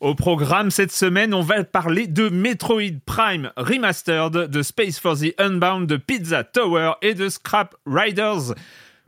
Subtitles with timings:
[0.00, 5.32] Au programme cette semaine, on va parler de Metroid Prime Remastered, de Space for the
[5.38, 8.52] Unbound, de Pizza Tower et de Scrap Riders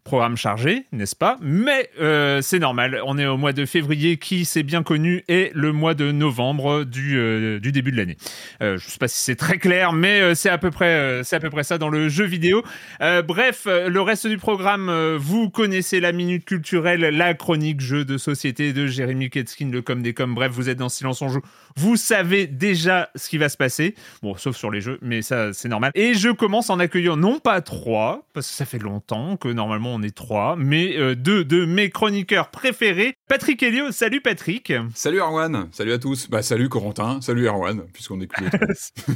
[0.08, 1.36] programme chargé, n'est-ce pas?
[1.42, 5.52] Mais euh, c'est normal, on est au mois de février qui, c'est bien connu, est
[5.54, 8.16] le mois de novembre du, euh, début de l'année.
[8.62, 11.40] Euh, je ne sais pas si c'est très clair, mais c'est à, peu près, à
[11.40, 12.62] peu près ça dans le jeu vidéo.
[13.00, 18.72] bref, le reste du programme, vous connaissez la minute culturelle, la chronique jeu de société
[18.72, 20.34] de Jérémy Ketskin, le com des com.
[20.34, 21.42] Bref, vous êtes dans Silence on joue.
[21.76, 23.94] Vous savez déjà ce qui va se passer.
[24.22, 25.92] Bon, sauf sur les jeux, mais ça, c'est normal.
[25.94, 29.97] Et je commence en accueillant non pas trois, parce que ça fait longtemps que normalement
[29.98, 33.14] on est trois, mais euh, deux de mes chroniqueurs préférés.
[33.28, 34.72] Patrick Helio, salut Patrick.
[34.94, 36.30] Salut Erwan, salut à tous.
[36.30, 38.44] Bah salut Corentin, salut Erwan, puisqu'on est que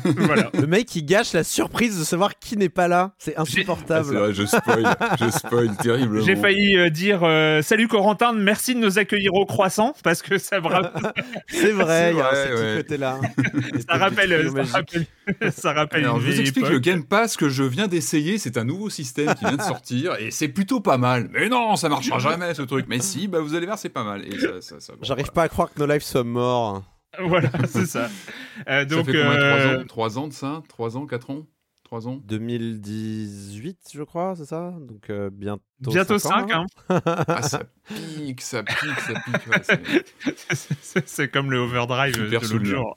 [0.18, 0.50] voilà.
[0.54, 4.14] Le mec qui gâche la surprise de savoir qui n'est pas là, c'est insupportable.
[4.16, 6.24] Ah, vrai, je spoil, je spoil terriblement.
[6.24, 10.38] J'ai failli euh, dire euh, salut Corentin, merci de nous accueillir au croissant, parce que
[10.38, 10.66] ça me
[11.48, 13.20] C'est vrai, il y a ce petit côté-là.
[13.88, 15.06] ça rappelle, ça rappelle,
[15.52, 18.64] ça rappelle Alors, je vous explique le Game Pass que je viens d'essayer, c'est un
[18.64, 21.28] nouveau système qui vient de sortir, et c'est plutôt pas mal.
[21.32, 22.86] Mais non, ça marchera jamais ce truc.
[22.88, 24.24] Mais si, bah vous allez voir, c'est pas mal.
[24.26, 26.82] Et ça, ça, J'arrive pas à croire que nos lives soient morts.
[27.18, 28.08] Voilà, c'est ça.
[28.68, 29.84] Euh, donc, ça fait combien, euh...
[29.84, 30.62] 3 ans 3 ans de ça?
[30.68, 31.46] 3 ans 4 ans?
[31.92, 34.72] 3 ans 2018, je crois, c'est ça?
[34.80, 35.62] Donc euh, bientôt.
[35.78, 36.64] Bientôt 5, hein.
[36.88, 37.00] hein.
[37.04, 39.46] ah, ça pique, ça pique, ça pique.
[39.46, 42.96] Ouais, c'est comme le overdrive Super de l'autre jour.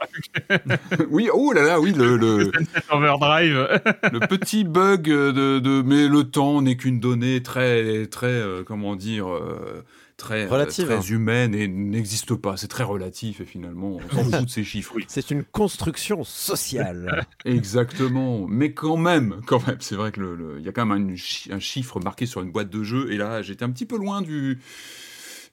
[1.10, 2.16] oui, oh là là, oui, le.
[2.16, 2.52] le
[2.90, 3.68] overdrive.
[4.14, 5.82] le petit bug de, de.
[5.82, 8.28] Mais le temps n'est qu'une donnée très, très.
[8.28, 9.28] Euh, comment dire.
[9.30, 9.84] Euh,
[10.18, 11.02] très, Relative, très hein.
[11.02, 12.58] humaine et n'existe pas.
[12.58, 14.96] C'est très relatif et finalement, on s'en fout de ces chiffres.
[15.08, 17.26] C'est une construction sociale.
[17.46, 18.48] Exactement.
[18.48, 21.16] Mais quand même, quand même, c'est vrai que le, y a quand même
[21.52, 23.12] un chiffre marqué sur une boîte de jeu.
[23.12, 24.60] Et là, j'étais un petit peu loin du.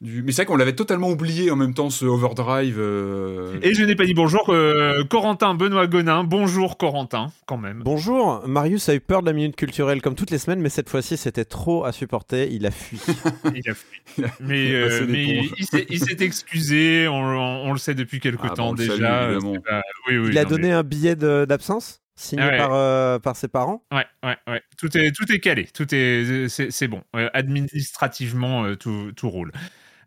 [0.02, 0.22] Du...
[0.22, 2.76] Mais c'est vrai qu'on l'avait totalement oublié en même temps, ce overdrive.
[2.78, 6.24] euh, Et je n'ai pas dit bonjour, euh, Corentin Benoît Gonin.
[6.24, 7.82] Bonjour Corentin, quand même.
[7.84, 10.90] Bonjour, Marius a eu peur de la minute culturelle comme toutes les semaines, mais cette
[10.90, 12.98] fois-ci c'était trop à supporter, il a fui.
[13.54, 14.02] Il a fui.
[14.40, 15.24] Mais, Il a euh, mais
[15.58, 18.96] il s'est- excusé, on, on- on le sait depuis quelque Ah, temps déjà.
[18.96, 19.52] salue, évidemment.
[19.54, 22.56] C'est pas- oui, oui, il a donné un billet d'absence signé Ah ouais.
[22.58, 23.84] par, euh, par ses parents.
[23.92, 24.62] Ouais, ouais, ouais.
[24.78, 27.02] Tout est, tout est calé, tout est, c'est c'est bon.
[27.16, 29.52] Euh, administrativement, euh, tout, tout roule.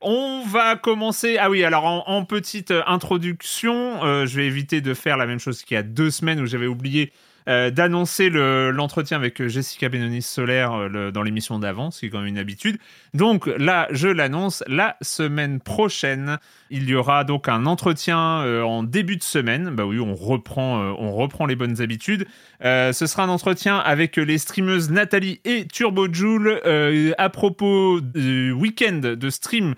[0.02, 1.38] On va commencer.
[1.40, 5.40] Ah oui, alors en, petite euh, introduction, euh, je vais éviter de faire la même
[5.40, 7.12] chose qu'il y a deux semaines où j'avais oublié
[7.48, 12.06] euh, d'annoncer le- l'entretien avec euh, Jessica Benonis Solaire euh, dans l'émission d'avant, ce qui
[12.08, 12.78] est quand même une habitude.
[13.14, 16.38] Donc là, je l'annonce, la semaine prochaine,
[16.70, 18.18] il y aura donc un entretien
[18.64, 19.70] en début de semaine.
[19.76, 22.26] Bah oui, on reprend, on reprend les bonnes habitudes.
[22.62, 28.52] Ce sera un entretien avec les streameuses Nathalie et Turbo Joule euh, à propos du
[28.52, 29.76] week-end de stream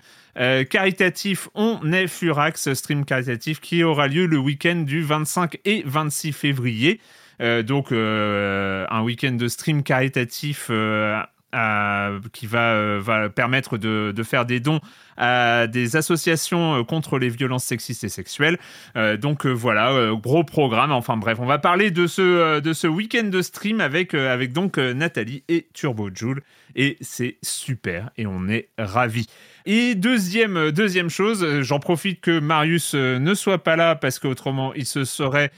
[0.70, 6.32] caritatif On est Furax, stream caritatif qui aura lieu le week-end du 25 et 26
[6.32, 7.00] février.
[7.40, 10.70] Donc un week-end de stream caritatif
[12.32, 14.80] qui va, permettre de, faire des dons
[15.16, 18.58] à des associations contre les violences sexistes et sexuelles.
[19.18, 20.92] donc voilà, gros programme.
[20.92, 25.44] Enfin bref, on va parler de ce, ce week-end de stream avec, avec donc Nathalie
[25.48, 26.42] et Turbo Joule.
[26.76, 29.26] Et c'est super et on est ravis.
[29.66, 34.86] Et deuxième, deuxième chose, j'en profite que Marius ne soit pas là parce qu'autrement il
[34.86, 35.50] se serait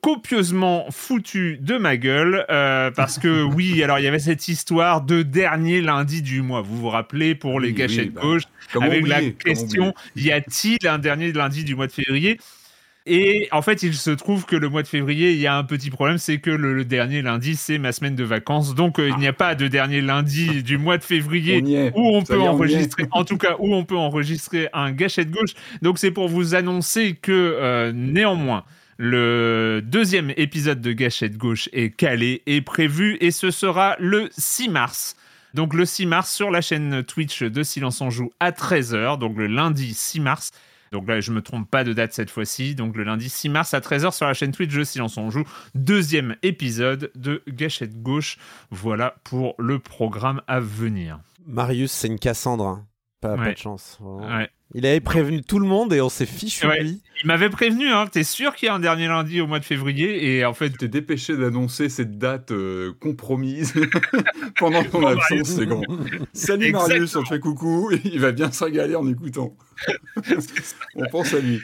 [0.00, 5.02] copieusement foutu de ma gueule euh, parce que oui, alors il y avait cette histoire
[5.02, 6.60] de dernier lundi du mois.
[6.60, 8.42] Vous vous rappelez pour les gâchettes bah, gauche
[8.80, 12.38] avec la question y a-t-il un dernier lundi du mois de février?
[13.04, 15.64] Et en fait, il se trouve que le mois de février, il y a un
[15.64, 18.76] petit problème, c'est que le, dernier lundi, c'est ma semaine de vacances.
[18.76, 22.22] Donc, euh, il n'y a pas de dernier lundi du mois de février où on
[22.22, 25.54] peut enregistrer, en tout cas, où on peut enregistrer un gâchette gauche.
[25.82, 28.64] Donc, c'est pour vous annoncer que euh, néanmoins,
[29.04, 34.68] le deuxième épisode de Gâchette Gauche est calé et prévu et ce sera le 6
[34.68, 35.16] mars.
[35.54, 39.36] Donc le 6 mars sur la chaîne Twitch de Silence en Joue à 13h, donc
[39.36, 40.52] le lundi 6 mars.
[40.92, 42.76] Donc là, je me trompe pas de date cette fois-ci.
[42.76, 45.48] Donc le lundi 6 mars à 13h sur la chaîne Twitch de Silence on Joue,
[45.74, 48.38] deuxième épisode de Gâchette Gauche.
[48.70, 51.18] Voilà pour le programme à venir.
[51.44, 52.66] Marius, c'est une Cassandre.
[52.68, 52.86] Hein.
[53.20, 53.98] Pas, pas, de chance.
[54.00, 54.48] Ouais.
[54.74, 57.02] Il avait prévenu tout le monde et on s'est fichu de lui.
[57.22, 58.06] Il m'avait prévenu, hein.
[58.10, 60.70] T'es sûr qu'il y a un dernier lundi au mois de février Et en fait.
[60.70, 63.74] T'es dépêché d'annoncer cette date euh, compromise
[64.58, 65.82] pendant ton absence, c'est grand.
[66.32, 67.90] Salut Marius, on te fait coucou.
[68.04, 69.54] Il va bien se régaler en écoutant.
[70.94, 71.60] on pense à lui.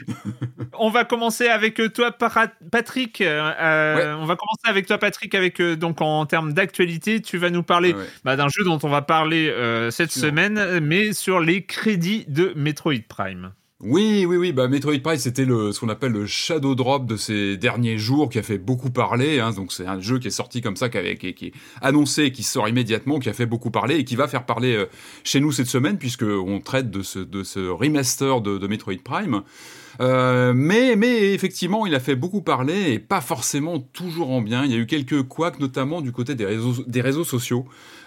[0.77, 3.21] on va commencer avec toi, Patrick.
[3.21, 7.49] Euh, euh, on va commencer avec toi, Patrick, avec donc en termes d'actualité, tu vas
[7.49, 9.53] nous parler bah, d'un jeu dont on va parler
[9.89, 13.53] cette semaine, mais sur les crédits de Metroid Prime.
[13.81, 14.51] Oui, oui, oui.
[14.51, 18.29] Bah, Metroid Prime, c'était le, ce qu'on appelle le shadow drop de ces derniers jours,
[18.29, 19.39] qui a fait beaucoup parler.
[19.39, 19.51] Hein.
[19.51, 22.67] Donc, c'est un jeu qui est sorti comme ça, qui, qui, est annoncé, qui sort
[22.67, 24.87] immédiatement, qui a fait beaucoup parler et qui va faire parler euh,
[25.23, 29.01] chez nous cette semaine, puisque on traite de ce, de ce remaster de, de Metroid
[29.01, 29.43] Prime.
[30.01, 34.63] Euh, mais, mais effectivement, il a fait beaucoup parler et pas forcément toujours en bien.
[34.63, 37.65] Il y a eu quelques couacs, notamment du côté des réseaux, des réseaux sociaux.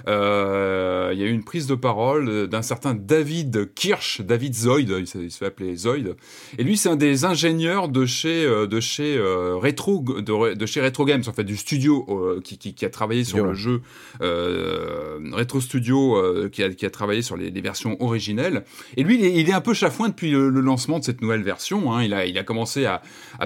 [0.09, 4.89] Euh, il y a eu une prise de parole d'un certain David Kirsch, David Zoid,
[4.89, 6.17] il se fait appeler Zoid.
[6.59, 11.05] Et lui, c'est un des ingénieurs de chez, euh, de chez Retro, de, chez Retro
[11.05, 13.83] Games, en fait, du studio qui, qui, a travaillé sur le jeu
[14.21, 18.65] Retro Studio, qui a, qui, a, travaillé sur les, versions originelles.
[18.97, 21.43] Et lui, il est, il est un peu chafouin depuis le lancement de cette nouvelle
[21.43, 21.82] version.
[21.91, 22.05] Hein.
[22.05, 23.01] Il, a, commencé à,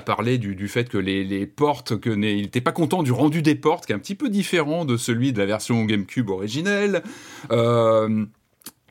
[0.04, 3.86] parler du, fait que les, portes, que il n'était pas content du rendu des portes,
[3.86, 7.02] qui est un petit peu différent de celui de la version GameCube originelle.
[7.50, 8.26] Euh,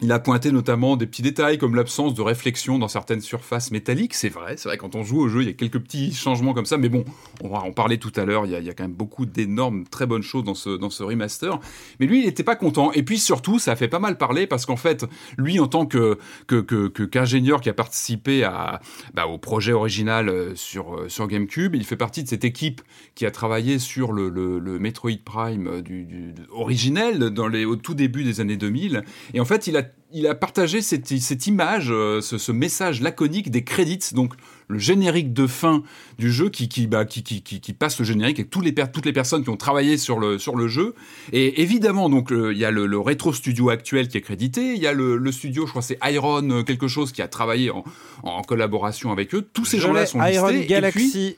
[0.02, 4.14] il a pointé notamment des petits détails comme l'absence de réflexion dans certaines surfaces métalliques.
[4.14, 6.54] C'est vrai, c'est vrai, quand on joue au jeu, il y a quelques petits changements
[6.54, 6.78] comme ça.
[6.78, 7.06] Mais bon,
[7.42, 8.46] on va en parler tout à l'heure.
[8.46, 11.62] Il, y a quand même beaucoup d'énormes, très bonnes choses dans ce, dans ce remaster.
[12.02, 12.92] Mais lui, il n'était pas content.
[12.92, 15.06] Et puis surtout, ça a fait pas mal parler parce qu'en fait,
[15.38, 16.18] lui, en tant que,
[17.06, 18.42] qu'ingénieur qui a participé
[19.14, 22.82] bah, au projet original euh, sur, euh, sur GameCube, il fait partie de cette équipe
[23.16, 27.78] qui a travaillé sur le, le, Metroid Prime euh, du, du, originel dans les, au
[27.78, 29.04] tout début des années 2000.
[29.34, 29.85] Et en fait, il a
[30.16, 34.34] il a partagé cette, cette image, euh, ce, message laconique des crédits, donc
[34.70, 35.84] le générique de fin
[36.18, 39.14] du jeu qui, qui, bah, qui, qui, qui, passe le générique avec les toutes les
[39.14, 40.96] personnes qui ont travaillé sur le, sur le jeu.
[41.34, 44.82] Et évidemment, donc il y a le, le, rétro studio actuel qui est crédité, il
[44.82, 47.70] y a le, le, studio, je crois c'est Iron euh, quelque chose qui a travaillé
[47.70, 47.84] en,
[48.24, 49.42] en collaboration avec eux.
[49.54, 50.68] Tous ces gens-là sont Iron listés.
[50.68, 51.36] Galaxy.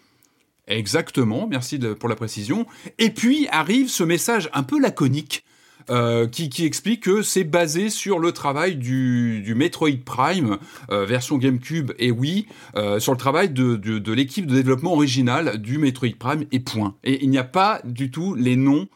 [0.68, 2.68] Exactement, merci pour la précision.
[3.00, 5.44] Et puis arrive ce message un peu laconique
[5.90, 10.58] euh, qui, explique que c'est basé sur le travail du, Metroid Prime
[10.92, 15.78] euh, version GameCube et Wii, euh, sur le travail de, l'équipe de développement originale du
[15.78, 16.96] Metroid Prime et point.
[17.06, 18.88] Et il n'y a pas du tout les noms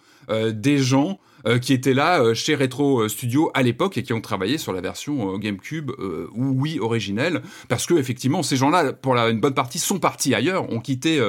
[0.53, 1.19] des gens
[1.61, 5.37] qui étaient là chez Retro Studio à l'époque et qui ont travaillé sur la version
[5.37, 5.91] GameCube
[6.33, 10.33] ou Wii originelle, parce que effectivement ces gens-là, pour la, une bonne partie, sont partis
[10.33, 11.19] ailleurs, ont quitté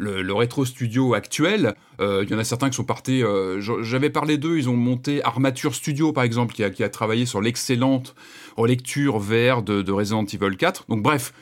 [0.00, 1.74] le, rétro studio actuel.
[2.00, 3.22] Euh, il y en a certains qui sont partis.
[3.22, 4.58] Euh, j'avais parlé d'eux.
[4.58, 8.14] Ils ont monté Armature Studio, par exemple, qui a, travaillé sur l'excellente
[8.56, 10.86] relecture VR de, Resident Evil 4.
[10.88, 11.32] Donc, bref.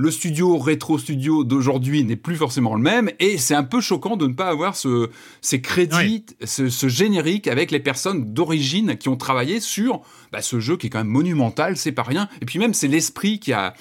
[0.00, 4.16] Le studio rétro studio d'aujourd'hui n'est plus forcément le même et c'est un peu choquant
[4.16, 5.10] de ne pas avoir ce,
[5.40, 10.76] ces crédits, ce, générique avec les personnes d'origine qui ont travaillé sur bah, ce jeu
[10.76, 12.28] qui est quand même monumental, c'est pas rien.
[12.40, 13.74] Et puis même c'est l'esprit qui a,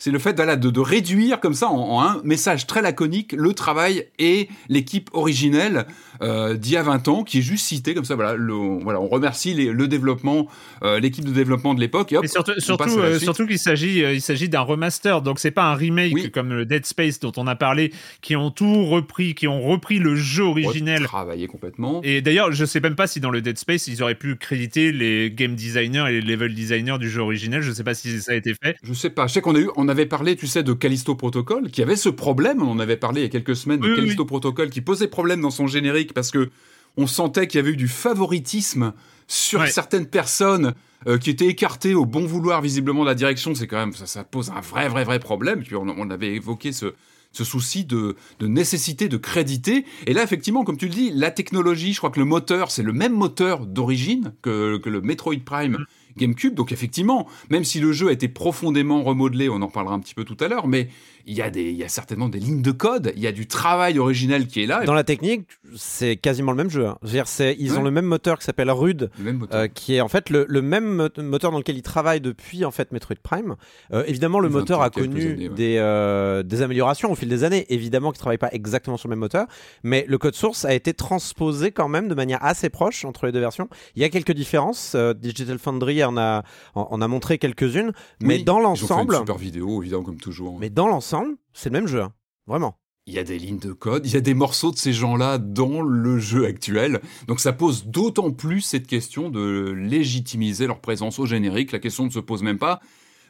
[0.00, 0.32] c'est le fait
[0.72, 5.86] de réduire comme ça en, un message très laconique le travail et l'équipe originelle
[6.22, 8.14] euh, d'il y a 20 ans, qui est juste cité comme ça.
[8.14, 10.48] Voilà, le, voilà on remercie le développement,
[10.82, 12.12] euh, l'équipe de développement de l'époque.
[12.12, 16.30] Et, surtout, surtout, surtout qu'il s'agit, il s'agit d'un remaster, donc c'est pas un remake
[16.32, 19.98] comme le Dead Space dont on a parlé, qui ont tout repris, qui ont repris
[19.98, 21.04] le jeu originel.
[21.04, 22.00] Travaillé complètement.
[22.02, 24.92] Et d'ailleurs, je sais même pas si dans le Dead Space ils auraient pu créditer
[24.92, 27.62] les game designers et les level designers du jeu originel.
[27.62, 28.76] Je sais pas si ça a été fait.
[28.82, 29.26] Je sais pas.
[29.26, 31.96] Je sais qu'on a eu, on avait parlé, tu sais, de Callisto Protocol, qui avait
[31.96, 32.62] ce problème.
[32.62, 35.50] On avait parlé il y a quelques semaines de Callisto Protocol, qui posait problème dans
[35.50, 36.50] son générique parce que
[36.96, 38.92] on sentait qu'il y avait eu du favoritisme
[39.28, 40.74] sur certaines personnes
[41.06, 43.54] euh, qui étaient écartées au bon vouloir visiblement de la direction.
[43.54, 45.62] C'est quand même ça, ça, pose un vrai, vrai, vrai problème.
[45.62, 46.94] Puis on, on avait évoqué ce,
[47.32, 49.84] ce souci de, de, nécessité de créditer.
[50.06, 52.82] Et là, effectivement, comme tu le dis, la technologie, je crois que le moteur, c'est
[52.82, 55.72] le même moteur d'origine que, que, le Metroid Prime.
[55.72, 55.84] Mm.
[56.16, 56.54] GameCube.
[56.54, 60.14] Donc effectivement, même si le jeu a été profondément remodelé, on en parlera un petit
[60.14, 60.88] peu tout à l'heure, mais
[61.26, 63.32] il y, a des, il y a certainement des lignes de code, il y a
[63.32, 64.84] du travail originel qui est là.
[64.84, 65.46] Dans la technique,
[65.76, 66.86] c'est quasiment le même jeu.
[66.86, 66.98] Hein.
[67.02, 67.24] dire,
[67.58, 69.10] ils ont le même moteur qui s'appelle Rude,
[69.52, 72.70] euh, qui est en fait le, le, même moteur dans lequel ils travaillent depuis en
[72.70, 73.56] fait Metroid Prime.
[73.92, 77.66] Euh, évidemment, le moteur a connu des, euh, des améliorations au fil des années.
[77.68, 79.46] Évidemment, qu'ils ne travaillent pas exactement sur le même moteur,
[79.82, 83.32] mais le code source a été transposé quand même de manière assez proche entre les
[83.32, 83.68] deux versions.
[83.96, 84.96] Il y a quelques différences.
[85.16, 90.58] Digital Foundry en a, a montré quelques-unes, mais dans l'ensemble, super vidéo évidemment comme toujours.
[90.58, 91.09] Mais dans l'ensemble
[91.52, 92.12] c'est le même jeu, hein.
[92.46, 92.76] vraiment.
[93.06, 95.38] Il y a des lignes de code, il y a des morceaux de ces gens-là
[95.38, 97.00] dans le jeu actuel.
[97.26, 101.72] Donc ça pose d'autant plus cette question de légitimiser leur présence au générique.
[101.72, 102.80] La question ne se pose même pas.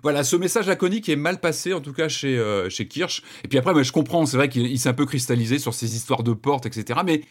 [0.02, 3.22] Voilà, ce message laconique est mal passé, en tout cas chez, euh, chez Kirsch.
[3.44, 6.22] Et puis après, je comprends, c'est vrai qu'il s'est un peu cristallisé sur ces histoires
[6.22, 7.00] de portes, etc.
[7.04, 7.22] Mais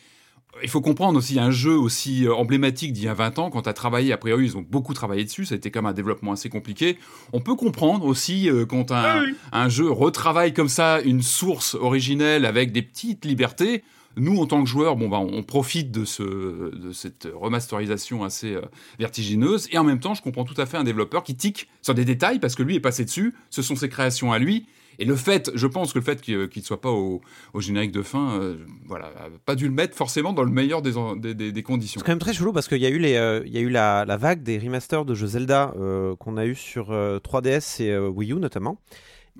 [0.63, 3.63] il faut comprendre aussi un jeu aussi euh, emblématique d'il y a 20 ans, quand
[3.63, 5.93] tu as travaillé, a priori ils ont beaucoup travaillé dessus, ça a été comme un
[5.93, 6.97] développement assez compliqué.
[7.33, 12.45] On peut comprendre aussi euh, quand un, un, jeu retravaille comme ça une source originelle
[12.45, 13.83] avec des petites libertés.
[14.17, 16.23] Nous, en tant que joueurs, bon, bah, on profite de, ce,
[16.75, 18.61] de cette remasterisation assez euh,
[18.97, 19.67] vertigineuse.
[19.71, 22.05] Et en même temps, je comprends tout à fait un développeur qui tique sur des
[22.05, 23.35] détails parce que lui est passé dessus.
[23.49, 24.65] Ce sont ses créations à lui.
[24.99, 27.21] Et le fait, je pense que le fait qu'il ne soit pas au,
[27.57, 29.11] générique de fin, euh, voilà,
[29.45, 31.99] pas dû le mettre forcément dans le meilleur des, des, conditions.
[31.99, 33.61] C'est quand même très chelou parce qu'il y a eu, les, euh, il y a
[33.61, 37.97] eu la, vague des remasters de jeux Zelda euh, qu'on a eu sur 3DS et
[37.97, 38.81] Wii U notamment.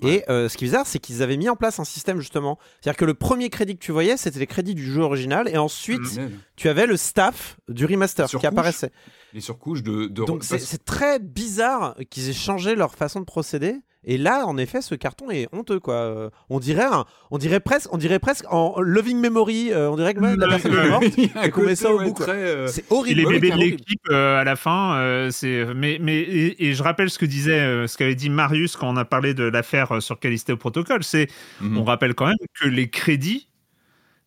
[0.02, 2.58] Et ce qui est bizarre, c'est qu'ils avaient mis en place un système justement.
[2.80, 5.58] C'est-à-dire que le premier crédit que tu voyais, c'était les crédits du jeu original, et
[5.58, 6.30] ensuite mmh.
[6.56, 8.92] tu avais le staff du remaster qui apparaissait.
[9.34, 10.06] Les surcouches de.
[10.06, 10.24] de...
[10.24, 13.76] Donc c'est très bizarre qu'ils aient changé leur façon de procéder.
[14.04, 16.30] Et là, en effet, ce carton est honteux, quoi.
[16.48, 16.86] on dirait,
[17.30, 19.72] on dirait presque, on dirait presque en loving memory.
[19.72, 21.04] Euh, on dirait que la personne est morte
[21.44, 22.18] et qu'on met ça au bout.
[22.22, 23.20] Euh, c'est horrible.
[23.20, 25.66] Les bébés de l'équipe euh, à la fin, c'est.
[25.74, 29.04] Mais, mais et, je rappelle ce que disait, ce qu'avait dit Marius quand on a
[29.04, 31.04] parlé de l'affaire sur Callisto Protocol.
[31.04, 31.28] C'est,
[31.60, 31.78] mhm.
[31.78, 33.48] on rappelle quand même que les crédits,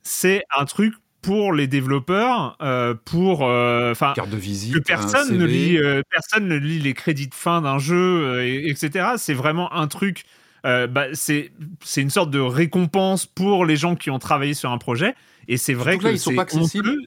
[0.04, 5.38] c'est un truc pour les développeurs, euh, pour euh, enfin carte de visite, que personne
[5.38, 9.14] ne lit, euh, personne ne lit les crédits de fin d'un jeu, etc.
[9.18, 10.26] C'est vraiment un truc.
[10.64, 11.52] Bah, c'est
[11.84, 15.16] c'est une sorte de récompense pour les gens qui ont travaillé sur un projet.
[15.50, 17.02] Et c'est vrai que c'est honteux,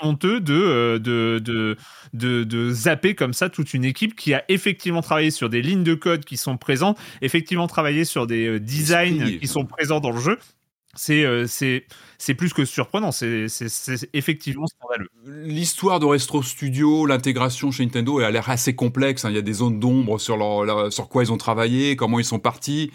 [0.00, 1.76] honteux de, de, de,
[2.12, 5.82] de, de zapper comme ça toute une équipe qui a effectivement travaillé sur des lignes
[5.82, 10.20] de code qui sont présentes, effectivement travaillé sur des designs qui sont présents dans le
[10.20, 10.38] jeu
[10.94, 13.46] c'est euh, c'est plus que surprenant, c'est
[14.12, 15.08] effectivement scandaleux.
[15.24, 19.24] L'histoire de Restro Studio, l'intégration chez Nintendo, elle a l'air assez complexe.
[19.24, 19.30] Hein.
[19.30, 22.24] Il y a des zones d'ombre sur leur, sur quoi ils ont travaillé, comment ils
[22.24, 22.90] sont partis.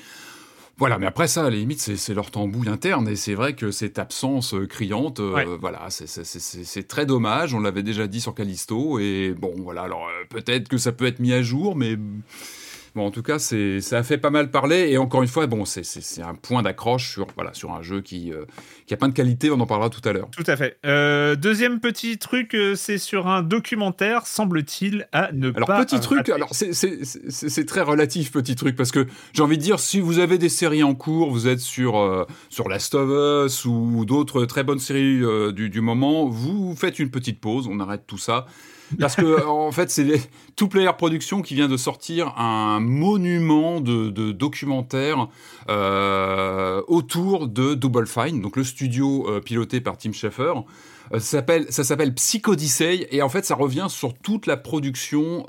[0.77, 3.71] Voilà, mais après ça, à la limite, c'est leur tambouille interne, et c'est vrai que
[3.71, 7.53] cette absence euh, criante, euh, voilà, c'est très dommage.
[7.53, 9.83] On l'avait déjà dit sur Callisto, et bon, voilà.
[9.83, 11.97] Alors peut-être que ça peut être mis à jour, mais
[12.95, 14.87] Bon, en tout cas, ça a fait pas mal parler.
[14.89, 15.83] Et encore une fois, bon, c'est,
[16.21, 18.45] un point d'accroche sur, voilà, sur un jeu qui, euh,
[18.87, 19.51] qui a plein de qualité.
[19.51, 20.29] On en parlera tout à l'heure.
[20.31, 20.77] Tout à fait.
[20.85, 25.75] Euh, deuxième petit truc, euh, c'est sur un documentaire, semble-t-il, à ne alors, pas.
[25.75, 29.57] Alors, petit truc, alors c'est, c'est, c'est, très relatif, petit truc, parce que j'ai envie
[29.57, 33.45] de dire, si vous avez des séries en cours, vous êtes sur, sur Last of
[33.45, 35.21] Us ou d'autres très bonnes séries
[35.53, 38.45] du, du moment, vous faites une petite pause, on arrête tout ça.
[38.99, 44.09] Parce que, en fait, c'est Two Player Productions qui vient de sortir un monument de,
[44.09, 45.27] de documentaire
[45.69, 50.53] euh, autour de Double Fine, donc le studio euh, piloté par Tim Schafer.
[51.13, 55.45] Euh, ça s'appelle Psychodyssey et en fait, ça revient sur toute la production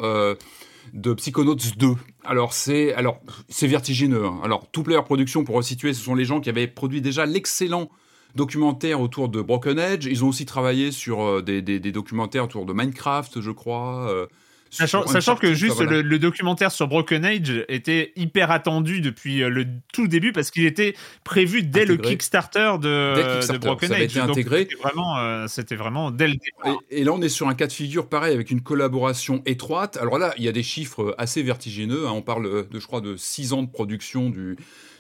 [0.93, 1.95] de Psychonauts 2.
[2.25, 4.25] Alors c'est alors c'est vertigineux.
[4.25, 4.41] Hein.
[4.43, 7.89] Alors Two Player Productions, pour resituer, ce sont les gens qui avaient produit déjà l'excellent
[8.37, 10.07] documentaires autour de Broken Edge.
[10.07, 11.63] Ils ont aussi travaillé sur euh, des,
[11.93, 14.09] documentaires autour de Minecraft, je crois.
[14.11, 14.27] Euh,
[14.71, 20.09] Sachant, que juste le, documentaire sur Broken Age était hyper attendu depuis euh, le tout
[20.09, 24.03] début parce qu'il était prévu dès le Kickstarter de, Broken Age.
[24.03, 24.69] Été intégré.
[24.83, 26.79] vraiment, euh, c'était vraiment dès le départ.
[26.91, 29.97] Et, là, on est sur un cas de figure pareil avec une collaboration étroite.
[29.99, 32.07] Alors là, il y a des chiffres assez vertigineux.
[32.07, 32.13] Hein.
[32.13, 34.57] On parle de, je crois, de 6 ans de production du.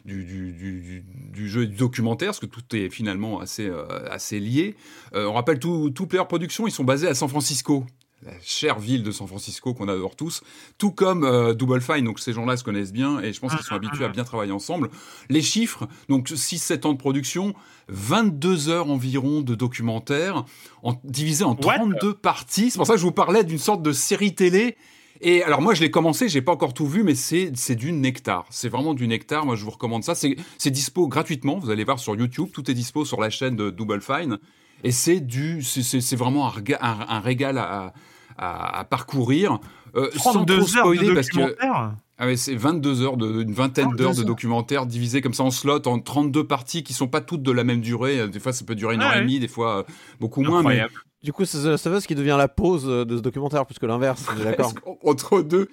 [0.06, 4.76] Du, du, du, jeu du documentaire, parce que tout est finalement assez, euh, assez lié.
[5.12, 7.84] on rappelle, tout, tout Player Productions, ils sont basés à San Francisco
[8.24, 10.42] la chère ville de San Francisco qu'on adore tous,
[10.78, 13.64] tout comme euh, Double Fine, donc ces gens-là se connaissent bien et je pense qu'ils
[13.64, 14.90] sont habitués à bien travailler ensemble.
[15.28, 17.54] Les chiffres, donc 6-7 ans de production,
[17.88, 20.44] 22 heures environ de documentaire,
[20.82, 22.70] en, divisé en 32 parties.
[22.70, 24.76] C'est pour ça que je vous parlais d'une sorte de série télé.
[25.20, 28.46] Et alors moi je l'ai commencé, j'ai pas encore tout vu, mais c'est du nectar.
[28.50, 29.46] C'est vraiment du nectar.
[29.46, 30.14] Moi je vous recommande ça.
[30.14, 31.58] C'est dispo gratuitement.
[31.58, 34.38] Vous allez voir sur YouTube, tout est dispo sur la chaîne de Double Fine.
[34.84, 37.92] Et c'est du, c'est vraiment un, régal à,
[38.36, 39.58] à, parcourir.
[39.94, 41.56] Euh, sans trop spoiler, parce que
[42.18, 45.86] ah c'est 22 heures, de, une vingtaine d'heures de documentaire divisé comme ça en slots,
[45.86, 48.28] en 32 parties qui sont pas toutes de la même durée.
[48.28, 49.82] Des fois, ça peut durer une heure et demie, des fois euh,
[50.20, 50.62] beaucoup moins.
[50.62, 50.84] Mais...
[51.26, 53.80] Du coup, ça, ça veut ce qui devient la pause euh, de ce documentaire, plus
[53.80, 55.68] que l'inverse, d'accord Entre deux.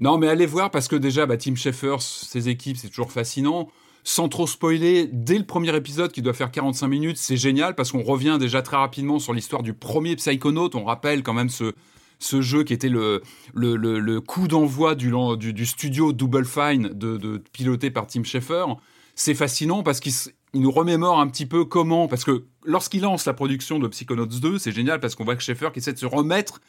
[0.00, 3.68] Non, mais allez voir, parce que déjà, bah, Tim Schafer, ses équipes, c'est toujours fascinant
[4.02, 7.90] sans trop spoiler, dès le premier épisode qui doit faire 45 minutes, c'est génial parce
[7.90, 10.70] qu'on revient déjà très rapidement sur l'histoire du premier Psychonaut.
[10.74, 11.72] On rappelle quand même ce,
[12.20, 13.22] ce jeu qui était le,
[13.52, 18.66] le, le, coup d'envoi du, du, studio Double Fine de, piloté par Tim Schafer.
[19.16, 20.12] C'est fascinant parce qu'il
[20.60, 24.58] nous remémore un petit peu comment, parce que lorsqu'il lance la production de Psychonauts 2,
[24.58, 26.60] c'est génial parce qu'on voit que Schaeffer qui essaie de se remettre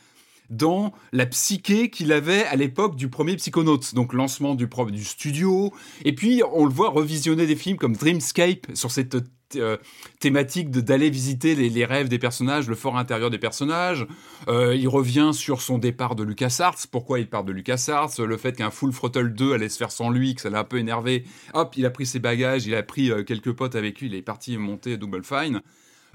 [0.50, 5.74] dans la psyché qu'il avait à l'époque du premier Psychonauts, donc lancement du, du studio.
[6.06, 9.17] Et puis, on le voit revisionner des films comme Dreamscape sur cette
[10.19, 14.05] thématique d'aller visiter les, rêves des personnages, le fort intérieur des personnages.
[14.47, 18.55] Euh, il revient sur son départ de LucasArts, pourquoi il part de LucasArts, le fait
[18.55, 21.23] qu'un Full Throttle 2 allait se faire sans lui, que ça l'a un peu énervé.
[21.53, 24.15] Hop, il a pris ses bagages, il a pris euh, quelques potes avec lui, il
[24.15, 25.61] est parti monter Double Fine.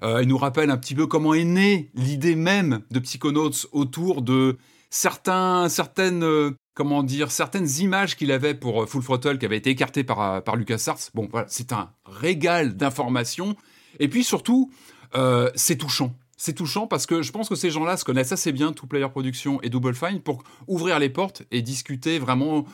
[0.02, 4.58] il nous rappelle un petit peu comment est née l'idée même de Psychonauts autour de
[4.90, 9.70] certains, certaines comment dire, certaines images qu'il avait pour euh, Full Throttle qui avaient été
[9.70, 11.10] écartées par, euh, par LucasArts.
[11.14, 13.56] Bon, voilà, c'est un régal d'informations.
[13.98, 14.70] Et puis surtout,
[15.14, 16.14] euh, c'est touchant.
[16.36, 19.08] C'est touchant parce que je pense que ces gens-là se connaissent assez bien, Two Player
[19.08, 22.66] Production et Double Fine, pour ouvrir les portes et discuter vraiment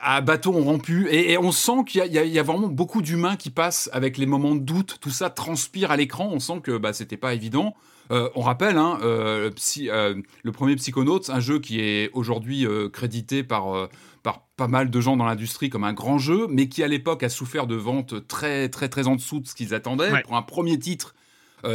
[0.00, 1.08] à bâton rompu.
[1.10, 4.60] Et, on sent qu'il y, a vraiment beaucoup d'humains qui passent avec les moments de
[4.60, 4.96] doute.
[5.00, 6.30] Tout ça transpire à l'écran.
[6.32, 7.74] On sent que bah, c'était pas évident.
[8.10, 13.42] Euh, on rappelle, hein, euh, euh, le premier Psychonauts, un jeu qui est aujourd'hui crédité
[13.42, 13.88] par,
[14.22, 17.22] par pas mal de gens dans l'industrie comme un grand jeu, mais qui à l'époque
[17.22, 20.22] a souffert de ventes très très très en dessous de ce qu'ils attendaient.
[20.22, 21.14] Pour un premier titre,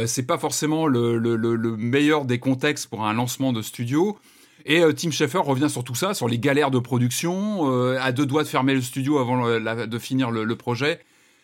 [0.06, 4.18] c'est pas forcément le, meilleur des contextes pour un lancement de studio.
[4.66, 8.42] Et Tim Schafer revient sur tout ça, sur les galères de production, à deux doigts
[8.44, 11.00] de fermer le studio avant de finir le, projet.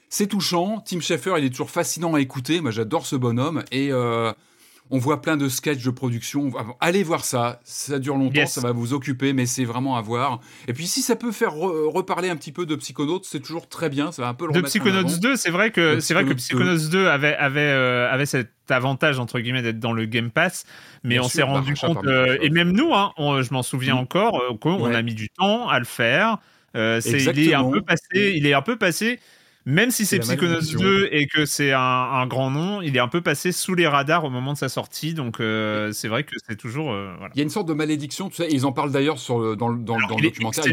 [0.08, 0.80] C'est touchant.
[0.86, 2.60] Tim Schafer, il est toujours fascinant à écouter.
[2.60, 3.64] Moi, j'adore ce bonhomme.
[3.72, 3.90] Et
[4.90, 6.50] on voit plein de sketchs de production.
[6.80, 7.60] Allez voir ça.
[7.64, 10.40] Ça dure longtemps, ça va vous occuper, mais c'est vraiment à voir.
[10.68, 13.88] Et puis si ça peut faire reparler un petit peu de Psychonauts, c'est toujours très
[13.88, 14.12] bien.
[14.12, 16.88] Ça va un peu le De Psychonauts 2, c'est vrai que c'est vrai que Psychonauts
[16.90, 20.64] 2 avait avait euh, avait cet avantage entre guillemets d'être dans le Game Pass,
[21.04, 23.98] mais on s'est rendu compte euh, et même nous, hein, je m'en souviens mm.
[23.98, 26.38] encore, euh, qu'on a mis du temps à le faire.
[26.74, 29.18] il est un peu passé, il est un peu passé
[29.66, 33.20] même si c'est Psychonauts 2 et que c'est un, grand nom, il est un peu
[33.20, 35.12] passé sous les radars au moment de sa sortie.
[35.12, 36.92] Donc euh, c'est vrai que c'est toujours.
[36.92, 38.48] Euh, il y a une sorte de malédiction, tu sais.
[38.50, 40.64] Ils en parlent d'ailleurs sur dans, dans, le documentaire.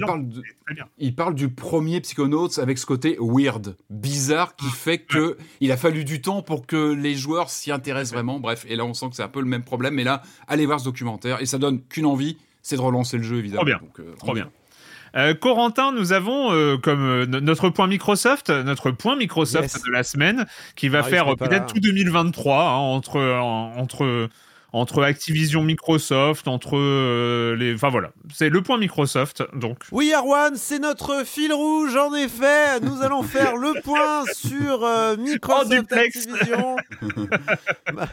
[1.00, 5.78] Ils parlent, du premier Psychonauts avec ce côté weird, bizarre, qui fait que il a
[5.78, 8.40] fallu du temps pour que les joueurs s'y intéressent vraiment.
[8.40, 9.96] Bref, et là on sent que c'est un peu le même problème.
[9.96, 13.24] Mais là, allez voir ce documentaire et ça donne qu'une envie, c'est de relancer le
[13.24, 13.64] jeu évidemment.
[13.64, 13.82] Trop bien.
[14.00, 14.52] Euh, Trop bien.
[15.16, 20.04] Euh, Corentin, nous avons euh, comme euh, notre point Microsoft, notre point Microsoft de la
[20.04, 20.46] semaine,
[20.76, 23.20] qui va faire peut-être tout 2023 hein, entre
[23.78, 24.30] entre
[24.74, 29.44] entre Activision, Microsoft, entre euh, les, enfin voilà, c'est le point Microsoft.
[29.54, 29.78] Donc.
[29.92, 31.96] Oui, Arwan, c'est notre fil rouge.
[31.96, 36.76] En effet, nous allons faire le point sur euh, Microsoft Activision.
[37.94, 38.08] Bah,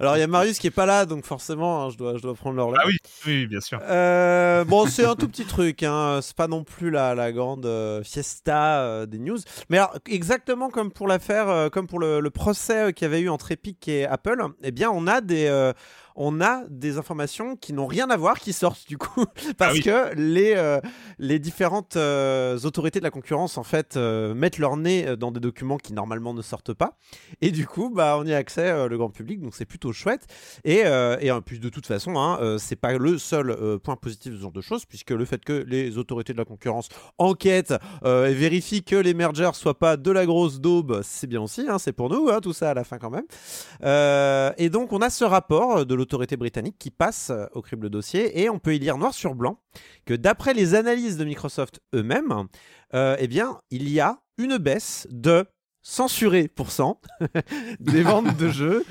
[0.00, 2.22] alors il y a Marius qui est pas là, donc forcément, hein, je dois, je
[2.22, 2.96] dois prendre leur Ah oui,
[3.26, 3.80] oui, bien sûr.
[3.82, 6.18] Euh, bon, c'est un tout petit truc, hein.
[6.22, 7.68] c'est pas non plus la, la grande
[8.04, 13.04] fiesta des news, mais alors exactement comme pour l'affaire, comme pour le, le procès qu'il
[13.04, 15.72] y avait eu entre Epic et Apple, eh bien on a des
[16.22, 19.24] on a des informations qui n'ont rien à voir qui sortent du coup
[19.56, 20.78] parce ah que les euh,
[21.18, 25.40] les différentes euh, autorités de la concurrence en fait euh, mettent leur nez dans des
[25.40, 26.98] documents qui normalement ne sortent pas.
[27.40, 30.26] Et du coup bah on y a accès le grand public donc c'est plutôt chouette.
[30.64, 30.82] Et,
[31.20, 34.42] et en plus de toute façon hein, c'est pas le seul point positif de ce
[34.42, 38.84] genre de choses puisque le fait que les autorités de la concurrence enquêtent et vérifient
[38.84, 42.10] que les mergers soient pas de la grosse daube c'est bien aussi hein, c'est pour
[42.10, 44.54] nous hein, tout ça à la fin quand même.
[44.58, 48.50] Et donc on a ce rapport de l'autorité britannique qui passe au crible dossier et
[48.50, 49.58] on peut y lire noir sur blanc
[50.04, 52.46] que d'après les analyses de Microsoft eux-mêmes,
[52.94, 55.46] euh, eh bien, il y a une baisse de
[55.82, 57.00] censuré pour cent
[57.80, 58.84] des ventes de jeux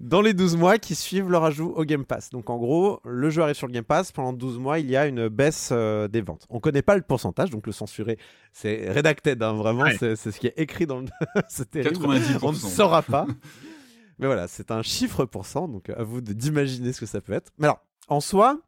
[0.00, 2.30] dans les 12 mois qui suivent leur ajout au Game Pass.
[2.30, 4.96] Donc en gros, le jeu arrive sur le Game Pass, pendant 12 mois, il y
[4.96, 6.46] a une baisse euh, des ventes.
[6.50, 8.18] On ne connaît pas le pourcentage, donc le censuré,
[8.52, 11.06] c'est redacted, hein, vraiment, c'est ce qui est écrit dans le...
[11.48, 12.04] c'est terrible.
[12.42, 13.26] On ne saura pas.
[14.18, 17.32] Mais voilà, c'est un chiffre pour cent, donc à vous d'imaginer ce que ça peut
[17.32, 17.52] être.
[17.58, 18.60] Mais alors, en soi,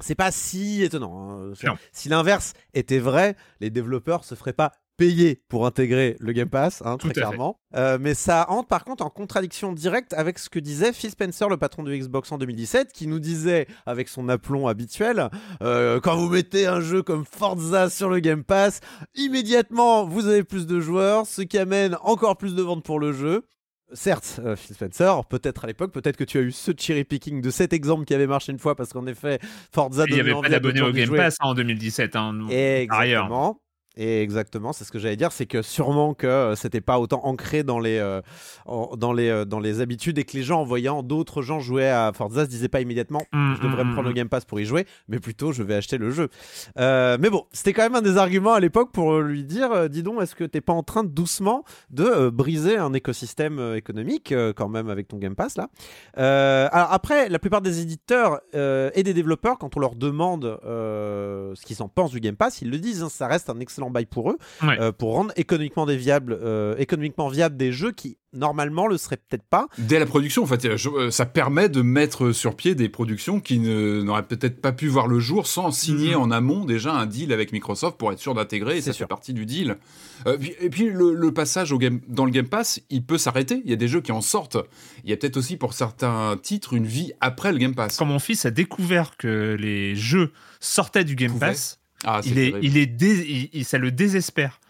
[0.00, 1.40] c'est pas si étonnant.
[1.40, 1.76] Hein.
[1.92, 6.82] Si l'inverse était vrai, les développeurs se feraient pas payer pour intégrer le Game Pass,
[6.84, 7.60] hein, très clairement.
[7.76, 11.48] Euh, mais ça entre par contre en contradiction directe avec ce que disait Phil Spencer,
[11.48, 15.30] le patron de Xbox en 2017, qui nous disait, avec son aplomb habituel,
[15.62, 18.80] euh, quand vous mettez un jeu comme Forza sur le Game Pass,
[19.14, 23.12] immédiatement vous avez plus de joueurs, ce qui amène encore plus de ventes pour le
[23.12, 23.44] jeu.
[23.92, 27.40] Certes, euh, Phil Spencer, peut-être à l'époque, peut-être que tu as eu ce cherry picking
[27.40, 29.38] de cet exemple qui avait marché une fois parce qu'en effet,
[29.72, 30.04] Forza.
[30.08, 32.16] Il n'y avait pas d'abonnés au Game Pass en 2017.
[32.16, 33.60] Hein, Exactement.
[33.96, 37.20] Et exactement, c'est ce que j'allais dire, c'est que sûrement que euh, c'était pas autant
[37.24, 38.20] ancré dans les, euh,
[38.96, 41.88] dans, les, euh, dans les habitudes et que les gens en voyant d'autres gens jouer
[41.88, 44.16] à Forza se disaient pas immédiatement mmh, je devrais me mmh, prendre le mmh.
[44.16, 46.28] Game Pass pour y jouer, mais plutôt je vais acheter le jeu.
[46.76, 50.22] mais bon, c'était quand même un des arguments à l'époque pour lui dire dis donc,
[50.22, 55.08] est-ce que t'es pas en train doucement de briser un écosystème économique quand même avec
[55.08, 55.70] ton Game Pass là?
[56.72, 61.82] Alors après, la plupart des éditeurs et des développeurs, quand on leur demande ce qu'ils
[61.82, 64.30] en pensent du Game Pass, ils le disent, hein, ça reste un excellent bail pour
[64.30, 68.98] eux, euh, pour rendre économiquement, des viables, euh, économiquement viables des jeux qui normalement le
[68.98, 69.68] seraient peut-être pas.
[69.78, 73.58] Dès la production, en fait, euh, ça permet de mettre sur pied des productions qui
[73.58, 76.22] n'auraient peut-être pas pu voir le jour sans signer mhm.
[76.22, 79.32] en amont déjà un deal avec Microsoft pour être sûr d'intégrer, et ça fait partie
[79.32, 79.76] du deal.
[80.26, 83.72] et puis le, passage au game, dans le Game Pass, il peut s'arrêter, il y
[83.72, 84.58] a des jeux qui en sortent.
[85.04, 87.96] Il y a peut-être aussi pour certains titres une vie après le Game Pass.
[87.96, 92.54] Quand mon fils a découvert que les jeux sortaient du Game Pass, ah, il, est,
[92.62, 93.02] il est,
[93.52, 94.60] il, ça le désespère.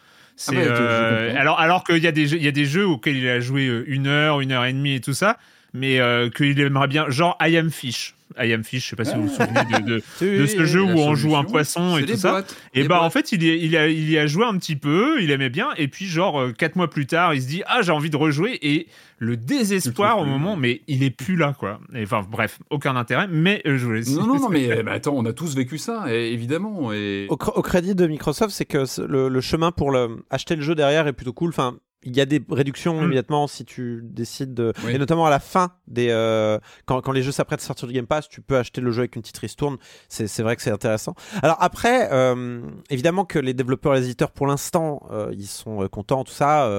[0.46, 2.86] Ah bah, euh, alors, alors qu'il y a des jeux, il y a des jeux
[2.86, 5.36] auxquels il a joué euh, une heure, une heure et demie et tout ça,
[5.74, 8.14] mais euh, qu'il aimerait bien, genre I Am Fish.
[8.38, 10.98] I Am Fish, je sais pas si vous vous souvenez de, de, ce jeu où
[10.98, 12.44] on joue un poisson et tout ça.
[12.74, 15.30] et bah en fait, il, il, a, il y a joué un petit peu, il
[15.30, 17.92] aimait bien, et puis genre euh, quatre mois plus tard, il se dit ah j'ai
[17.92, 18.88] envie de rejouer et
[19.18, 21.80] le désespoir au moment, mais il est plus là quoi.
[21.96, 24.02] enfin bref, aucun intérêt, mais euh, je voulais.
[24.10, 26.92] Non non non mais bah, attends, on a tous vécu ça, évidemment.
[26.92, 27.26] Et...
[27.28, 31.06] Au, crédit de Microsoft, c'est que le, le, chemin pour le, acheter le jeu derrière
[31.06, 31.50] est plutôt cool.
[31.50, 33.04] Enfin, il y a des réductions mm.
[33.04, 34.72] immédiatement si tu décides de.
[34.88, 37.94] Et notamment à la fin, des, euh, quand, quand, les jeux s'apprêtent à sortir du
[37.94, 39.76] Game Pass, tu peux acheter le jeu avec une petite ristourne.
[40.08, 41.14] C'est vrai que c'est intéressant.
[41.42, 45.87] Alors après, euh, évidemment que les développeurs et les éditeurs, pour l'instant, euh, ils sont
[45.88, 46.70] contents, tout ça.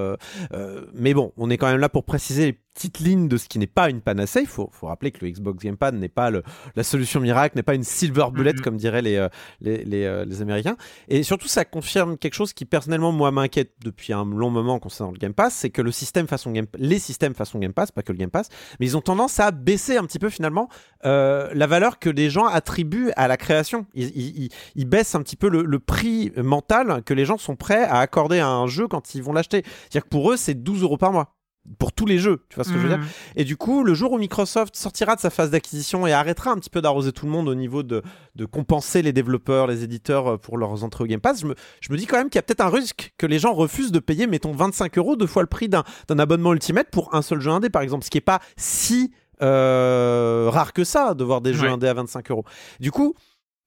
[0.94, 3.60] mais bon, on est quand même là pour préciser les petite ligne de ce qui
[3.60, 4.42] n'est pas une panacée.
[4.42, 6.44] Il faut, faut, rappeler que le Xbox Game Pass n'est pas le,
[6.76, 8.62] la solution miracle, n'est pas une silver bullet, mm-hmm.
[8.62, 9.30] comme diraient les, euh,
[9.62, 10.78] les, les, euh, les, Américains.
[11.08, 15.12] Et surtout, ça confirme quelque chose qui, personnellement, moi, m'inquiète depuis un long moment concernant
[15.12, 18.02] le Game Pass, c'est que le système façon Game, les systèmes façon Game Pass, pas
[18.02, 20.70] que le Game Pass, mais ils ont tendance à baisser un petit peu, finalement,
[21.06, 23.86] euh, la valeur que les gens attribuent à la création.
[23.94, 27.84] Ils, ils, baissent un petit peu le, le, prix mental que les gens sont prêts
[27.84, 29.64] à accorder à un jeu quand ils vont l'acheter.
[29.64, 31.39] C'est-à-dire que pour eux, c'est 12 euros par mois
[31.78, 33.08] pour tous les jeux, tu vois ce que je veux dire mmh.
[33.36, 36.56] Et du coup, le jour où Microsoft sortira de sa phase d'acquisition et arrêtera un
[36.56, 38.02] petit peu d'arroser tout le monde au niveau de,
[38.36, 41.56] de, compenser les développeurs, les éditeurs euh, pour leurs entrées au Game Pass, je me,
[41.82, 43.92] je me dis quand même qu'il y a peut-être un risque que les gens refusent
[43.92, 45.84] de payer, mettons 25 euros, deux fois le prix d'un
[46.18, 50.50] abonnement Ultimate pour un seul jeu indé, par exemple, ce qui n'est pas si euh,
[50.52, 52.44] rare que ça de voir des jeux indés à 25 euros.
[52.80, 53.14] Du coup,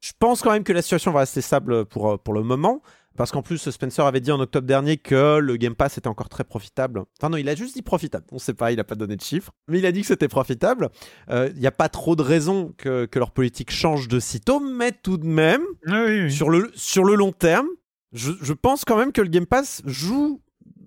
[0.00, 2.82] je pense quand même que la situation va rester stable pour, pour le moment.
[3.16, 6.28] Parce qu'en plus, Spencer avait dit en octobre dernier que le Game Pass était encore
[6.28, 7.04] très profitable.
[7.18, 8.26] Enfin non, il a juste dit profitable.
[8.32, 9.52] On ne sait pas, il n'a pas donné de chiffres.
[9.68, 10.90] Mais il a dit que c'était profitable.
[11.30, 14.60] Euh, il n'y a pas trop de raisons que, leur politique change de sitôt.
[14.60, 17.68] Mais tout de même, ah Sur, le, sur le long terme,
[18.12, 20.40] je, pense quand même que le Game Pass joue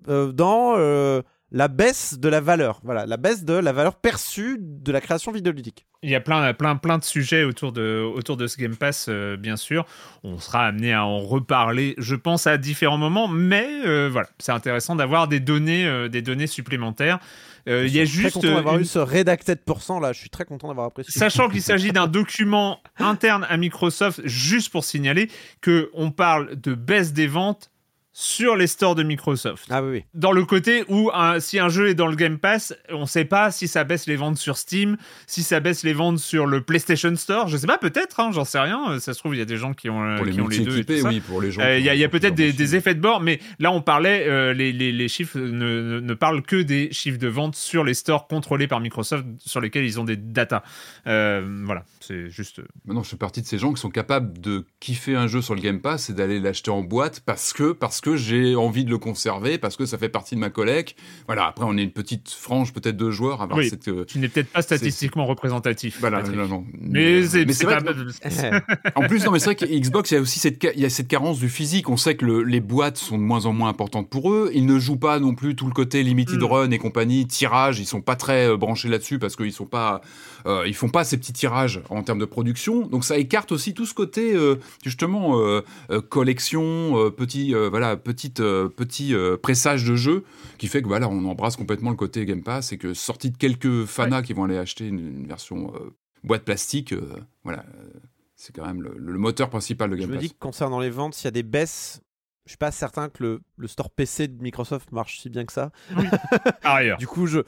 [0.08, 0.74] euh, dans...
[0.76, 2.80] Euh, la baisse de la valeur.
[2.82, 5.86] Voilà, la baisse de la valeur perçue de la création vidéoludique.
[6.02, 9.06] Il y a plein, plein, plein de sujets autour de, autour de ce Game Pass,
[9.08, 9.86] euh, bien sûr.
[10.24, 14.52] On sera amené à en reparler, je pense, à différents moments, mais euh, voilà, c'est
[14.52, 17.18] intéressant d'avoir des données, euh, des données supplémentaires.
[17.66, 18.30] il y a juste.
[18.30, 20.12] Très content d'avoir eu ce redacted pourcent là.
[20.12, 21.12] Je suis très content d'avoir apprécié.
[21.12, 25.30] Sachant qu'il s'agit d'un document interne à Microsoft, juste pour signaler
[25.60, 27.70] que on parle de baisse des ventes
[28.18, 29.66] sur les stores de Microsoft.
[29.68, 30.04] Ah oui, oui.
[30.14, 33.26] Dans le côté où si un jeu est dans le Game Pass, on ne sait
[33.26, 36.62] pas si ça baisse les ventes sur Steam, si ça baisse les ventes sur le
[36.62, 37.48] PlayStation Store.
[37.48, 38.98] Je sais pas, peut-être, hein, j'en sais rien.
[39.00, 40.82] Ça se trouve, il y a des gens qui ont, euh, les, ont les deux.
[41.04, 41.60] oui, pour les gens.
[41.60, 44.72] Euh, il y a, peut-être des, effets de bord, mais là, on parlait, euh, les,
[44.72, 48.80] les, chiffres ne, ne, parlent que des chiffres de vente sur les stores contrôlés par
[48.80, 50.62] Microsoft, sur lesquels ils ont des datas.
[51.04, 52.62] voilà, c'est juste.
[52.86, 55.54] Maintenant, je fais partie de ces gens qui sont capables de kiffer un jeu sur
[55.54, 58.84] le Game Pass et d'aller l'acheter en boîte parce que, parce que que j'ai envie
[58.84, 60.96] de le conserver, parce que ça fait partie de ma collecte.
[61.26, 63.42] Voilà, après, on est une petite frange peut-être de joueurs.
[63.42, 65.98] À oui, cette, tu n'es peut-être pas statistiquement représentatif.
[66.00, 66.64] Voilà, non, non.
[66.80, 67.80] Mais, mais c'est pas...
[68.94, 70.84] en plus, non, mais c'est vrai que Xbox, il y a aussi cette, il y
[70.84, 71.88] a cette carence du physique.
[71.88, 74.50] On sait que le, les boîtes sont de moins en moins importantes pour eux.
[74.54, 76.44] Ils ne jouent pas non plus tout le côté limited mm.
[76.44, 77.80] run et compagnie, tirage.
[77.80, 80.00] Ils sont pas très euh, branchés là-dessus parce qu'ils sont pas,
[80.46, 82.86] euh, ils font pas ces petits tirages en termes de production.
[82.86, 85.62] Donc ça écarte aussi tout ce côté euh, justement euh,
[86.08, 90.24] collection, petit, voilà, petite, euh, petit euh, pressage de jeu
[90.58, 93.36] qui fait que voilà, on embrasse complètement le côté Game Pass et que sorti de
[93.36, 95.90] quelques fanas qui vont aller acheter une, version euh,
[96.24, 96.94] boîte plastique,
[97.44, 97.64] voilà,
[98.34, 100.14] c'est quand même le, moteur principal de Game Pass.
[100.14, 102.00] Je me dis que concernant les ventes, s'il y a des baisses,
[102.44, 105.52] je suis pas certain que le, le, store PC de Microsoft marche si bien que
[105.52, 105.72] ça.
[106.98, 107.40] du coup, je,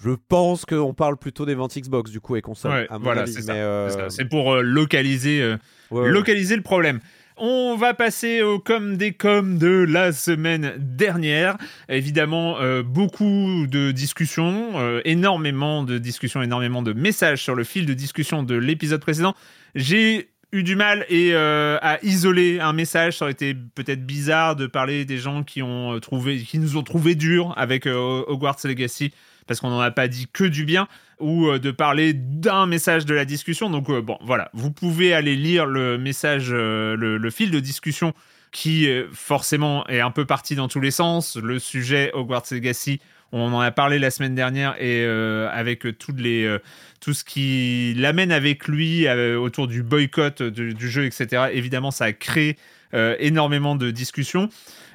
[0.00, 2.86] je pense qu'on parle plutôt des ventes Xbox du coup et console.
[3.00, 5.56] voilà, c'est pour localiser,
[5.90, 7.00] localiser le problème.
[7.38, 11.58] On va passer au com des coms de la semaine dernière.
[11.90, 17.84] Évidemment, euh, beaucoup de discussions, euh, énormément de discussions, énormément de messages sur le fil
[17.84, 19.34] de discussion de l'épisode précédent.
[19.74, 23.18] J'ai eu du mal euh, à isoler un message.
[23.18, 27.84] Ça aurait été peut-être bizarre de parler des gens qui nous ont trouvé dur avec
[27.84, 29.12] Hogwarts Legacy
[29.46, 30.88] parce qu'on n'en a pas dit que du bien,
[31.20, 33.70] ou euh, de parler d'un message de la discussion.
[33.70, 38.12] Donc euh, bon, voilà, vous pouvez aller lire le message, euh, le, fil de discussion
[38.52, 41.36] qui forcément est un peu parti dans tous les sens.
[41.36, 43.00] Le sujet Hogwarts Legacy,
[43.32, 46.56] on en a parlé la semaine dernière et avec toutes les,
[47.00, 51.48] tout ce qui l'amène avec lui autour du boycott du, du, jeu, etc.
[51.52, 52.56] Évidemment, ça a créé
[52.94, 54.48] énormément de discussions.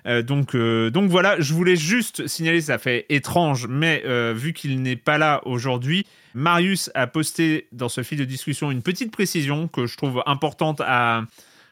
[0.08, 4.54] Euh, donc, euh, donc voilà, je voulais juste signaler, ça fait étrange, mais euh, vu
[4.54, 9.12] qu'il n'est pas là aujourd'hui, Marius a posté dans ce fil de discussion une petite
[9.12, 11.24] précision que je trouve importante à,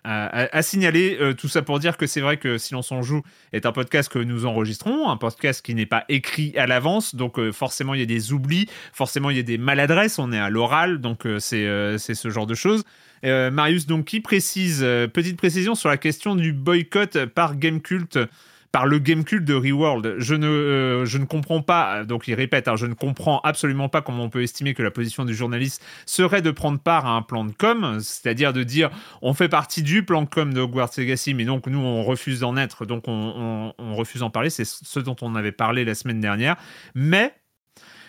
[0.04, 1.18] à, signaler.
[1.38, 3.22] tout ça pour dire que c'est vrai que Silence on joue
[3.54, 7.39] est un podcast que nous enregistrons, un podcast qui n'est pas écrit à l'avance, donc
[7.52, 10.50] forcément il y a des oublis, forcément il y a des maladresses, on est à
[10.50, 12.84] l'oral, donc c'est c'est ce genre de choses.
[13.25, 18.17] Euh, Marius, donc, qui précise, euh, petite précision sur la question du boycott par Gamecult
[18.71, 20.15] par le Gamecult de Reworld.
[20.19, 23.89] Je ne, euh, je ne comprends pas, donc il répète, hein, je ne comprends absolument
[23.89, 27.12] pas comment on peut estimer que la position du journaliste serait de prendre part à
[27.12, 30.62] un plan de com, c'est-à-dire de dire on fait partie du plan de com de
[30.62, 34.49] Hogwarts Legacy, mais donc nous on refuse d'en être, donc on, on refuse d'en parler,
[34.49, 36.55] c'est ce dont on avait parlé la semaine dernière.
[36.93, 37.34] Mais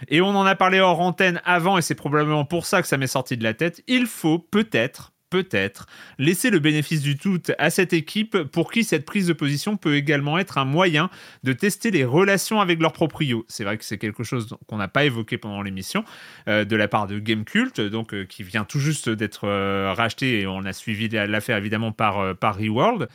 [0.09, 2.97] et on en a parlé hors antenne avant, et c'est probablement pour ça que ça
[2.97, 3.83] m'est sorti de la tête.
[3.87, 5.87] Il faut peut-être peut-être
[6.19, 9.95] laisser le bénéfice du tout à cette équipe pour qui cette prise de position peut
[9.95, 11.09] également être un moyen
[11.45, 13.47] de tester les relations avec leurs proprios.
[13.49, 16.05] C'est vrai que c'est quelque chose qu'on n'a pas évoqué pendant l'émission
[16.49, 20.41] euh, de la part de Gamecult, donc euh, qui vient tout juste d'être euh, racheté
[20.41, 23.09] et on a suivi l'affaire évidemment par, par Reworld.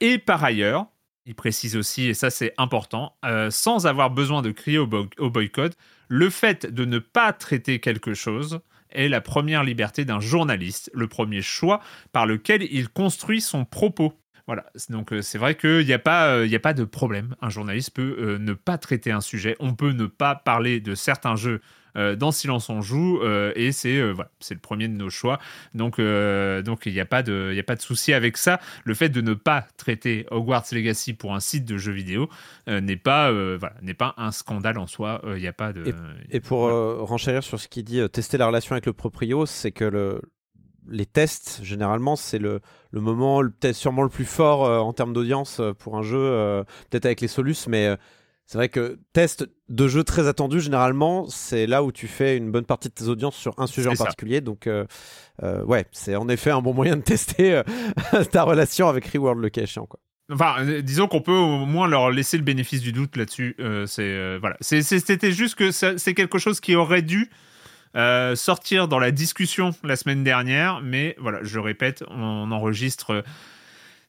[0.00, 0.86] Et par ailleurs,
[1.24, 3.16] il précise aussi, et ça c'est important,
[3.50, 5.76] sans avoir besoin de crier au, au boycott,
[6.12, 11.06] le fait de ne pas traiter quelque chose est la première liberté d'un journaliste, le
[11.08, 11.80] premier choix
[12.12, 14.12] par lequel il construit son propos.
[14.46, 17.34] Voilà, donc euh, c'est vrai qu'il n'y a, pas, euh, a pas de problème.
[17.40, 20.94] Un journaliste peut euh, ne pas traiter un sujet, on peut ne pas parler de
[20.94, 21.62] certains jeux
[21.94, 25.38] dans Silence on joue euh, et c'est euh, voilà, c'est le premier de nos choix.
[25.74, 28.60] Donc donc il n'y a pas de il a pas de souci avec ça.
[28.84, 32.28] Le fait de ne pas traiter Hogwarts Legacy pour un site de jeux vidéo
[32.66, 35.22] n'est pas voilà, n'est pas un scandale en soi.
[35.26, 35.94] Il n'y a pas de
[36.30, 39.84] et, pour renchérir sur ce qui dit tester la relation avec le proprio, c'est que
[39.84, 40.22] le
[40.88, 45.60] les tests, généralement, c'est le, le, moment peut-être sûrement le plus fort en termes d'audience
[45.78, 47.96] pour un jeu, peut-être avec les Solus, mais
[48.52, 52.50] c'est vrai que test de jeux très attendus, généralement, c'est là où tu fais une
[52.50, 54.42] bonne partie de tes audiences sur un sujet en particulier.
[54.42, 54.84] Donc, euh,
[55.42, 59.40] euh, ouais, c'est en effet un bon moyen de tester euh, ta relation avec Reworld
[59.40, 59.86] le cas échéant.
[59.86, 60.00] Quoi.
[60.30, 63.56] Enfin, disons qu'on peut au moins leur laisser le bénéfice du doute là-dessus.
[63.86, 67.30] c'est voilà, c'était juste que c'est quelque chose qui aurait dû
[68.34, 73.24] sortir dans la discussion la semaine dernière, mais voilà, je répète, on enregistre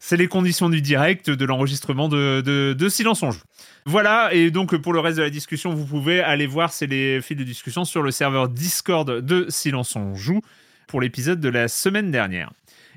[0.05, 3.39] c'est les conditions du direct, de l'enregistrement de, Silence on joue.
[3.85, 7.21] Voilà, et donc pour le reste de la discussion, vous pouvez aller voir, c'est les
[7.21, 10.41] fils de discussion sur le serveur Discord de Silence on joue
[10.87, 12.51] pour l'épisode de la semaine dernière.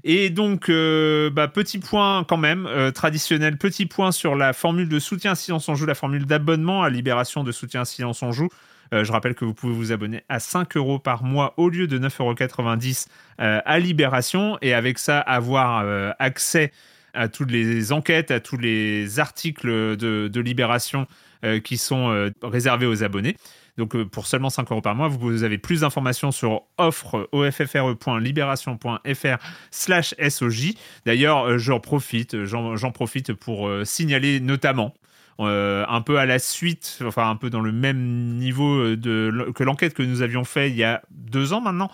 [0.04, 4.88] Et donc, euh, bah, petit point quand même, euh, traditionnel, petit point sur la formule
[4.88, 8.22] de soutien à Silence on joue, la formule d'abonnement à Libération de soutien à Silence
[8.22, 8.48] on joue.
[8.94, 11.88] Euh, je rappelle que vous pouvez vous abonner à 5 euros par mois au lieu
[11.88, 13.06] de 9,90
[13.38, 15.84] euros à Libération et avec ça avoir
[16.20, 16.70] accès
[17.16, 21.06] à toutes les enquêtes, à tous les articles de, Libération
[21.44, 23.36] euh, qui sont euh, réservés aux abonnés.
[23.78, 29.36] Donc euh, pour seulement 5 euros par mois, vous, avez plus d'informations sur offre offfre.libération.fr
[29.70, 30.74] slash SOJ.
[31.04, 34.94] D'ailleurs, j'en profite, j'en profite pour signaler notamment
[35.38, 40.02] un peu à la suite, enfin un peu dans le même niveau que l'enquête que
[40.02, 41.90] nous avions fait il y a deux ans maintenant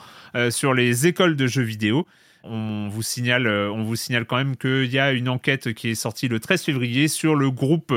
[0.50, 2.06] sur les écoles de jeux vidéo.
[2.44, 5.90] On vous signale, euh, on vous signale quand même qu'il y a une enquête qui
[5.90, 7.94] est sortie le 13 février sur le groupe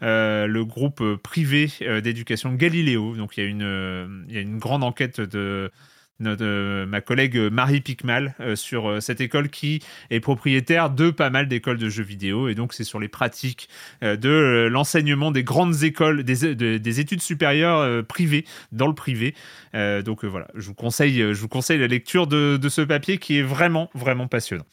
[0.00, 3.16] euh, le groupe privé euh, d'éducation Galiléo.
[3.16, 5.72] Donc il y a une grande enquête de,
[6.20, 11.78] notre, ma collègue Marie Picmal sur cette école qui est propriétaire de pas mal d'écoles
[11.78, 12.48] de jeux vidéo.
[12.48, 13.68] Et donc c'est sur les pratiques
[14.02, 19.34] de l'enseignement des grandes écoles, des, des études supérieures privées, dans le privé,
[19.74, 22.82] euh, donc euh, voilà, je vous conseille, euh, je vous conseille la lecture de, ce
[22.82, 24.66] papier qui est vraiment, vraiment passionnant.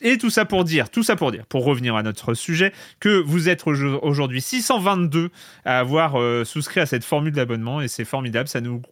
[0.00, 3.20] Et tout ça pour dire, tout ça pour dire, pour revenir à notre sujet, que
[3.20, 5.30] vous êtes aujourd'hui 622
[5.64, 8.82] à avoir souscrit à cette formule d'abonnement et c'est formidable, ça nous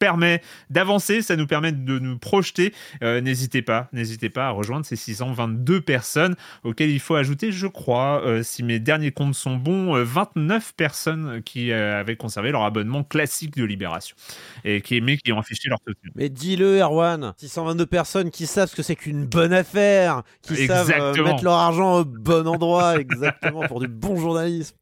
[0.00, 2.74] permet d'avancer, ça nous permet de nous projeter.
[3.04, 6.34] Euh, n'hésitez pas, n'hésitez pas à rejoindre ces 622 personnes
[6.64, 10.72] auxquelles il faut ajouter, je crois, euh, si mes derniers comptes sont bons, 29 euh,
[10.76, 14.16] personnes qui avaient conservé leur abonnement classique de Libération
[14.64, 16.10] et qui, mais qui ont affiché leur soutien.
[16.14, 20.88] Mais dis-le, Erwan, 622 personnes qui savent ce que c'est qu'une bonne affaire, qui savent
[21.22, 24.76] mettre leur argent au bon endroit, exactement, pour du bon journalisme.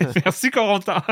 [0.24, 1.02] Merci Corentin.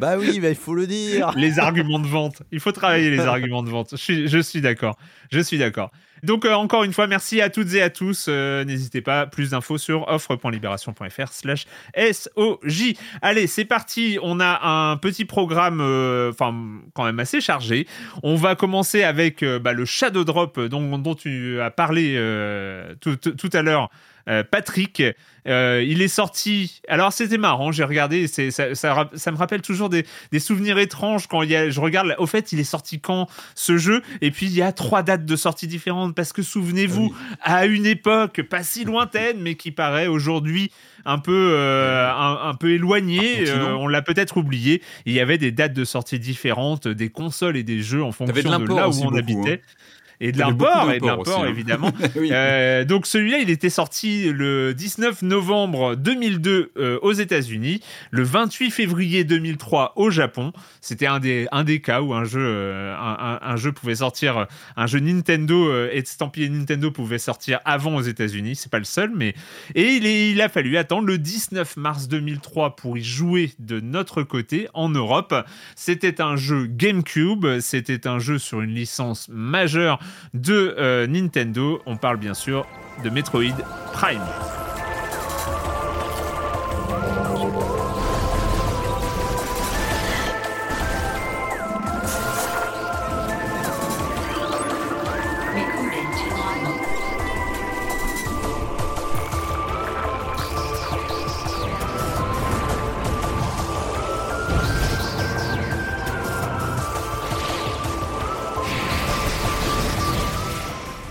[0.00, 1.32] bah oui, bah, il faut le dire.
[1.36, 2.42] Les arguments de vente.
[2.52, 3.94] Il faut travailler les arguments de vente.
[3.96, 4.96] Je suis, d'accord.
[5.30, 5.90] Je suis d'accord.
[6.22, 8.26] Donc euh, encore une fois, merci à toutes et à tous.
[8.28, 12.94] Euh, n'hésitez pas, plus d'infos sur offre.libération.fr slash SOJ.
[13.22, 14.18] Allez, c'est parti.
[14.22, 16.54] On a un petit programme, euh, enfin
[16.94, 17.86] quand même assez chargé.
[18.22, 22.16] On va commencer avec bah, le Shadow Drop dont, tu as parlé
[23.00, 23.90] tout à l'heure.
[24.50, 25.02] Patrick,
[25.46, 26.80] euh, il est sorti.
[26.88, 28.26] Alors c'était marrant, j'ai regardé.
[28.26, 30.04] Ça, ça, me rappelle toujours des,
[30.38, 32.14] souvenirs étranges quand il y a, je regarde.
[32.18, 34.02] Au fait, il est sorti quand ce jeu?
[34.20, 37.86] Et puis il y a trois dates de sortie différentes parce que souvenez-vous, à une
[37.86, 40.70] époque pas si lointaine, mais qui paraît aujourd'hui
[41.04, 43.48] un peu euh, un, peu éloignée.
[43.48, 44.82] Euh, on l'a peut-être oublié.
[45.04, 48.58] Il y avait des dates de sortie différentes des consoles et des jeux en fonction
[48.58, 49.62] de, là où on habitait.
[49.64, 49.82] Hein
[50.20, 51.48] et de l'import, et de l'import hein.
[51.48, 51.92] évidemment.
[52.16, 58.70] euh, donc celui-là, il était sorti le 19 novembre 2002 euh, aux États-Unis, le 28
[58.70, 60.52] février 2003 au Japon.
[60.80, 64.46] C'était un des, un des cas où un jeu, euh, un, un, jeu pouvait sortir,
[64.76, 68.56] un jeu Nintendo euh, estampillé Nintendo pouvait sortir avant aux États-Unis.
[68.56, 69.34] C'est pas le seul, mais
[69.74, 73.80] et il, est, il a fallu attendre le 19 mars 2003 pour y jouer de
[73.80, 75.34] notre côté en Europe.
[75.74, 79.98] C'était un jeu GameCube, c'était un jeu sur une licence majeure
[80.34, 81.80] de euh, Nintendo.
[81.86, 82.66] On parle bien sûr
[83.04, 83.56] de Metroid
[83.92, 84.20] Prime.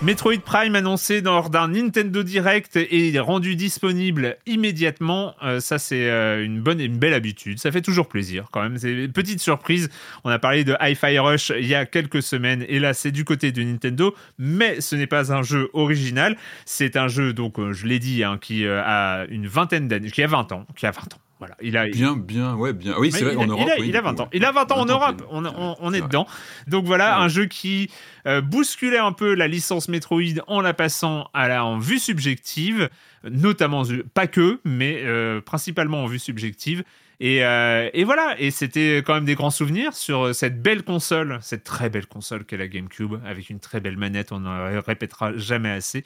[0.06, 5.34] Metroid Prime annoncé lors d'un Nintendo Direct et rendu disponible immédiatement.
[5.42, 7.58] Euh, ça, c'est euh, une bonne et une belle habitude.
[7.58, 8.78] Ça fait toujours plaisir quand même.
[8.78, 9.88] C'est une petite surprise.
[10.22, 13.24] On a parlé de Hi-Fi Rush il y a quelques semaines et là, c'est du
[13.24, 16.36] côté de Nintendo, mais ce n'est pas un jeu original.
[16.66, 20.22] C'est un jeu, donc, euh, je l'ai dit, hein, qui a une vingtaine d'années, qui
[20.22, 21.25] a 20 ans, qui a 20 ans.
[21.38, 22.94] Voilà, il a bien, bien, ouais, bien.
[22.98, 23.36] Oui, c'est vrai.
[23.36, 24.28] en Europe, il a, 20 ans.
[24.32, 25.22] Il a 20 ans en Europe.
[25.30, 25.44] On,
[25.80, 26.26] on, est, dedans.
[26.66, 27.90] Donc voilà, un jeu qui
[28.26, 32.88] euh, bousculait un peu la licence Metroid en la passant à la en vue subjective,
[33.22, 33.82] notamment
[34.14, 36.84] pas que, mais euh, principalement en vue subjective.
[37.20, 41.38] Et, euh, et, voilà, et c'était quand même des grands souvenirs sur cette belle console,
[41.42, 45.36] cette très belle console qu'est la GameCube, avec une très belle manette, on ne répétera
[45.36, 46.04] jamais assez.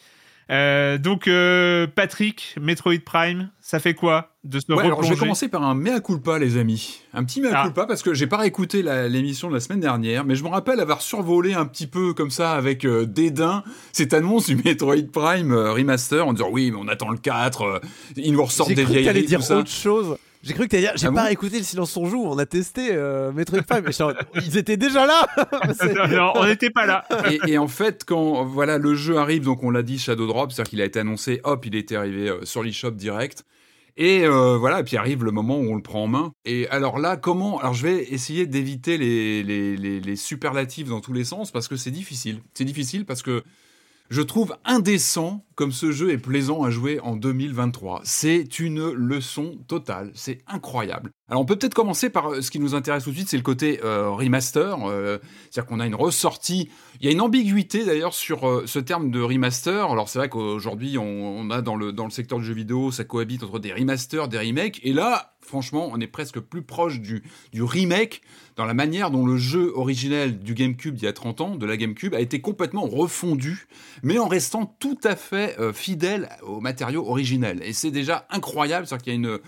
[0.51, 5.19] Euh, donc, euh, Patrick, Metroid Prime, ça fait quoi de se ouais, alors Je vais
[5.19, 7.03] commencer par un mea culpa, les amis.
[7.15, 7.63] Un petit mea ah.
[7.65, 10.81] culpa, parce que j'ai pas réécouté l'émission de la semaine dernière, mais je me rappelle
[10.81, 15.53] avoir survolé un petit peu comme ça avec euh, dédain cette annonce du Metroid Prime
[15.53, 17.81] Remaster en disant oui, mais on attend le 4,
[18.17, 20.17] ils nous ressortent des vieilles dire autre chose.
[20.43, 22.47] J'ai cru que t'allais dire, j'ai ah pas écouté le silence on joue, on a
[22.47, 23.85] testé euh, Metroid Prime,
[24.37, 25.27] ils étaient déjà là.
[26.09, 27.05] non, on n'était pas là.
[27.47, 30.71] et, en fait, quand voilà le jeu arrive, donc on l'a dit Shadow Drop, c'est-à-dire
[30.71, 33.45] qu'il a été annoncé, hop, il était arrivé euh, sur l'eShop direct.
[33.99, 36.33] Et euh, voilà, et puis arrive le moment où on le prend en main.
[36.47, 41.01] Et alors là, comment Alors je vais essayer d'éviter les, les, les, les superlatifs dans
[41.01, 42.41] tous les sens parce que c'est difficile.
[42.55, 43.43] C'est difficile parce que
[44.11, 48.01] je trouve indécent comme ce jeu est plaisant à jouer en 2023.
[48.03, 51.13] C'est une leçon totale, c'est incroyable.
[51.29, 53.37] Alors on peut peut-être commencer par euh, ce qui nous intéresse tout de suite, c'est
[53.37, 55.19] le côté euh, remaster, euh,
[55.51, 56.71] c'est-à-dire qu'on a une ressortie.
[57.01, 59.91] Il y a une ambiguïté d'ailleurs sur ce terme de remaster.
[59.91, 63.05] Alors c'est vrai qu'aujourd'hui on, a dans le, dans le secteur du jeu vidéo, ça
[63.05, 67.23] cohabite entre des remasters, des remakes, et là franchement on est presque plus proche du,
[67.55, 68.23] remake
[68.57, 71.67] dans la manière dont le jeu originel du GameCube d'il y a 30 ans, de
[71.67, 73.67] la GameCube, a été complètement refondu,
[74.03, 77.61] mais en restant tout à fait euh, fidèle au matériau originel.
[77.65, 79.39] Et c'est déjà incroyable, c'est-à-dire qu'il y a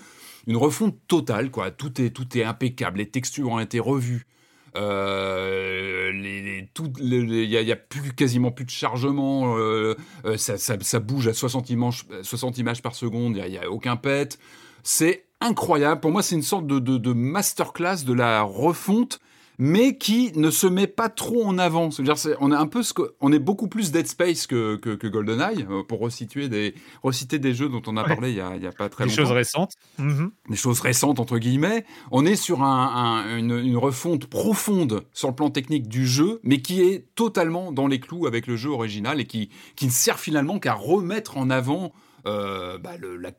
[0.47, 1.71] une, refonte totale, quoi.
[1.71, 4.27] Tout est, tout est impeccable, les textures ont été revues.
[4.75, 9.95] Euh, il n'y a, plus quasiment plus de chargement, euh,
[10.37, 14.39] ça, bouge à 60 images, 60 images par seconde, il n'y a, a, aucun pet.
[14.83, 16.01] C'est incroyable.
[16.01, 19.20] Pour moi, c'est une sorte de, de, masterclass de la refonte
[19.59, 21.90] mais qui ne se met pas trop en avant.
[21.90, 25.07] C'est-à-dire, on est un peu ce que, on est beaucoup plus Dead Space que, que,
[25.07, 28.57] GoldenEye euh, pour resituer des, reciter des jeux dont on a parlé il y a,
[28.57, 29.14] il y a pas très longtemps.
[29.14, 29.74] Des choses récentes.
[30.01, 30.30] Mm-hmm.
[30.49, 31.84] Des choses récentes entre guillemets.
[32.11, 36.62] On est sur un, une, une, refonte profonde sur le plan technique du jeu, mais
[36.62, 40.18] qui est totalement dans les clous avec le jeu original et qui, qui ne sert
[40.18, 41.93] finalement qu'à remettre en avant
[42.26, 43.32] euh, bah, le, la,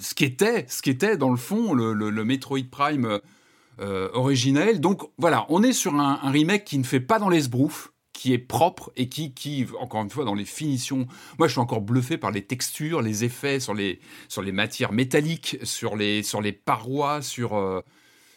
[0.00, 3.20] ce qu'était, ce qu'était dans le fond le, Metroid Prime
[3.80, 4.80] euh, originel.
[4.80, 8.32] Donc voilà, on est sur un, remake qui ne fait pas dans les sbroufs, qui
[8.32, 11.06] est propre et qui, qui, encore une fois, dans les finitions.
[11.38, 14.92] Moi, je suis encore bluffé par les textures, les effets sur les, sur les matières
[14.92, 17.56] métalliques, sur les, sur les parois, sur.
[17.56, 17.80] Euh,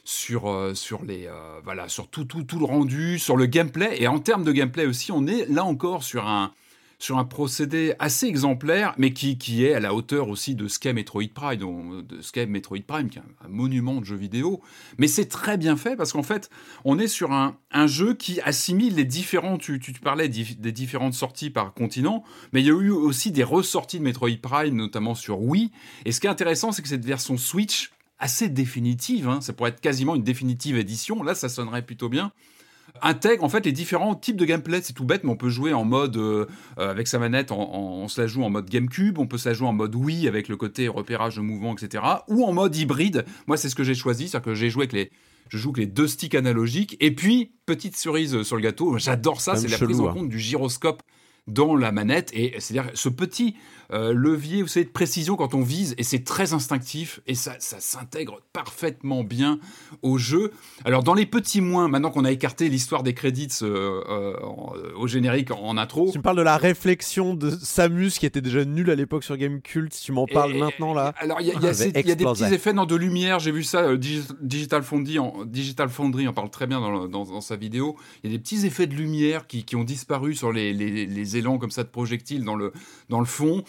[0.05, 1.29] sur, euh, sur les
[1.63, 4.87] voilà sur tout, tout, tout le rendu sur le gameplay et en termes de gameplay
[4.87, 6.51] aussi on est là encore sur un
[6.99, 10.79] sur un procédé assez exemplaire, mais qui, qui est à la hauteur aussi de ce
[10.79, 14.61] qu'est Metroid Prime, de ce Metroid Prime, qui est un, monument de jeu vidéo.
[14.97, 16.49] Mais c'est très bien fait parce qu'en fait,
[16.83, 19.57] on est sur un, un, jeu qui assimile les différents.
[19.57, 23.43] Tu, tu, parlais des différentes sorties par continent, mais il y a eu aussi des
[23.43, 25.71] ressorties de Metroid Prime, notamment sur Wii.
[26.03, 29.69] Et ce qui est intéressant, c'est que cette version Switch assez définitive, hein, ça pourrait
[29.69, 32.33] être quasiment une définitive édition, là ça sonnerait plutôt bien,
[33.01, 34.81] intègre en fait les différents types de gameplay.
[34.81, 36.45] C'est tout bête, mais on peut jouer en mode euh,
[36.77, 39.53] euh, avec sa manette, on se la joue en mode GameCube, on peut se la
[39.53, 42.03] jouer en mode Wii avec le côté repérage de mouvement, etc.
[42.27, 43.25] Ou en mode hybride.
[43.47, 45.11] Moi, c'est ce que j'ai choisi, c'est-à-dire que j'ai joué avec les
[45.49, 46.95] je joue avec les deux sticks analogiques.
[46.99, 50.13] Et puis, petite cerise sur le gâteau, j'adore ça, c'est la prise en hein.
[50.13, 51.01] compte du gyroscope
[51.47, 52.29] dans la manette.
[52.33, 53.55] Et c'est-à-dire ce petit
[53.91, 57.55] euh, levier, vous savez, de précision quand on vise, et c'est très instinctif, et ça,
[57.59, 59.59] ça s'intègre parfaitement bien
[60.03, 60.51] au jeu.
[60.85, 65.07] Alors dans les petits moins, maintenant qu'on a écarté l'histoire des crédits euh, euh, au
[65.07, 66.09] générique en, intro...
[66.11, 69.37] Tu me parles de la réflexion de Samus qui était déjà nulle à l'époque sur
[69.37, 71.13] Gamecult, si tu m'en parles maintenant là.
[71.17, 75.17] Alors il y, a, des petits effets dans de lumière, j'ai vu ça, Digital Foundry,
[75.17, 78.41] en, Digital Foundry en parle très bien dans, dans, sa vidéo, il y a des
[78.41, 81.83] petits effets de lumière qui, qui ont disparu sur les, les, les élans comme ça
[81.83, 82.71] de projectiles dans le,
[83.09, 83.63] dans le fond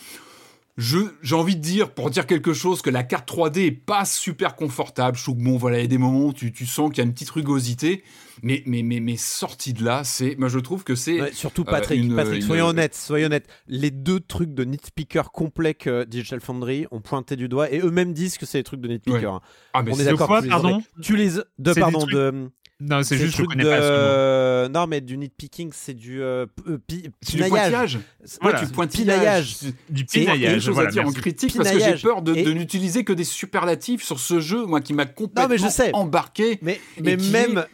[0.76, 4.56] j'ai envie de dire, pour dire quelque chose, que la carte 3D est pas super
[4.56, 5.16] confortable.
[5.16, 6.98] Je trouve que bon, voilà, il y a des moments où tu, tu sens qu'il
[6.98, 8.02] y a une petite rugosité.
[8.42, 11.34] Mais, mais, mais, mais sorti de là, c'est, moi je trouve que c'est.
[11.34, 13.46] surtout euh, Patrick, Patrick, soyons honnêtes, soyons honnêtes.
[13.66, 18.14] Les deux trucs de nitpicker complets que Digital Foundry ont pointé du doigt et eux-mêmes
[18.14, 19.34] disent que c'est des trucs de nitpicker.
[19.34, 19.40] Hein.
[19.74, 20.40] Ah, mais On est d'accord.
[20.48, 22.50] Pardon Tu les, de pardon de
[22.80, 23.68] non, c'est juste je connais de...
[23.68, 27.98] pas Non, mais du nitpicking, c'est du euh, euh Du pointillage.
[28.40, 28.60] Voilà.
[28.60, 29.56] du pointillage.
[29.88, 30.62] Du pinaillage.
[30.62, 34.18] chose à dire en critique parce que j'ai peur de, n'utiliser que des superlatifs sur
[34.18, 35.94] ce jeu, moi qui m'a complètement non, mais je sais.
[35.94, 36.58] embarqué.
[36.62, 37.64] Mais, mais même.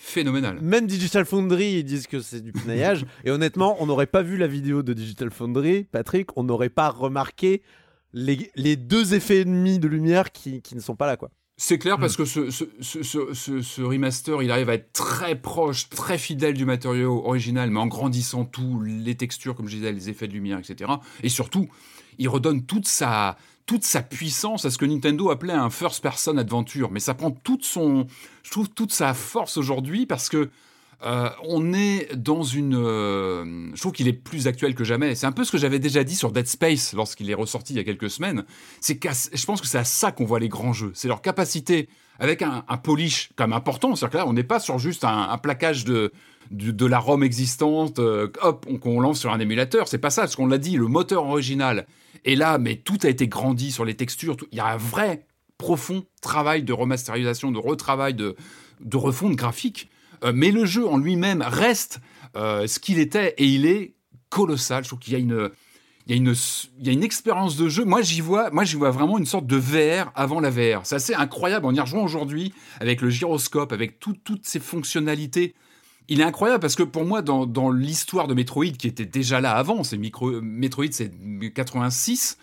[0.00, 0.58] Phénoménal.
[0.62, 3.04] Même Digital Foundry, ils disent que c'est du pinaillage.
[3.24, 6.88] et honnêtement, on n'aurait pas vu la vidéo de Digital Foundry, Patrick, on n'aurait pas
[6.88, 7.62] remarqué
[8.14, 11.30] les, les, deux effets ennemis de lumière qui, qui ne sont pas là, quoi.
[11.60, 12.22] C'est clair parce hmm.
[12.22, 16.64] que ce, ce, ce, ce, remaster, il arrive à être très proche, très fidèle du
[16.64, 20.60] matériau original, mais en grandissant tout, les textures, comme je disais, les effets de lumière,
[20.60, 20.88] etc.
[21.24, 21.68] Et surtout,
[22.18, 23.36] il redonne toute sa,
[23.66, 26.92] toute sa puissance à ce que Nintendo appelait un first-person adventure.
[26.92, 28.06] Mais ça prend toute son,
[28.44, 30.50] je trouve toute sa force aujourd'hui parce que
[31.04, 32.74] euh, on est dans une.
[32.74, 35.14] Euh, je trouve qu'il est plus actuel que jamais.
[35.14, 37.76] C'est un peu ce que j'avais déjà dit sur Dead Space lorsqu'il est ressorti il
[37.76, 38.44] y a quelques semaines.
[38.80, 40.90] C'est je pense que c'est à ça qu'on voit les grands jeux.
[40.94, 41.88] C'est leur capacité
[42.18, 43.94] avec un, polish comme important.
[43.94, 46.12] C'est-à-dire que là, on n'est pas sur juste un, plaquage de,
[46.50, 48.00] de, la ROM existante.
[48.00, 49.86] Euh, hop, qu'on lance sur un émulateur.
[49.86, 50.26] C'est pas ça.
[50.26, 51.86] Ce qu'on l'a dit, le moteur original
[52.24, 54.36] est là, mais tout a été grandi sur les textures.
[54.50, 55.26] Il y a un vrai
[55.58, 58.34] profond travail de remasterisation, de retravail, de,
[58.80, 59.88] de refonte graphique.
[60.24, 62.00] Euh, mais le jeu en lui-même reste
[62.36, 63.94] euh, ce qu'il était et il est
[64.30, 64.84] colossal.
[64.84, 65.50] Je trouve qu'il y a une,
[66.06, 66.34] il y a une,
[66.80, 67.84] il y a une expérience de jeu.
[67.84, 70.80] Moi, j'y vois, moi, j'y vois vraiment une sorte de VR avant la VR.
[70.84, 71.66] C'est assez incroyable.
[71.66, 75.54] On y rejoint aujourd'hui avec le gyroscope, avec toutes ces fonctionnalités.
[76.08, 79.42] Il est incroyable parce que pour moi, dans, dans l'histoire de Metroid, qui était déjà
[79.42, 81.12] là avant, c'est Metroid, c'est
[81.54, 82.38] 86.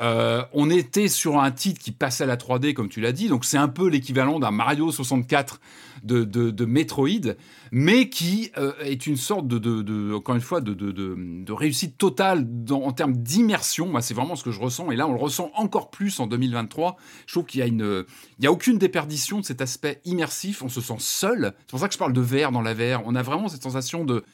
[0.00, 3.28] Euh, on était sur un titre qui passait à la 3D, comme tu l'as dit,
[3.28, 5.60] donc c'est un peu l'équivalent d'un Mario 64
[6.02, 7.34] de, Metroid,
[7.72, 13.16] mais qui euh, est une sorte de, encore une fois, de, réussite totale en termes
[13.16, 13.92] d'immersion.
[14.00, 16.96] C'est vraiment ce que je ressens, et là, on le ressent encore plus en 2023.
[17.26, 20.62] Je trouve qu'il y a a aucune déperdition de cet aspect immersif.
[20.62, 21.54] On se sent seul.
[21.60, 23.02] C'est pour ça que je parle de VR dans la VR.
[23.06, 24.24] On a vraiment cette sensation de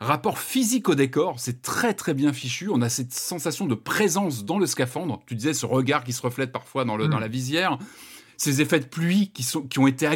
[0.00, 2.68] Rapport physique au décor, c'est très très bien fichu.
[2.70, 5.20] On a cette sensation de présence dans le scaphandre.
[5.26, 7.20] Tu disais ce regard qui se reflète parfois dans, le, dans mm.
[7.20, 7.78] la visière.
[8.36, 10.06] Ces effets de pluie qui, sont, qui ont été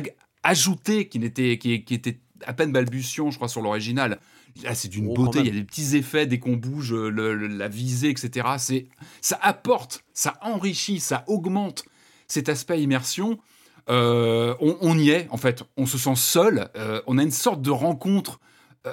[0.42, 4.20] ajoutés, qui, étaient, qui, étaient à peine balbutiants, je crois, sur l'original.
[4.62, 5.38] Là, c'est d'une oh, beauté.
[5.40, 8.48] Il y a des petits effets dès qu'on bouge la visée, etc.
[8.58, 8.88] C'est,
[9.22, 11.84] ça apporte, ça enrichit, ça augmente
[12.26, 13.38] cet aspect immersion.
[13.88, 15.64] Euh, on, y est, en fait.
[15.78, 16.68] On se sent seul.
[16.76, 18.46] Euh, on a une sorte de rencontre euh,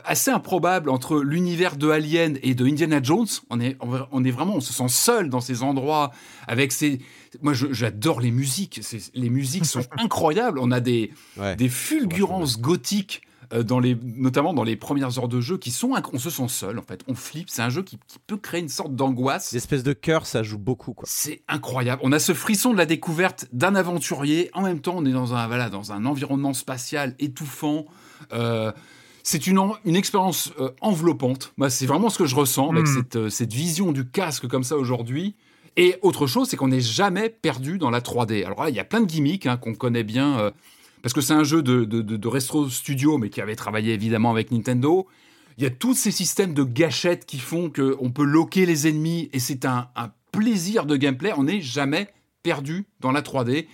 [0.03, 3.27] assez improbable entre l'univers de Alien et de Indiana Jones.
[3.49, 3.77] On est,
[4.11, 6.11] on est vraiment, on se sent seul dans ces endroits
[6.47, 6.99] avec ces.
[7.41, 8.81] Moi, j'adore les musiques.
[9.13, 10.59] Les musiques sont incroyables.
[10.59, 11.11] On a des,
[11.57, 13.21] des fulgurances gothiques.
[13.53, 16.49] Euh, dans les, notamment dans les premières heures de jeu, qui sont, on se sent
[16.49, 19.53] seul en fait, on flippe, c'est un jeu qui, peut créer une sorte d'angoisse.
[19.53, 21.07] L'espèce de cœur, ça joue beaucoup quoi.
[21.09, 22.01] C'est incroyable.
[22.03, 24.49] On a ce frisson de la découverte d'un aventurier.
[24.53, 27.85] En même temps, on est dans un, voilà, dans un environnement spatial étouffant.
[28.33, 28.73] Euh,
[29.29, 31.51] c'est une, une expérience euh, enveloppante.
[31.57, 32.95] Moi, c'est vraiment ce que je ressens avec hmm.
[32.95, 35.35] cette, euh, cette vision du casque comme ça aujourd'hui.
[35.75, 38.45] Et autre chose, c'est qu'on n'est jamais perdu dans la 3D.
[38.45, 40.51] Alors là, il y a plein de gimmicks hein, qu'on connaît bien, euh,
[41.01, 44.31] parce que c'est un jeu de, de, de, Retro Studio, mais qui avait travaillé évidemment
[44.31, 45.07] avec Nintendo.
[45.57, 49.29] Il y a tous ces systèmes de gâchettes qui font qu'on peut loquer les ennemis,
[49.33, 51.33] et c'est un, un plaisir de gameplay.
[51.35, 52.07] On n'est jamais
[52.47, 53.67] perdu dans la 3D.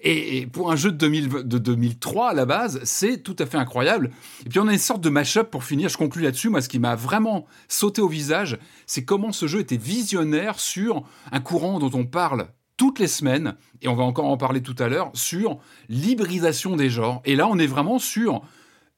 [0.00, 4.10] Et, pour un jeu de, 2003 à la base, c'est tout à fait incroyable.
[4.44, 5.88] Et puis on a une sorte de mash-up pour finir.
[5.88, 6.48] Je conclue là-dessus.
[6.48, 11.04] Moi, ce qui m'a vraiment sauté au visage, c'est comment ce jeu était visionnaire sur
[11.30, 14.74] un courant dont on parle toutes les semaines, et on va encore en parler tout
[14.80, 17.22] à l'heure, sur l'hybridation des genres.
[17.24, 18.42] Et là, on est vraiment sur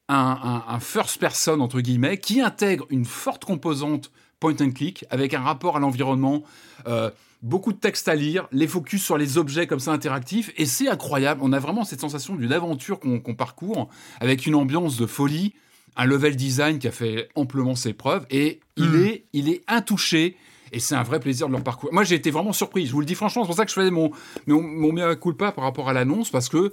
[0.09, 4.11] un, first person, entre guillemets, qui intègre une forte composante
[4.41, 6.43] point and click, avec un rapport à l'environnement.
[6.86, 7.11] Euh,
[7.43, 10.89] beaucoup de textes à lire, les focus sur les objets comme ça interactifs, et c'est
[10.89, 11.41] incroyable.
[11.45, 13.89] On a vraiment cette sensation d'une aventure qu'on parcourt,
[14.20, 15.55] avec une ambiance de folie,
[15.97, 19.07] un level design qui a fait amplement ses preuves, et il, hmm.
[19.07, 20.36] est, il est intouché.
[20.70, 21.91] Et c'est un vrai plaisir de leur parcours.
[21.93, 22.86] Moi, j'ai été vraiment surpris.
[22.86, 24.11] Je vous le dis franchement, c'est pour ça que je faisais mon,
[24.47, 26.72] mon, mon mea culpa par rapport à l'annonce, parce que,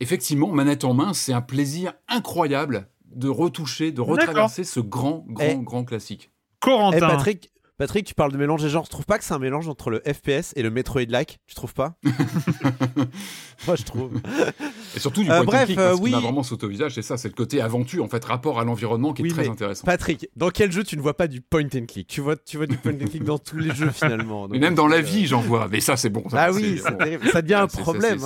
[0.00, 5.56] effectivement, manette en main, c'est un plaisir incroyable de retoucher, de retraverser ce grand, grand,
[5.62, 6.30] grand classique.
[6.64, 7.02] Corentin.
[7.02, 8.84] Eh, Patrick, Patrick, tu parles de mélange des genres.
[8.84, 11.40] Je trouve pas que c'est un mélange entre le FPS et le Metroid-like?
[11.48, 11.96] Tu trouves pas?
[13.66, 14.12] Moi, je trouve.
[14.94, 16.12] Et surtout du euh, point bref, click, euh, oui.
[16.12, 18.64] m'a vraiment sauté au visage, c'est ça, c'est le côté aventure, en fait, rapport à
[18.64, 19.84] l'environnement qui est très intéressant.
[19.86, 22.06] Patrick, dans quel jeu tu ne vois pas du point and click?
[22.06, 24.46] Tu vois, tu vois du point and click dans tous les jeux finalement.
[24.46, 25.66] mais même dans la vie, j'en vois.
[25.68, 26.22] Mais ça, c'est bon.
[26.32, 26.78] ah oui,
[27.32, 28.20] ça devient un problème.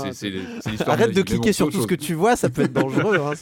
[0.86, 3.16] Arrête de cliquer sur tout ce que tu vois, ça peut être dangereux.
[3.18, 3.32] Hein,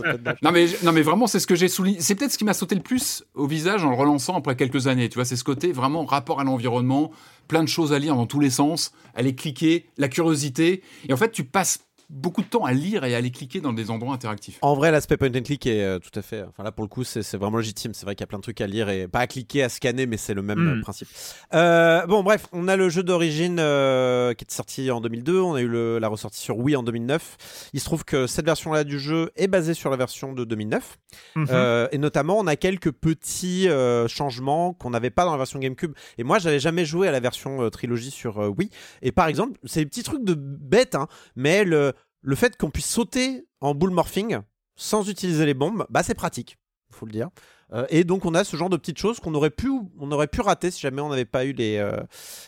[0.43, 2.01] non mais non mais vraiment, c'est ce que j'ai souligné.
[2.01, 4.87] C'est peut-être ce qui m'a sauté le plus au visage en le relançant après quelques
[4.87, 5.09] années.
[5.09, 7.11] Tu vois, c'est ce côté vraiment rapport à l'environnement,
[7.49, 10.83] plein de choses à lire dans tous les sens, aller cliquer, la curiosité.
[11.09, 13.73] Et en fait, tu passes beaucoup de temps à lire et à aller cliquer dans
[13.73, 14.59] des endroits interactifs.
[14.63, 16.43] En vrai, l'aspect point and click est euh, tout à fait.
[16.49, 17.95] Enfin là, pour le coup, c'est vraiment légitime.
[17.95, 19.69] C'est vrai qu'il y a plein de trucs à lire et pas à cliquer, à
[19.69, 20.81] scanner, mais c'est le même hmm.
[20.83, 21.09] principe.
[21.55, 25.41] Euh, bon, bref, on a le jeu d'origine euh, qui est sorti en 2002.
[25.41, 27.71] On a eu la ressortie sur Wii en 2009.
[27.73, 30.99] Il se trouve que cette version-là du jeu est basée sur la version de 2009.
[31.35, 31.89] Mhm.
[31.93, 33.69] et notamment, on a quelques petits
[34.09, 35.93] changements qu'on n'avait pas dans la version GameCube.
[36.19, 38.71] Et moi, j'avais jamais joué à la version trilogie sur Wii.
[39.03, 41.93] Et par exemple, c'est des petits trucs de bête, hein, mais le,
[42.27, 44.41] le fait qu'on puisse sauter en bull morphing
[44.75, 46.59] sans utiliser les bombes, bah c'est pratique.
[46.97, 47.29] Faut le dire.
[47.73, 50.29] Euh, et donc on a ce genre de petites choses qu'on aurait pu, on aurait
[50.29, 51.97] pu rater si jamais on n'avait pas eu les, euh,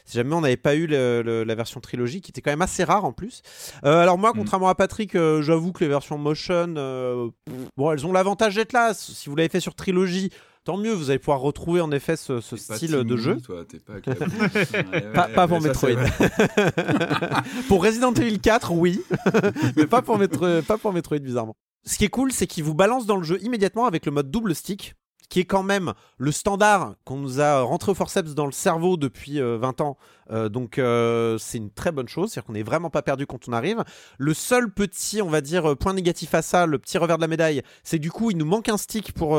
[0.04, 3.04] si jamais on n'avait pas eu la version trilogie, qui était quand même assez rare
[3.04, 3.42] en plus.
[3.84, 4.38] Euh, alors moi, mm.
[4.38, 7.32] contrairement à Patrick, j'avoue que les versions motion,
[7.76, 8.94] bon, elles ont l'avantage d'être là.
[8.94, 10.30] Si vous l'avez fait sur trilogie,
[10.64, 13.38] tant mieux, vous allez pouvoir retrouver en effet ce, style de jeu.
[15.14, 15.90] pas, pas, pour Metroid.
[17.68, 19.02] pour Resident Evil 4, oui,
[19.76, 20.18] mais pas pour,
[20.66, 21.56] pas pour Metroid, bizarrement.
[21.84, 24.30] Ce qui est cool, c'est qu'il vous balance dans le jeu immédiatement avec le mode
[24.30, 24.94] double stick
[25.28, 28.96] qui est quand même le standard qu'on nous a rentré au forceps dans le cerveau
[28.96, 29.98] depuis 20 euh, ans.
[30.30, 33.48] Euh, donc euh, c'est une très bonne chose, c'est-à-dire qu'on n'est vraiment pas perdu quand
[33.48, 33.84] on arrive.
[34.16, 37.28] Le seul petit, on va dire, point négatif à ça, le petit revers de la
[37.28, 39.38] médaille, c'est du coup il nous manque un stick pour,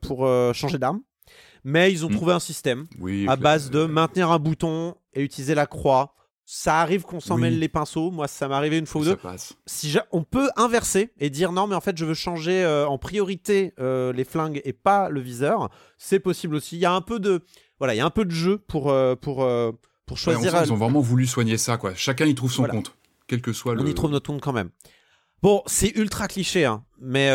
[0.00, 1.00] pour changer d'arme.
[1.64, 2.14] Mais ils ont mm.
[2.14, 2.86] trouvé un système
[3.26, 6.14] à base de maintenir un bouton et utiliser la croix
[6.50, 8.10] ça arrive qu'on s'en mêle les pinceaux.
[8.10, 9.18] Moi, ça m'est arrivé une fois ou deux.
[9.66, 12.96] Si on peut inverser et dire non, mais en fait, je veux changer euh, en
[12.96, 15.68] priorité euh, les flingues et pas le viseur.
[15.98, 16.76] C'est possible aussi.
[16.76, 17.42] Il y a un peu de
[17.78, 19.46] voilà, il y a un peu de jeu pour euh, pour
[20.06, 20.58] pour choisir.
[20.64, 21.94] ils ont vraiment voulu soigner ça, quoi.
[21.94, 22.96] Chacun y trouve son compte,
[23.26, 23.82] quel que soit le.
[23.82, 24.70] On y trouve notre compte quand même.
[25.42, 27.30] Bon, c'est ultra cliché, hein, mais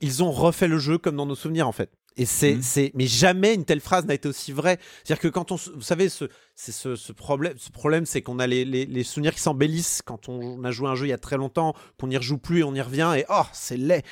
[0.00, 1.92] ils ont refait le jeu comme dans nos souvenirs, en fait.
[2.16, 2.62] Et c'est, mmh.
[2.62, 4.78] c'est, mais jamais une telle phrase n'a été aussi vraie.
[5.04, 8.38] C'est-à-dire que quand on, vous savez, ce, c'est ce, ce, problème, ce problème, c'est qu'on
[8.38, 11.12] a les, les, les souvenirs qui s'embellissent quand on, a joué un jeu il y
[11.12, 14.02] a très longtemps, qu'on n'y rejoue plus et on y revient et oh, c'est laid.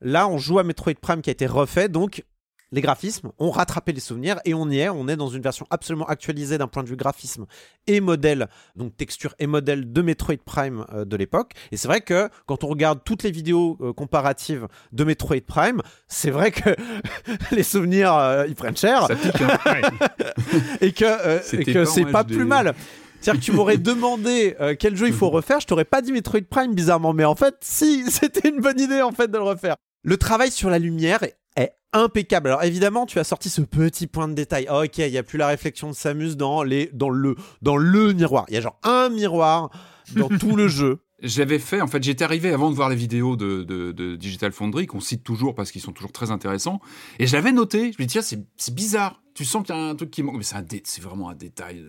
[0.00, 2.22] Là, on joue à Metroid Prime qui a été refait, donc
[2.72, 5.66] les graphismes, ont rattrapé les souvenirs et on y est, on est dans une version
[5.70, 7.46] absolument actualisée d'un point de vue graphisme
[7.86, 11.52] et modèle, donc texture et modèle de Metroid Prime euh, de l'époque.
[11.72, 15.80] Et c'est vrai que quand on regarde toutes les vidéos euh, comparatives de Metroid Prime,
[16.08, 16.70] c'est vrai que
[17.52, 19.08] les souvenirs euh, ils prennent cher hein.
[20.80, 22.74] et que, que c'est pas plus mal.
[23.20, 26.42] C'est-à-dire que tu m'aurais demandé quel jeu il faut refaire, je t'aurais pas dit Metroid
[26.48, 29.76] Prime bizarrement, mais en fait, si, c'était une bonne idée en fait de le refaire.
[30.04, 31.36] Le travail sur la lumière est
[31.92, 32.48] impeccable.
[32.48, 34.66] Alors évidemment, tu as sorti ce petit point de détail.
[34.68, 37.76] Ah, ok, il n'y a plus la réflexion de Samus dans, les, dans, le, dans
[37.76, 38.44] le miroir.
[38.48, 39.70] Il y a genre un miroir
[40.14, 40.98] dans tout le jeu.
[41.20, 44.86] J'avais fait, en fait, j'étais arrivé avant de voir les vidéos de, de, Digital Foundry,
[44.86, 46.80] qu'on cite toujours parce qu'ils sont toujours très intéressants.
[47.18, 47.92] Et je l'avais noté.
[47.92, 49.20] Je me dis, tiens, c'est bizarre.
[49.34, 50.36] Tu sens qu'il y a un truc qui manque.
[50.36, 51.84] Mais c'est vraiment un détail.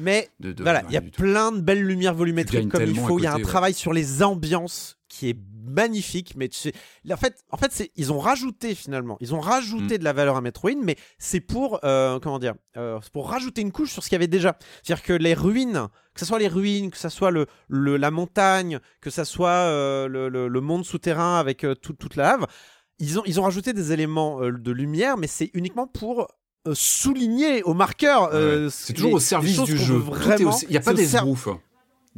[0.00, 0.28] Mais
[0.58, 3.18] voilà, il y a plein de belles lumières volumétriques comme il faut.
[3.18, 6.34] Il y a un travail sur les ambiances qui est magnifique.
[6.36, 6.72] Mais tu sais,
[7.10, 9.98] en fait, en fait ils ont rajouté finalement, ils ont rajouté mm.
[9.98, 13.72] de la valeur à Metroid, mais c'est pour, euh, comment dire, euh, pour rajouter une
[13.72, 14.56] couche sur ce qu'il y avait déjà.
[14.82, 18.80] C'est-à-dire que les ruines, que ce soit les ruines, que ce soit le, la montagne,
[19.00, 22.46] que ce soit euh, le, monde souterrain avec toute la lave,
[22.98, 26.28] ils ont, ils ont rajouté des éléments de lumière, mais c'est uniquement pour
[26.72, 28.30] souligner au marqueur.
[28.70, 30.02] c'est toujours au service du jeu.
[30.62, 31.08] Il n'y a pas des.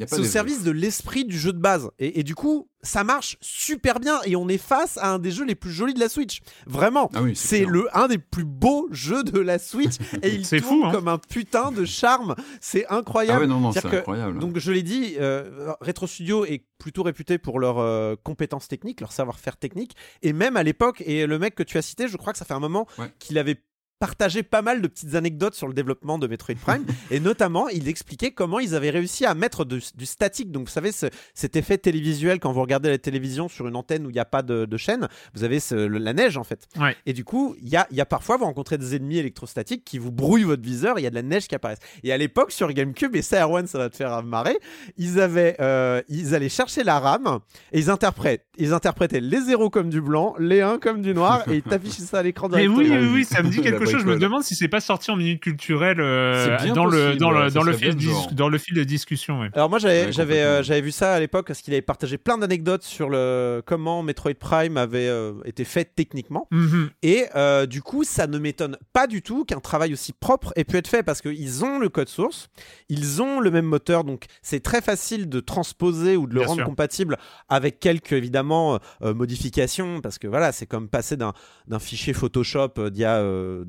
[0.07, 1.91] C'est au service de l'esprit du jeu de base.
[1.99, 4.21] Et, du coup, ça marche super bien.
[4.25, 6.41] Et on est face à un des jeux les plus jolis de la Switch.
[6.67, 7.11] Vraiment.
[7.15, 9.97] Ah c'est le un des plus beaux jeux de la Switch.
[10.23, 10.93] et il tourne fou, hein.
[10.93, 12.35] comme un putain de charme.
[12.61, 13.45] C'est incroyable.
[13.45, 14.39] Ah non, non, c'est incroyable.
[14.39, 19.01] Donc, je l'ai dit, euh, Retro Studio est plutôt réputé pour leurs euh, compétences techniques,
[19.01, 19.95] leur savoir-faire technique.
[20.23, 22.45] Et même à l'époque, et le mec que tu as cité, je crois que ça
[22.45, 22.87] fait un moment
[23.19, 23.63] qu'il avait
[24.03, 26.85] partagé pas mal de petites anecdotes sur le développement de Metroid Prime.
[27.13, 30.51] Et notamment il expliquait comment ils avaient réussi à mettre du statique.
[30.51, 34.11] Donc vous savez cet effet télévisuel quand vous regardez la télévision sur une antenne où
[34.11, 36.67] il n'y a pas de, chaîne vous avez la neige en fait.
[37.07, 39.99] Et du coup il y a, y a, parfois vous rencontrez des ennemis électrostatiques qui
[39.99, 41.77] vous brouillent votre viseur il y a de la neige qui apparaît.
[42.03, 44.59] Et à l'époque sur GameCube et ça Erwan ça va te faire marrer
[44.99, 47.39] ils avaient euh, ils allaient chercher la RAM
[47.71, 51.45] et ils interprètent ils interprétaient les zéros comme du blanc les 1 comme du noir
[51.49, 53.92] et ils t'affichaient ça à l'écran mais oui oui oui ça me dit quelque chose
[53.99, 57.51] je me demande si c'est pas sorti en minute culturelle euh, dans, le, dans, le,
[57.51, 57.97] dans, le fil
[58.33, 59.43] dans le fil de discussion.
[59.55, 62.39] Alors moi j'avais j'avais euh, j'avais vu ça à l'époque parce qu'il avait partagé plein
[62.39, 66.49] d'anecdotes sur le comment Metroid Prime avait euh, été fait techniquement.
[66.51, 66.91] Mhm.
[67.03, 67.27] et
[67.67, 70.89] du coup ça ne m'étonne pas du tout qu'un travail aussi propre ait pu être
[70.89, 72.49] fait parce qu'ils ont le code source,
[72.89, 76.65] ils ont le même moteur donc c'est très facile de transposer ou de le rendre
[76.65, 77.19] compatible
[77.49, 81.33] avec quelques évidemment modifications parce que voilà c'est comme passer d'un
[81.79, 83.23] fichier Photoshop d'il y a,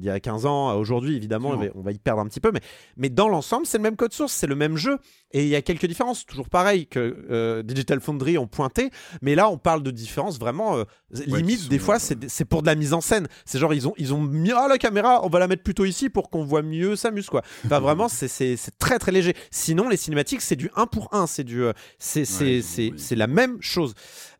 [0.03, 2.61] 15 ans aujourd'hui, évidemment, on va, y perdre un petit peu, mais,
[2.97, 4.97] mais dans l'ensemble, c'est le même code source, c'est le même jeu.
[5.31, 8.91] Et il y a quelques différences, toujours pareil que euh, Digital Foundry ont pointé,
[9.21, 10.83] mais là, on parle de différences vraiment euh,
[11.25, 11.69] limite.
[11.69, 13.27] Des fois, c'est pour de la mise en scène.
[13.45, 15.85] C'est genre, ils ont, ils ont mis ah, la caméra, on va la mettre plutôt
[15.85, 17.41] ici pour qu'on voit mieux Samus, quoi.
[17.65, 19.35] Enfin, vraiment, c'est très très léger.
[19.49, 23.95] Sinon, les cinématiques, c'est du 1 pour 1, c'est du, euh, c'est la même chose.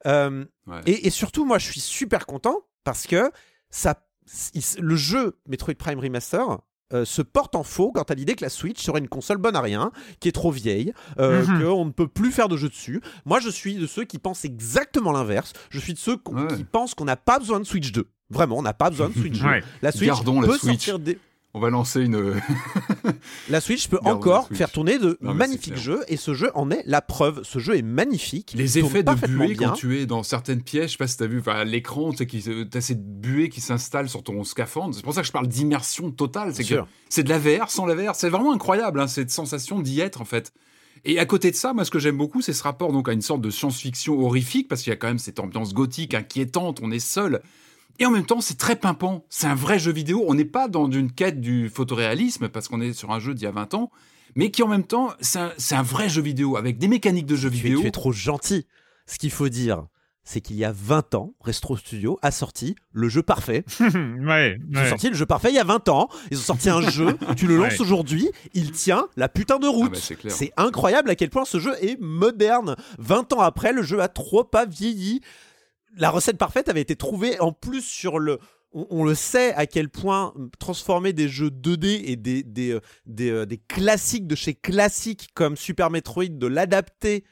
[0.06, 3.32] et, et surtout, moi, je suis super content parce que
[3.70, 3.96] ça
[4.80, 6.60] le jeu Metroid Prime Remaster
[6.94, 9.56] euh, se porte en faux quant à l'idée que la Switch serait une console bonne
[9.56, 11.64] à rien, qui est trop vieille, euh, mhm.
[11.64, 13.02] qu'on ne peut plus faire de jeux dessus.
[13.26, 15.54] Moi, je suis de ceux qui pensent exactement l'inverse.
[15.72, 16.18] Je suis de ceux
[16.56, 18.08] qui pensent qu'on n'a pas besoin de Switch 2.
[18.30, 19.42] Vraiment, on n'a pas besoin de Switch.
[19.82, 20.86] La Switch Gardons peut la Switch.
[20.86, 21.18] sortir des
[21.54, 22.42] on va lancer une.
[23.50, 27.02] la Switch peut encore faire tourner de magnifiques jeux et ce jeu en est la
[27.02, 27.44] preuve.
[27.44, 28.54] Ce jeu est magnifique.
[28.56, 31.24] Les effets de buée quand tu es dans certaines pièces, je sais pas si tu
[31.24, 32.24] as vu, l'écran, tu
[32.74, 34.96] as cette buée qui s'installe sur ton scaphandre.
[34.96, 36.56] C'est pour ça que je parle d'immersion totale.
[36.56, 38.16] C'est que c'est de la VR sans la VR.
[38.16, 40.54] C'est vraiment incroyable, hein, cette sensation d'y être en fait.
[41.06, 43.14] Et à côté de ça, moi, ce que j'aime beaucoup, c'est ce rapport donc à
[43.14, 46.80] une sorte de science-fiction horrifique, parce qu'il y a quand même cette ambiance gothique inquiétante.
[46.82, 47.42] On est seul
[48.00, 49.26] et en même temps, c'est très pimpant.
[49.30, 50.24] C'est un vrai jeu vidéo.
[50.28, 53.44] On n'est pas dans une quête du photoréalisme, parce qu'on est sur un jeu d'il
[53.44, 53.92] y a 20 ans,
[54.36, 57.50] mais qui en même temps, c'est un, vrai jeu vidéo, avec des mécaniques de jeu
[57.50, 57.82] vidéo.
[57.82, 58.66] tu es trop gentil.
[59.06, 59.86] Ce qu'il faut dire,
[60.24, 63.66] c'est qu'il y a 20 ans, Restro Studio a sorti le jeu parfait.
[63.80, 66.10] ouais, Ils ont sorti le jeu parfait il y a 20 ans.
[66.32, 70.12] Ils ont sorti un jeu, tu le lances aujourd'hui, il tient la putain de route.
[70.12, 72.76] Ah bah, c'est incroyable à quel point ce jeu est moderne.
[73.00, 75.22] 20 ans après, le jeu a trop pas vieilli
[75.98, 78.40] la recette parfaite avait été trouvée en plus sur le
[78.74, 82.82] on, le sait à quel point transformer des jeux 2D et des, des, euh,
[83.20, 87.24] euh, des, classiques de chez classiques comme Super Metroid, de l'adapter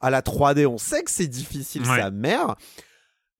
[0.00, 2.56] à la 3D, on sait que c'est difficile, sa mère.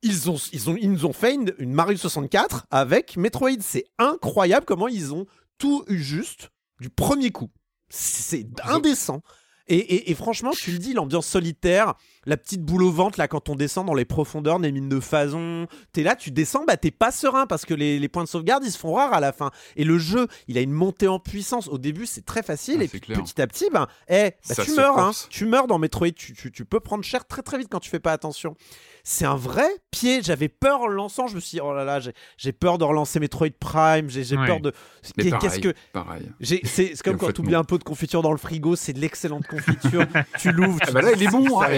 [0.03, 3.61] Ils, ont, ils, ont, ils nous ont fait une, une Mario 64 avec Metroid.
[3.61, 5.27] C'est incroyable comment ils ont
[5.59, 6.51] tout eu juste
[6.81, 7.51] du premier coup.
[7.89, 9.23] C'est indécent.
[9.69, 11.95] Et, franchement, tu le dis, l'ambiance solitaire,
[12.27, 15.01] la petite boule au ventre, là, quand on descend dans les profondeurs des mines de
[15.01, 18.65] Fason, t'es là, tu descends, bah t'es pas serein parce que les, points de sauvegarde,
[18.65, 19.51] ils se font rares à la fin.
[19.77, 21.69] Et le jeu, il a une montée en puissance.
[21.69, 24.99] Au début, c'est très facile, ah, et puis petit à petit, ben, bah, tu meurs,
[24.99, 27.91] hein, tu meurs dans Metroid, tu, tu, peux prendre cher très très vite quand tu
[27.91, 28.57] fais pas attention
[29.05, 30.23] c'est un vrai pied.
[30.23, 31.27] J'avais peur en lançant.
[31.27, 32.01] Je me suis dit, oh là là,
[32.37, 34.09] j'ai peur de relancer Metroid Prime.
[34.09, 34.73] J'ai peur de.
[35.17, 35.75] Qu'est-ce que.
[35.93, 36.31] Pareil.
[36.65, 38.77] C'est comme quand tu oublies un pot de confiture dans le frigo.
[38.77, 40.07] C'est de l'excellente confiture.
[40.39, 40.79] tu l'ouvres.
[40.83, 41.61] Ah bah là, il est bon.
[41.61, 41.69] Hein.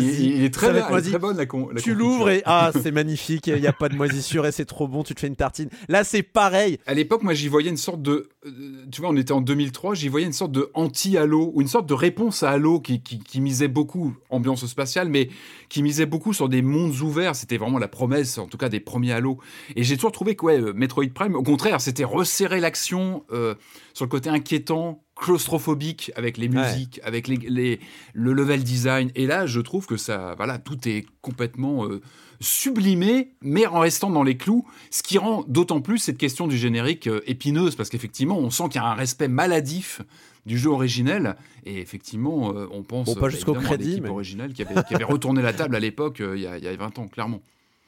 [0.00, 3.46] il, est très, très bonne la, Tu l'ouvres et ah, c'est magnifique.
[3.46, 5.02] Il n'y a pas de moisissure et c'est trop bon.
[5.02, 5.68] Tu te fais une tartine.
[5.88, 6.78] Là, c'est pareil.
[6.86, 8.28] À l'époque, moi, j'y voyais une sorte de.
[8.46, 8.50] Euh,
[8.90, 9.94] tu vois, on était en 2003.
[9.94, 13.18] J'y voyais une sorte de anti-Halo ou une sorte de réponse à Halo qui, qui,
[13.18, 15.28] qui misait beaucoup ambiance spatiale, mais
[15.68, 17.36] qui misait beaucoup sur des mondes ouverts.
[17.36, 19.38] C'était vraiment la promesse, en tout cas, des premiers Halo.
[19.76, 23.54] Et j'ai toujours trouvé que ouais, euh, Metroid Prime, au contraire, c'était resserrer l'action euh,
[23.92, 27.80] sur le côté inquiétant, claustrophobique, avec les musiques, avec les,
[28.12, 29.10] le level design.
[29.14, 32.00] Et là, je trouve que ça, voilà, tout est complètement euh,
[32.40, 36.58] sublimé, mais en restant dans les clous, ce qui rend d'autant plus cette question du
[36.58, 40.02] générique épineuse, parce qu'effectivement, on sent qu'il y a un respect maladif
[40.46, 41.36] du jeu originel.
[41.64, 44.08] Et effectivement, euh, on pense bon, pas jusqu'au crédit, mais...
[44.08, 46.98] originale qui avait, qui avait, retourné la table à l'époque, euh, il, y a 20
[46.98, 47.40] ans, clairement.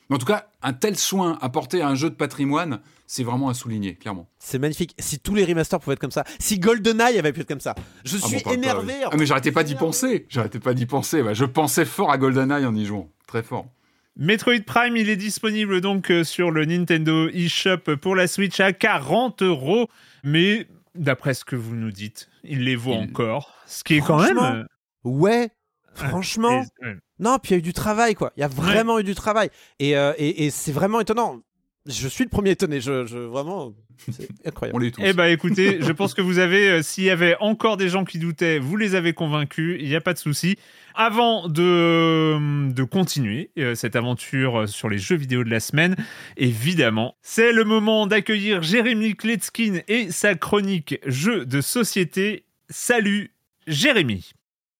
[0.08, 3.48] Mais en tout cas, un tel soin apporté à un jeu de patrimoine, c'est vraiment
[3.48, 4.28] à souligner, clairement.
[4.38, 4.94] C'est magnifique.
[4.98, 7.74] Si tous les remasters pouvaient être comme ça, si GoldenEye avait pu être comme ça,
[8.04, 8.94] je ah suis énervé.
[9.04, 10.26] Ah, mais j'arrêtais pas d'y penser.
[10.28, 11.22] J'arrêtais pas d'y penser.
[11.32, 13.66] je pensais fort à GoldenEye en y jouant, très fort.
[14.18, 18.72] Metroid Prime, il est disponible donc euh, sur le Nintendo eShop pour la Switch à
[18.72, 19.88] 40 euros.
[20.24, 23.52] Mais d'après ce que vous nous dites, il les vaut encore.
[23.66, 24.38] Ce qui est quand même.
[24.38, 24.64] Euh,
[25.04, 25.50] ouais,
[25.94, 26.64] franchement.
[27.18, 28.32] Non, puis il y a eu du travail, quoi.
[28.36, 29.50] Il y a vraiment eu du travail.
[29.82, 31.40] Euh, et, et, c'est vraiment étonnant.
[31.86, 32.80] Je suis le premier étonné.
[32.80, 33.72] Je, je vraiment,
[34.10, 34.76] c'est incroyable.
[34.76, 35.02] On l'est tous.
[35.04, 38.04] Eh ben, écoutez, je pense que vous avez, euh, s'il y avait encore des gens
[38.04, 39.78] qui doutaient, vous les avez convaincus.
[39.80, 40.56] Il n'y a pas de souci.
[40.94, 45.94] Avant de, de continuer cette aventure sur les jeux vidéo de la semaine,
[46.38, 52.46] évidemment, c'est le moment d'accueillir Jérémy Kletskin et sa chronique Jeux de société.
[52.70, 53.34] Salut,
[53.66, 54.32] Jérémy.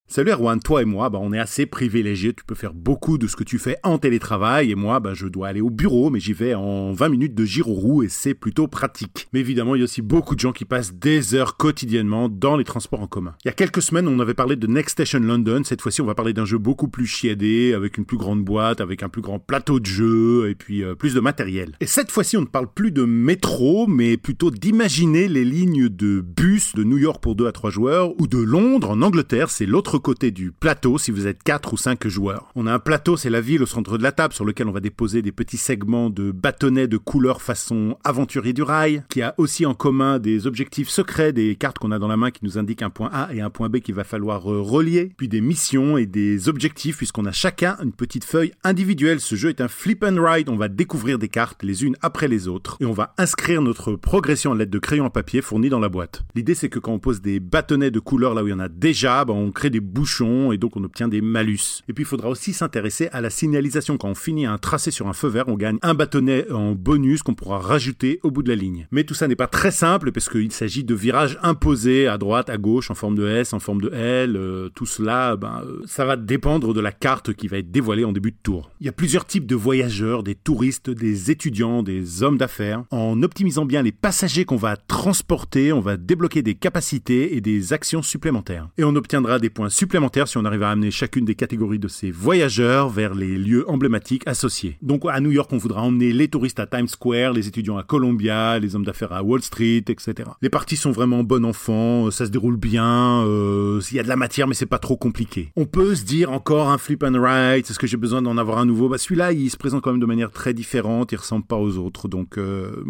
[0.09, 2.32] Salut Erwan, toi et moi, bah, on est assez privilégiés.
[2.32, 5.26] Tu peux faire beaucoup de ce que tu fais en télétravail et moi, bah, je
[5.26, 8.68] dois aller au bureau, mais j'y vais en 20 minutes de giro et c'est plutôt
[8.68, 9.26] pratique.
[9.32, 12.57] Mais évidemment, il y a aussi beaucoup de gens qui passent des heures quotidiennement dans
[12.57, 13.34] les transports en commun.
[13.44, 15.62] Il y a quelques semaines, on avait parlé de Next Station London.
[15.64, 18.80] Cette fois-ci, on va parler d'un jeu beaucoup plus chiadé, avec une plus grande boîte,
[18.80, 21.72] avec un plus grand plateau de jeu et puis euh, plus de matériel.
[21.80, 26.20] Et cette fois-ci, on ne parle plus de métro, mais plutôt d'imaginer les lignes de
[26.20, 29.66] bus de New York pour 2 à 3 joueurs ou de Londres en Angleterre, c'est
[29.66, 32.51] l'autre côté du plateau si vous êtes 4 ou 5 joueurs.
[32.55, 34.72] On a un plateau, c'est la ville au centre de la table sur lequel on
[34.72, 39.34] va déposer des petits segments de bâtonnets de couleur façon aventurier du rail, qui a
[39.38, 42.59] aussi en commun des objectifs secrets, des cartes qu'on a dans la main qui nous
[42.59, 45.40] indiquent un point A et un point B qu'il va falloir euh, relier, puis des
[45.40, 49.20] missions et des objectifs puisqu'on a chacun une petite feuille individuelle.
[49.20, 52.28] Ce jeu est un flip and ride, on va découvrir des cartes les unes après
[52.28, 55.68] les autres et on va inscrire notre progression en l'aide de crayons à papier fournis
[55.68, 56.24] dans la boîte.
[56.34, 58.59] L'idée c'est que quand on pose des bâtonnets de couleur là où il y en
[58.59, 61.82] a déjà, ben, on crée des bouchons et donc on obtient des malus.
[61.89, 63.97] Et puis il faudra aussi s'intéresser à la signalisation.
[63.97, 67.22] Quand on finit un tracé sur un feu vert, on gagne un bâtonnet en bonus
[67.22, 68.87] qu'on pourra rajouter au bout de la ligne.
[68.91, 72.51] Mais tout ça n'est pas très simple parce qu'il s'agit de virages imposés à droite,
[72.51, 74.37] à gauche, en forme de S, en forme de L.
[74.37, 78.05] Euh, tout cela, ben, euh, ça va dépendre de la carte qui va être dévoilée
[78.05, 78.70] en début de tour.
[78.80, 82.84] Il y a plusieurs types de voyageurs, des touristes, des étudiants, des hommes d'affaires.
[82.91, 87.72] En optimisant bien les passagers qu'on va transporter, on va débloquer des capacités et des
[87.72, 88.68] actions supplémentaires.
[88.78, 91.88] Et on obtiendra des points supplémentaires si on arrive à amener chacune des catégories de
[91.88, 94.78] ces voyageurs vers les lieux emblématiques associés.
[94.80, 97.82] Donc à New York, on voudra emmener les touristes à Times Square, les étudiants à
[97.82, 100.14] Columbia, les hommes d'affaires à Wall Street, etc.
[100.40, 104.08] Les parties sont vraiment bon enfant, ça se déroule bien, euh, il y a de
[104.08, 105.52] la matière mais c'est pas trop compliqué.
[105.56, 108.58] On peut se dire encore un flip and write, est-ce que j'ai besoin d'en avoir
[108.58, 108.88] un nouveau?
[108.88, 111.76] Bah celui-là, il se présente quand même de manière très différente, il ressemble pas aux
[111.76, 112.08] autres.
[112.08, 112.82] Donc euh,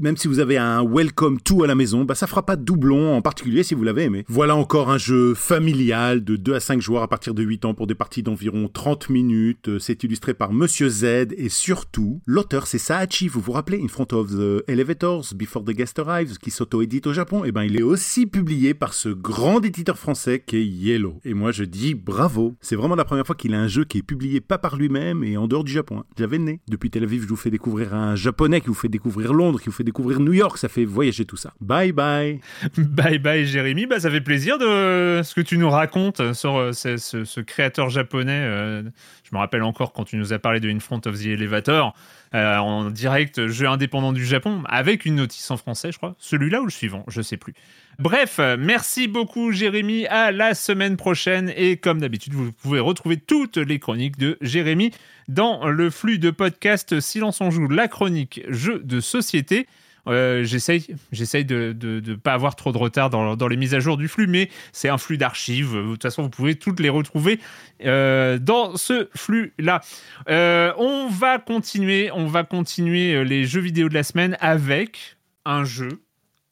[0.00, 2.64] même si vous avez un welcome to à la maison, bah ça fera pas de
[2.64, 4.24] doublon, en particulier si vous l'avez aimé.
[4.28, 7.74] Voilà encore un jeu familial de 2 à 5 joueurs à partir de 8 ans
[7.74, 9.68] pour des parties d'environ 30 minutes.
[9.68, 11.04] Euh, c'est illustré par Monsieur Z
[11.36, 15.70] et surtout, l'auteur c'est Saachi, vous vous rappelez, In Front of the Elevators, Before the
[15.70, 17.44] Guest Arrives, qui s'auto-édite au Japon.
[17.44, 21.20] Et eh ben il est aussi publié par ce grand éditeur français qui est Yellow.
[21.24, 22.54] Et moi je dis bravo.
[22.60, 25.24] C'est vraiment la première fois qu'il a un jeu qui est publié pas par lui-même
[25.24, 25.98] et en dehors du Japon.
[25.98, 26.04] Hein.
[26.18, 26.60] J'avais le nez.
[26.68, 29.66] Depuis Tel Aviv, je vous fais découvrir un japonais qui vous fait découvrir Londres, qui
[29.66, 30.58] vous fait découvrir New York.
[30.58, 31.52] Ça fait voyager tout ça.
[31.60, 32.40] Bye bye.
[32.78, 33.86] bye bye Jérémy.
[33.86, 38.40] Bah ça fait plaisir de ce que tu nous racontes sur euh, ce, créateur japonais.
[38.42, 38.82] Euh,
[39.24, 41.94] je me rappelle encore quand tu nous as parlé de In Front of the Elevator.
[42.34, 46.14] Euh, en direct jeu indépendant du Japon avec une notice en français, je crois.
[46.18, 47.52] Celui-là ou le suivant, je sais plus.
[47.98, 53.58] Bref, merci beaucoup Jérémy, à la semaine prochaine et comme d'habitude, vous pouvez retrouver toutes
[53.58, 54.92] les chroniques de Jérémy
[55.28, 59.66] dans le flux de podcast Silence on joue, la chronique jeu de société.
[60.08, 63.96] Euh, j'essaye, de ne pas avoir trop de retard dans, dans, les mises à jour
[63.96, 65.74] du flux, mais c'est un flux d'archives.
[65.74, 67.38] De toute façon, vous pouvez toutes les retrouver
[67.84, 69.80] euh, dans ce flux-là.
[70.28, 75.64] Euh, on va continuer, on va continuer les jeux vidéo de la semaine avec un
[75.64, 76.02] jeu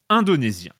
[0.09, 0.71] indonésien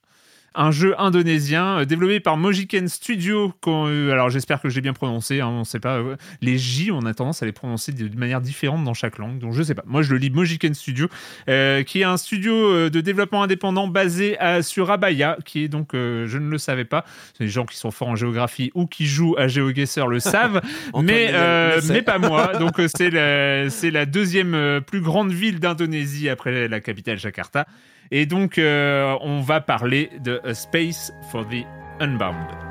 [0.55, 3.53] un jeu indonésien euh, développé par Mojiken Studio.
[3.67, 5.97] Euh, alors j'espère que j'ai bien prononcé, hein, on sait pas.
[5.97, 9.39] Euh, les J, on a tendance à les prononcer de, manière différente dans chaque langue,
[9.39, 9.83] donc je sais pas.
[9.85, 11.07] Moi je le lis Mojiken Studio,
[11.47, 16.49] qui est un studio de développement indépendant basé sur Abaya, qui est donc, je ne
[16.49, 17.05] le savais pas,
[17.39, 20.61] les gens qui sont forts en géographie ou qui jouent à GeoGuessr le savent,
[21.01, 21.33] mais,
[21.87, 22.51] mais pas moi.
[22.59, 27.65] Donc c'est la, la deuxième plus grande ville d'Indonésie après la capitale Jakarta.
[28.11, 31.65] Et donc, euh, on va parler de A Space for the
[32.01, 32.70] Unbound.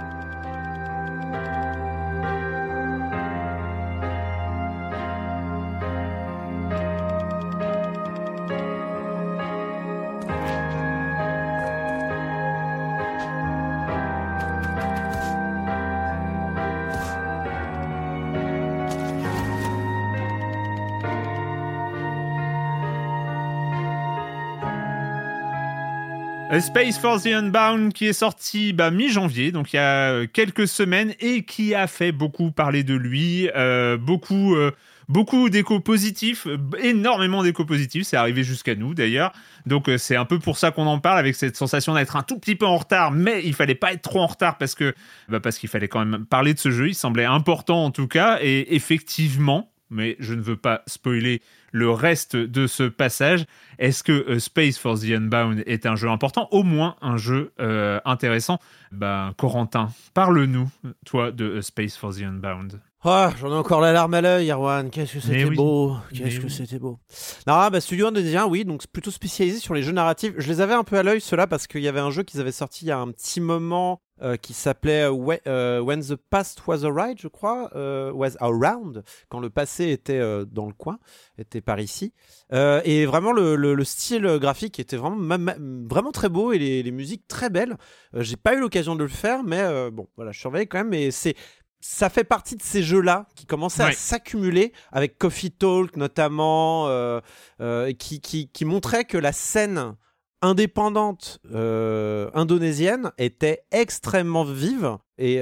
[26.58, 30.66] Space for the Unbound qui est sorti bah, mi-janvier, donc il y a euh, quelques
[30.66, 34.72] semaines, et qui a fait beaucoup parler de lui, euh, beaucoup, euh,
[35.08, 36.48] beaucoup d'échos positifs,
[36.82, 39.32] énormément d'échos positifs, c'est arrivé jusqu'à nous d'ailleurs.
[39.66, 42.38] Donc c'est un peu pour ça qu'on en parle, avec cette sensation d'être un tout
[42.38, 44.92] petit peu en retard, mais il fallait pas être trop en retard parce que
[45.28, 48.08] bah, parce qu'il fallait quand même parler de ce jeu, il semblait important en tout
[48.08, 53.44] cas, et effectivement, mais je ne veux pas spoiler le reste de ce passage.
[53.78, 56.48] Est-ce que euh, Space for the Unbound est un jeu important?
[56.50, 58.58] Au moins un jeu euh, intéressant.
[58.92, 60.68] Ben, Corentin, parle-nous,
[61.04, 62.80] toi, de euh, Space for the Unbound.
[63.02, 64.90] Oh, j'en ai encore la larme à l'œil, Erwan.
[64.90, 65.96] Qu'est-ce que c'était beau.
[66.14, 66.98] Qu'est-ce que c'était beau.
[67.46, 70.34] Non, bah, Studio indonésien, oui, donc plutôt spécialisé sur les jeux narratifs.
[70.36, 72.40] Je les avais un peu à l'œil, ceux-là, parce qu'il y avait un jeu qu'ils
[72.40, 75.08] avaient sorti il y a un petit moment euh, qui s'appelait
[75.46, 80.20] euh, When the Past Was Alright, je crois, euh, Was Around, quand le passé était
[80.46, 80.98] dans le coin,
[81.38, 82.12] était par ici.
[82.52, 85.52] et vraiment, le, le, style graphique était vraiment,
[85.88, 87.76] vraiment très beau et les, les musiques très belles.
[88.14, 90.94] J'ai pas eu l'occasion de le faire, mais bon, voilà, je surveille quand même.
[90.94, 91.36] Et c'est
[91.80, 97.20] ça fait partie de ces jeux-là qui commençaient à s'accumuler avec Coffee Talk notamment, euh,
[97.60, 99.96] euh, qui, qui, qui montrait que la scène
[100.42, 105.34] indépendante euh, indonésienne était extrêmement vive et,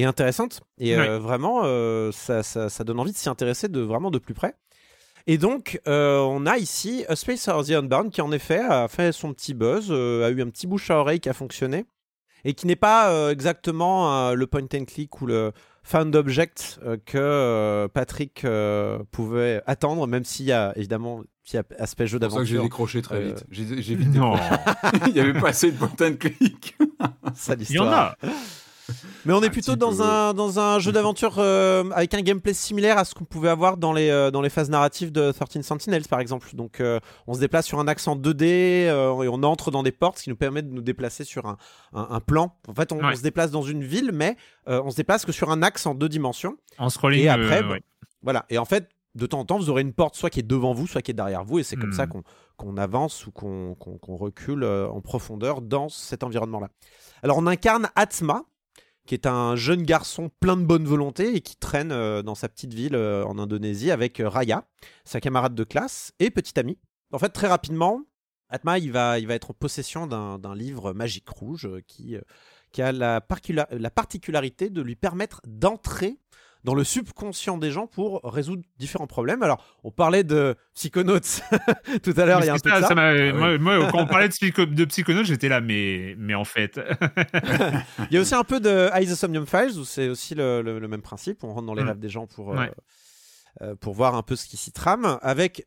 [0.00, 0.60] et, intéressante.
[0.78, 1.62] Et vraiment,
[2.12, 4.54] ça, ça, ça, donne envie de s'y intéresser de, vraiment de plus près.
[5.26, 9.12] Et donc, on a ici A Space for the Unbound qui, en effet, a fait
[9.12, 11.86] son petit buzz, a eu un petit bouche à oreille qui a fonctionné
[12.44, 15.52] et qui n'est pas exactement le point and click ou le,
[15.84, 21.22] Found Object euh, que euh, Patrick euh, pouvait attendre, même s'il y a évidemment
[21.54, 22.44] a aspect jeu d'aventure.
[22.44, 23.44] C'est ça que j'ai décroché très vite.
[23.50, 24.36] J'ai vite Non.
[25.06, 26.76] Il n'y avait pas assez de point and click.
[27.34, 28.16] Ça, Il y en a.
[29.24, 32.98] Mais on est plutôt dans un, dans un jeu d'aventure euh, avec un gameplay similaire
[32.98, 36.02] à ce qu'on pouvait avoir dans les, euh, dans les phases narratives de 13 Sentinels,
[36.08, 36.48] par exemple.
[36.54, 38.90] Donc, euh, on se déplace sur un axe en 2D et
[39.28, 41.56] on entre dans des portes, ce qui nous permet de nous déplacer sur un,
[41.92, 42.56] un, plan.
[42.68, 44.36] En fait, on, se déplace dans une ville, mais
[44.66, 46.56] on se déplace que sur un axe en deux dimensions.
[46.78, 47.24] En scrolling.
[47.24, 47.62] Et après,
[48.22, 48.44] voilà.
[48.50, 50.72] Et en fait, de temps en temps, vous aurez une porte soit qui est devant
[50.72, 52.22] vous, soit qui est derrière vous, et c'est comme ça hmm.
[52.56, 53.76] qu'on avance ou qu'on
[54.16, 56.68] recule en profondeur dans cet environnement-là.
[57.22, 58.44] Alors, on incarne Atma,
[59.06, 62.48] qui est un jeune garçon plein de bonne volonté et qui traîne euh, dans sa
[62.48, 64.64] petite ville euh, en Indonésie avec euh, Raya,
[65.04, 66.78] sa camarade de classe et petite amie.
[67.12, 68.02] En fait, très rapidement,
[68.48, 72.16] Atma il va, il va être en possession d'un livre magique rouge qui,
[72.70, 73.24] qui a la,
[73.70, 76.18] la particularité de lui permettre d'entrer
[76.64, 79.42] dans le subconscient des gens pour résoudre différents problèmes.
[79.42, 81.18] Alors, on parlait de Psychonauts
[82.02, 82.88] tout à l'heure, il y a un peu ça.
[82.90, 86.80] Ah moi, quand on parlait de, psycho, de Psychonauts, j'étais là, mais, mais en fait.
[88.10, 91.42] il y a aussi un peu de Somnium Files, où c'est aussi le, même principe.
[91.44, 91.88] On rentre dans les mm.
[91.88, 92.66] rêves des gens pour, euh,
[93.62, 95.18] euh, pour voir un peu ce qui s'y trame.
[95.22, 95.66] Avec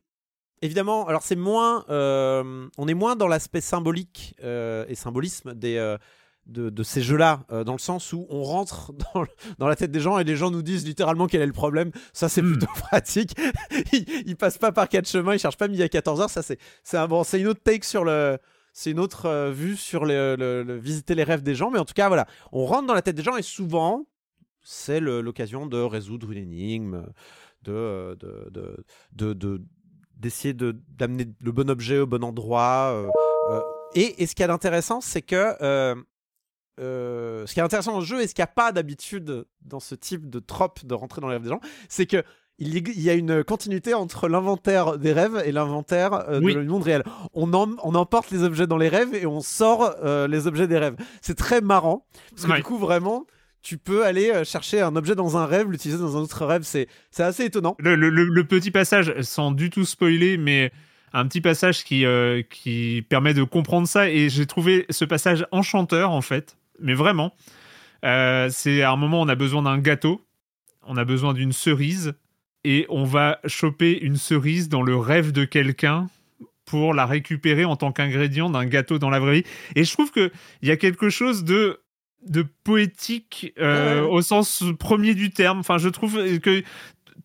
[0.61, 5.97] évidemment, alors c'est moins, euh, on est moins dans l'aspect symbolique et symbolisme des,
[6.45, 8.91] de, ces jeux-là, euh, dans le sens où on rentre
[9.59, 11.91] dans, la tête des gens et les gens nous disent littéralement quel est le problème.
[12.13, 12.51] Ça, c'est hmm.
[12.51, 13.35] plutôt pratique.
[13.93, 16.29] ils, ils, passent pas par quatre chemins, ils cherchent pas midi à 14h.
[16.29, 18.37] Ça, c'est un, bon, une autre take sur le.
[18.73, 21.71] C'est une autre euh, vue sur le, visiter les rêves des gens.
[21.71, 24.05] Mais en tout cas, voilà, on rentre dans la tête des gens et souvent,
[24.63, 27.05] c'est l'occasion de résoudre une énigme,
[27.63, 28.17] de,
[29.13, 29.61] de,
[30.17, 32.91] d'essayer de, d'amener le bon objet au bon endroit.
[33.49, 33.61] Euh,
[33.93, 35.95] et, et, ce qu'il y a d'intéressant, c'est que euh,
[36.77, 39.79] ce qui est intéressant dans le jeu et ce qu'il n'y a pas d'habitude dans
[39.79, 42.23] ce type de trope de rentrer dans les rêves des gens, c'est que
[42.57, 47.03] il y a une continuité entre l'inventaire des rêves et l'inventaire euh, du monde réel.
[47.33, 50.77] On, on, emporte les objets dans les rêves et on sort euh, les objets des
[50.77, 50.95] rêves.
[51.21, 53.25] C'est très marrant parce que du coup vraiment
[53.61, 56.61] tu peux aller chercher un objet dans un rêve, l'utiliser dans un autre rêve.
[56.63, 57.75] C'est assez étonnant.
[57.79, 60.71] Le, le, petit passage, sans du tout spoiler, mais
[61.13, 62.05] un petit passage qui,
[62.51, 64.07] qui permet de comprendre ça.
[64.07, 67.33] Et j'ai trouvé ce passage enchanteur en fait mais vraiment.
[68.03, 70.21] Euh, c'est à un moment, on a besoin d'un gâteau,
[70.83, 72.13] on a besoin d'une cerise,
[72.63, 76.07] et on va choper une cerise dans le rêve de quelqu'un
[76.65, 79.43] pour la récupérer en tant qu'ingrédient d'un gâteau dans la vraie vie.
[79.75, 80.31] Et je trouve qu'il
[80.63, 81.79] y a quelque chose de
[82.25, 85.59] de poétique euh, au sens premier du terme.
[85.59, 86.63] Enfin, je trouve que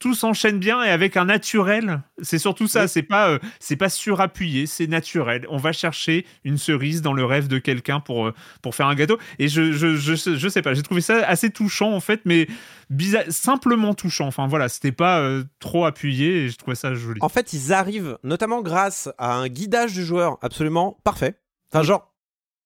[0.01, 2.03] tout s'enchaîne bien et avec un naturel.
[2.22, 2.88] C'est surtout ça.
[2.88, 5.46] C'est pas, euh, c'est pas surappuyé, c'est naturel.
[5.48, 8.94] On va chercher une cerise dans le rêve de quelqu'un pour euh, pour faire un
[8.94, 9.18] gâteau.
[9.38, 10.74] Et je, je, je, sais pas.
[10.74, 12.48] J'ai trouvé ça assez touchant en fait, mais
[12.88, 14.26] bizarre, simplement touchant.
[14.26, 17.20] Enfin voilà, c'était pas euh, trop appuyé et je trouvais ça joli.
[17.22, 21.38] En fait, ils arrivent notamment grâce à un guidage du joueur absolument parfait.
[21.72, 22.12] Enfin genre,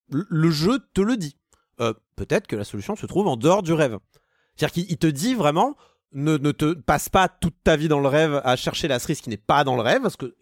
[0.09, 1.37] le jeu te le dit.
[2.17, 3.99] Peut-être que la solution se trouve en dehors du rêve.
[4.55, 5.77] C'est-à-dire qu'il te dit vraiment,
[6.15, 9.31] ne, te passe pas toute ta vie dans le rêve à chercher la cerise qui
[9.31, 10.35] n'est pas dans le rêve, parce que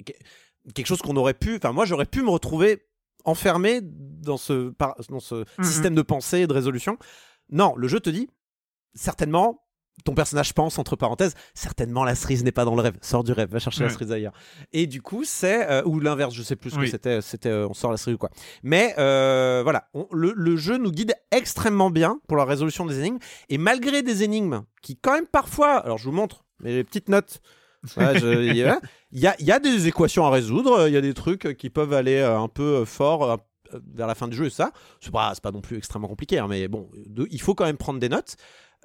[0.75, 2.87] quelque chose qu'on aurait pu, enfin moi j'aurais pu me retrouver
[3.25, 4.75] enfermé dans ce,
[5.09, 5.64] dans ce mm-hmm.
[5.64, 6.99] système de pensée et de résolution.
[7.51, 8.29] Non, le jeu te dit
[8.95, 9.64] certainement
[10.05, 12.97] ton personnage pense, entre parenthèses, certainement la cerise n'est pas dans le rêve.
[13.03, 14.32] Sors du rêve, va chercher la cerise ailleurs.
[14.72, 15.70] Et du coup, c'est.
[15.70, 17.20] Euh, ou l'inverse, je sais plus ce que c'était.
[17.20, 18.30] C'était euh, on sort la cerise ou quoi.
[18.62, 23.18] Mais euh, voilà, le, jeu nous guide extrêmement bien pour la résolution des énigmes.
[23.49, 25.78] Et malgré des énigmes qui, quand même, parfois.
[25.78, 27.40] Alors, je vous montre mes petites notes.
[27.97, 32.20] Il y, a, des équations à résoudre, il y a des trucs qui peuvent aller
[32.20, 33.40] un peu fort
[33.93, 34.70] vers la fin du jeu et ça.
[35.01, 36.88] C'est pas, pas non plus extrêmement compliqué, hein, mais bon,
[37.30, 38.36] il faut quand même prendre des notes.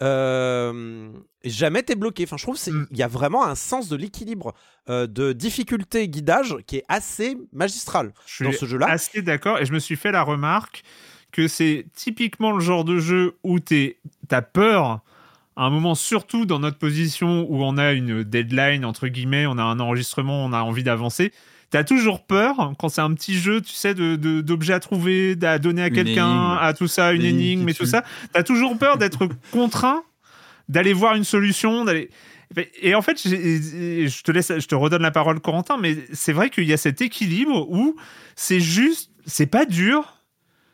[0.01, 1.11] Euh,
[1.43, 2.23] jamais t'es bloqué.
[2.23, 2.87] Enfin, je trouve qu'il mm.
[2.91, 4.53] y a vraiment un sens de l'équilibre
[4.89, 8.87] euh, de difficulté guidage qui est assez magistral dans ce jeu-là.
[8.89, 9.59] Assez d'accord.
[9.59, 10.83] Et je me suis fait la remarque
[11.31, 15.01] que c'est typiquement le genre de jeu où t'as peur
[15.55, 19.57] à un moment, surtout dans notre position où on a une deadline, entre guillemets, on
[19.57, 21.31] a un enregistrement, on a envie d'avancer.
[21.69, 25.59] T'as toujours peur quand c'est un petit jeu, tu sais, de, d'objets à trouver, à
[25.59, 28.03] donner à quelqu'un, à tout ça, une énigme et tout ça.
[28.31, 30.03] T'as toujours peur d'être contraint
[30.69, 32.09] d'aller voir une solution, d'aller.
[32.81, 36.49] Et en fait, je te laisse, je te redonne la parole, Corentin, mais c'est vrai
[36.49, 37.95] qu'il y a cet équilibre où
[38.35, 40.23] c'est juste, c'est pas dur,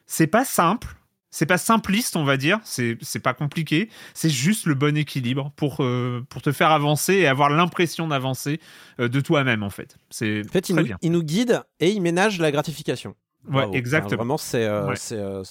[0.05, 0.87] c'est pas simple,
[1.33, 5.77] c'est pas simpliste, on va dire, c'est pas compliqué, c'est juste le bon équilibre pour,
[5.79, 8.59] euh, pour te faire avancer et avoir l'impression d'avancer
[8.99, 9.97] euh, de toi-même, en fait.
[10.11, 13.15] C'est en fait, il, nous, il nous guide et il ménage la gratification.
[13.51, 14.15] Ouais, exactement.
[14.15, 15.43] vraiment, c'est euh,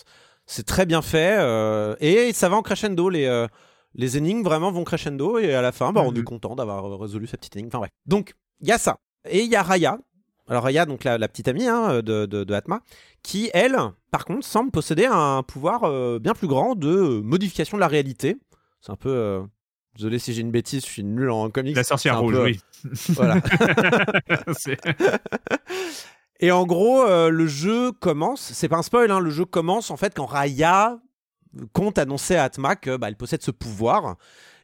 [0.46, 1.36] c'est très bien fait
[2.00, 3.08] et ça va en crescendo.
[3.08, 3.46] Les,
[3.94, 7.26] les énigmes vraiment vont crescendo et à la fin, bah, on est content d'avoir résolu
[7.26, 7.70] cette petite énigme.
[7.72, 7.90] Enfin, ouais.
[8.06, 9.00] Donc, il y a ça.
[9.28, 9.98] Et il y a Raya,
[10.52, 12.82] Alors Raya, donc la, petite amie hein, de, de, Atma,
[13.22, 13.78] qui elle,
[14.10, 18.36] par contre, semble posséder un pouvoir euh, bien plus grand de modification de la réalité.
[18.82, 19.08] C'est un peu.
[19.08, 19.42] Euh,
[19.96, 21.74] désolé si j'ai une bêtise, je suis nul en comics.
[21.74, 22.60] La sorcière rouge, oui.
[23.14, 23.40] Voilà.
[26.40, 28.42] Et en gros, le jeu commence.
[28.52, 30.98] C'est pas un spoil, hein, le jeu commence en fait quand Raya
[31.72, 34.16] compte annoncer à Atma qu'elle bah, possède ce pouvoir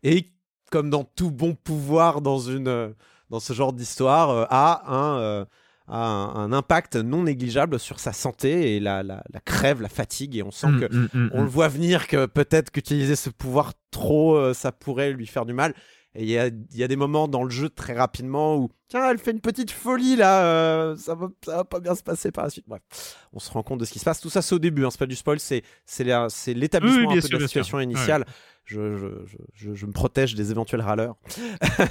[0.02, 0.32] et
[0.70, 2.94] comme dans tout bon pouvoir dans une
[3.30, 5.44] dans ce genre d'histoire euh, a un euh,
[5.88, 10.36] un, impact non négligeable sur sa santé et la, la, crève, la fatigue.
[10.36, 13.30] Et on sent mm, que mm, mm, on le voit venir que peut-être qu'utiliser ce
[13.30, 15.74] pouvoir trop, euh, ça pourrait lui faire du mal.
[16.14, 19.10] Et il y a, y a, des moments dans le jeu très rapidement où, tiens,
[19.10, 22.44] elle fait une petite folie là, ça, va, ça va pas bien se passer par
[22.44, 22.64] la suite.
[22.66, 22.82] Bref,
[23.32, 24.20] on se rend compte de ce qui se passe.
[24.20, 25.62] Tout ça, c'est au début, hein, c'est pas du spoil, c'est
[26.48, 28.24] l'établissement un peu de la situation initiale
[28.68, 31.16] je, me protège des éventuels râleurs.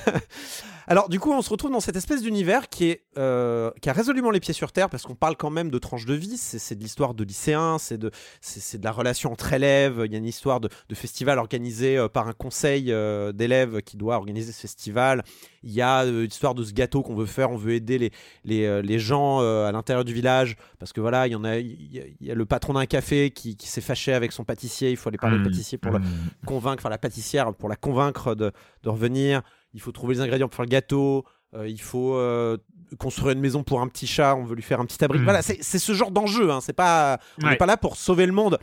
[0.89, 3.93] Alors, du coup, on se retrouve dans cette espèce d'univers qui, est, euh, qui a
[3.93, 6.75] résolument les pieds sur terre, parce qu'on parle quand même de tranches de vie, c'est
[6.75, 10.25] de l'histoire de lycéens, c'est de, de la relation entre élèves, il y a une
[10.25, 15.23] histoire de, festival organisé euh, par un conseil euh, d'élèves qui doit organiser ce festival,
[15.63, 18.11] il y a l'histoire de ce gâteau qu'on veut faire, on veut aider les,
[18.45, 22.15] les, les gens à l'intérieur du village, parce que voilà, il y en a, il
[22.21, 25.17] y a, le patron d'un café qui, s'est fâché avec son pâtissier, il faut aller
[25.17, 25.43] parler au mmh.
[25.43, 26.05] pâtissier pour le mmh.
[26.45, 28.51] convaincre enfin la pâtissière pour la convaincre de,
[28.85, 29.41] revenir.
[29.73, 31.25] Il faut trouver les ingrédients pour faire le gâteau.
[31.53, 32.57] Euh, il faut euh,
[32.97, 34.35] construire une maison pour un petit chat.
[34.35, 35.19] On veut lui faire un petit abri.
[35.19, 35.23] Hmm.
[35.23, 36.51] Voilà, c'est ce genre d'enjeu.
[36.51, 36.61] Hein.
[36.61, 38.57] C'est pas, on n'est pas là pour sauver le monde.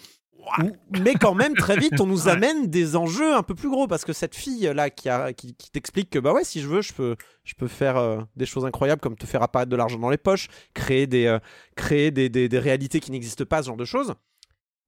[0.91, 4.05] Mais quand même, très vite, on nous amène des enjeux un peu plus gros parce
[4.05, 7.17] que cette fille là qui, qui, t'explique que bah ouais, si je veux, je peux,
[7.45, 10.19] je peux faire euh, des choses incroyables comme te faire apparaître de l'argent dans les
[10.19, 11.39] poches, créer des,
[11.77, 14.15] créer des, des, des réalités qui n'existent pas, ce genre de choses.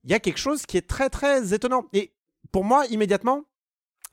[0.04, 1.86] Il y a quelque chose qui est très très étonnant.
[1.92, 2.14] Et
[2.52, 3.44] pour moi, immédiatement,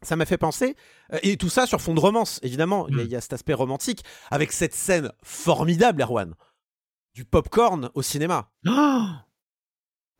[0.03, 0.75] ça m'a fait penser,
[1.13, 4.03] euh, et tout ça sur fond de romance, évidemment, il y, a cet aspect romantique,
[4.31, 6.35] avec cette scène formidable, Erwan,
[7.13, 8.51] du popcorn au cinéma.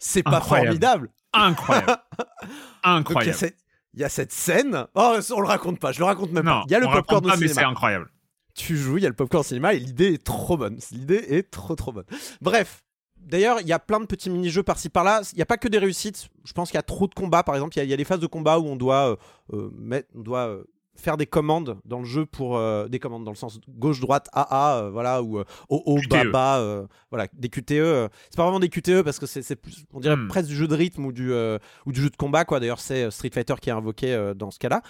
[0.04, 1.98] C'est pas formidable Incroyable
[2.84, 3.54] Incroyable
[3.94, 6.64] Il y, a cette scène, oh, on le raconte pas, je le raconte même pas.
[6.68, 7.54] Il y a le popcorn au cinéma.
[7.54, 8.10] c'est incroyable.
[8.54, 10.78] Tu joues, il y a le popcorn au cinéma, et l'idée est trop bonne.
[10.92, 12.06] L'idée est trop trop bonne.
[12.42, 12.84] Bref,
[13.26, 15.22] D'ailleurs, il y a plein de petits mini-jeux par-ci par-là.
[15.32, 16.30] Il n'y a pas que des réussites.
[16.44, 17.44] Je pense qu'il y a trop de combats.
[17.44, 19.16] Par exemple, il y, a des phases de combat où on doit, euh,
[19.54, 20.64] euh, mettre, on doit euh,
[20.96, 24.90] faire des commandes dans le jeu pour des commandes dans le sens gauche droite AA
[24.92, 29.26] voilà ou OO bas bas voilà des QTE c'est pas vraiment des QTE parce que
[29.26, 30.28] c'est plus on dirait hmm.
[30.28, 32.60] presque du jeu de rythme ou du ou du jeu de combat quoi.
[32.60, 34.82] D'ailleurs c'est Street Fighter qui est invoqué dans ce cas-là.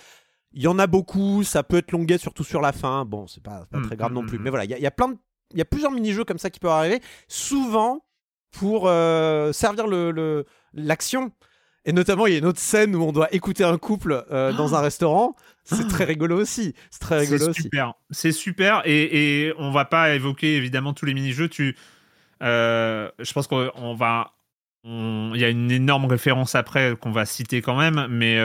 [0.52, 3.06] Il y en a beaucoup ça peut être longuet surtout sur la fin.
[3.06, 4.40] Bon c'est pas, pas hmm, très grave hmm, non plus.
[4.40, 5.16] mais voilà il y, a plein
[5.52, 8.02] il y a plusieurs mini-jeux comme ça qui peuvent arriver souvent
[8.54, 11.32] pour euh, servir le, l'action.
[11.86, 14.54] Et notamment, il y a une autre scène où on doit écouter un couple euh,
[14.54, 15.36] dans un restaurant.
[15.66, 16.74] C'est très rigolo aussi.
[16.92, 17.64] C'est très rigolo aussi.
[17.64, 17.94] Super.
[18.10, 18.82] C'est super.
[18.86, 21.50] Et, et on va pas évoquer évidemment tous les mini-jeux.
[21.50, 21.76] Tu,
[22.42, 24.32] euh, je pense qu'on va.
[24.86, 28.38] Il y a une énorme référence après qu'on va citer quand même, mais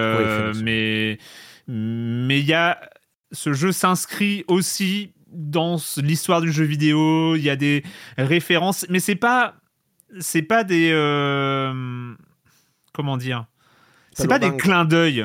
[0.55, 1.19] mais
[1.67, 2.81] mais il y a
[3.33, 7.35] ce jeu s'inscrit aussi dans l'histoire du jeu vidéo.
[7.35, 7.83] Il y a des
[8.17, 9.57] références, mais c'est pas
[10.21, 12.15] c'est pas des euh,
[12.99, 13.47] comment dire
[14.13, 15.25] c'est pas des clins d'œil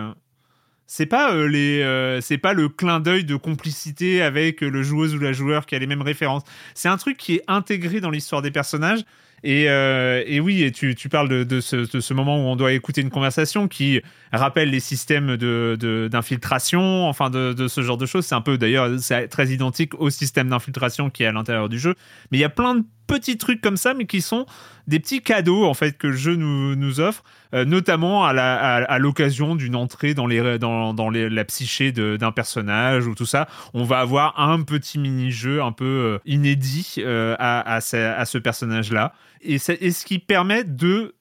[0.85, 5.15] c'est pas euh, les euh, c'est pas le clin d'œil de complicité avec le joueuse
[5.15, 6.43] ou la joueur qui a les mêmes références
[6.75, 9.03] c'est un truc qui est intégré dans l'histoire des personnages
[9.45, 12.55] et, et, oui, et tu, tu parles de, de, ce, de, ce, moment où on
[12.55, 14.01] doit écouter une conversation qui
[14.31, 18.25] rappelle les systèmes d'infiltration, de, enfin de, ce genre de choses.
[18.25, 18.89] C'est un peu d'ailleurs
[19.29, 21.95] très identique au système d'infiltration qui est à l'intérieur du jeu.
[22.31, 24.45] Mais il y a plein de petits trucs comme ça, mais qui sont
[24.87, 27.23] des petits cadeaux en fait que le jeu nous, nous offre,
[27.53, 33.07] euh, notamment à l'occasion d'une entrée dans, les, dans, dans les, la psyché d'un personnage
[33.07, 33.47] ou tout ça.
[33.73, 38.25] On va avoir un petit mini-jeu un peu euh, inédit euh, à, à, ce, à,
[38.25, 39.13] ce, personnage-là.
[39.41, 41.15] Et, et, ce qui permet de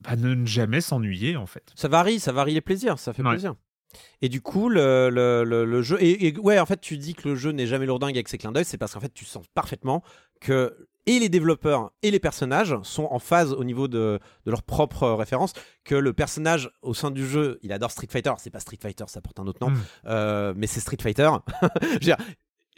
[0.00, 1.72] bah, ne jamais s'ennuyer en fait.
[1.74, 3.54] Ça varie, ça varie les plaisirs, ça fait plaisir.
[4.22, 5.96] Et du coup, le, le, le, jeu.
[6.00, 8.38] Et, et, ouais, en fait, tu dis que le jeu n'est jamais lourdingue avec ses
[8.38, 10.02] clins d'œil, c'est parce qu'en fait, tu sens parfaitement
[10.40, 14.62] que et les développeurs et les personnages sont en phase au niveau de, de leur
[14.62, 15.52] propre référence.
[15.84, 18.32] Que le personnage au sein du jeu, il adore Street Fighter.
[18.38, 19.80] C'est pas Street Fighter, ça porte un autre nom, hmm.
[20.06, 21.30] euh, mais c'est Street Fighter.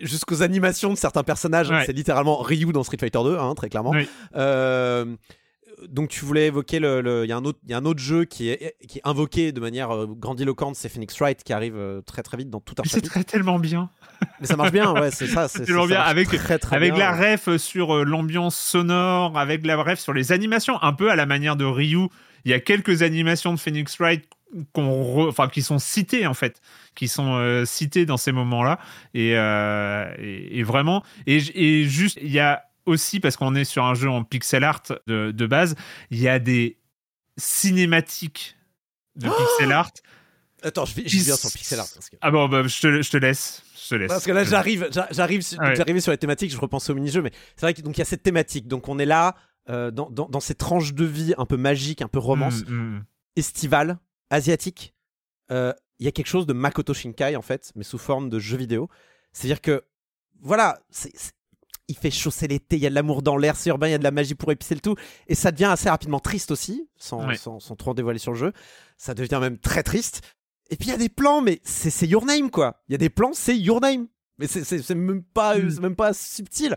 [0.00, 3.94] jusqu'aux animations de certains personnages, c'est littéralement Ryu dans Street Fighter 2, hein, très clairement.
[4.34, 5.16] Euh,
[5.88, 8.00] donc tu voulais évoquer le, il y a un autre il y a un autre
[8.00, 11.76] jeu qui est qui est invoqué de manière euh, grandiloquente c'est Phoenix Wright qui arrive
[11.76, 13.90] euh, très très vite dans tout un c'est très tellement bien.
[14.40, 16.28] Mais ça marche bien ouais c'est ça c'est tellement bien avec
[16.70, 21.10] avec la ref sur euh, l'ambiance sonore avec la ref sur les animations un peu
[21.10, 22.08] à la manière de Ryu.
[22.44, 24.24] Il y a quelques animations de Phoenix Wright
[24.72, 26.60] qu'on enfin qui sont citées en fait
[26.94, 28.78] qui sont citées dans ces moments là
[29.12, 33.94] et, et, vraiment et, et juste il y a aussi parce qu'on est sur un
[33.94, 35.74] jeu en pixel art de, base,
[36.10, 36.78] il y a des
[37.36, 38.56] cinématiques
[39.16, 39.90] de pixel art.
[40.62, 41.88] Attends, je, viens sur pixel art.
[42.20, 43.62] Ah bon, bah, je, te, je te laisse.
[44.08, 46.50] Parce que là, j'arrive, j'arrive, sur les thématiques.
[46.50, 48.66] Je repense au mini-jeu, mais c'est vrai qu'il y a cette thématique.
[48.66, 49.36] Donc, on est là
[49.68, 52.74] euh, dans, dans, dans, ces tranches de vie un peu magiques, un peu romance, mm,
[52.74, 53.04] mm.
[53.36, 53.98] estivale,
[54.30, 54.94] asiatique.
[55.50, 58.38] Euh, il y a quelque chose de Makoto Shinkai en fait, mais sous forme de
[58.38, 58.88] jeu vidéo.
[59.32, 59.84] C'est-à-dire que
[60.40, 60.80] voilà,
[61.88, 63.94] il fait chausser l'été, il y a de l'amour dans l'air, c'est urbain, il y
[63.94, 64.96] a de la magie pour épicer le tout,
[65.28, 68.52] et ça devient assez rapidement triste aussi, sans, sans, sans, trop dévoiler sur le jeu.
[68.96, 70.22] Ça devient même très triste.
[70.70, 72.82] Et puis il y a des plans, mais c'est Your Name quoi.
[72.88, 74.08] Il y a des plans, c'est Your Name.
[74.38, 75.80] Mais c'est même pas, mm.
[75.80, 76.76] même pas subtil.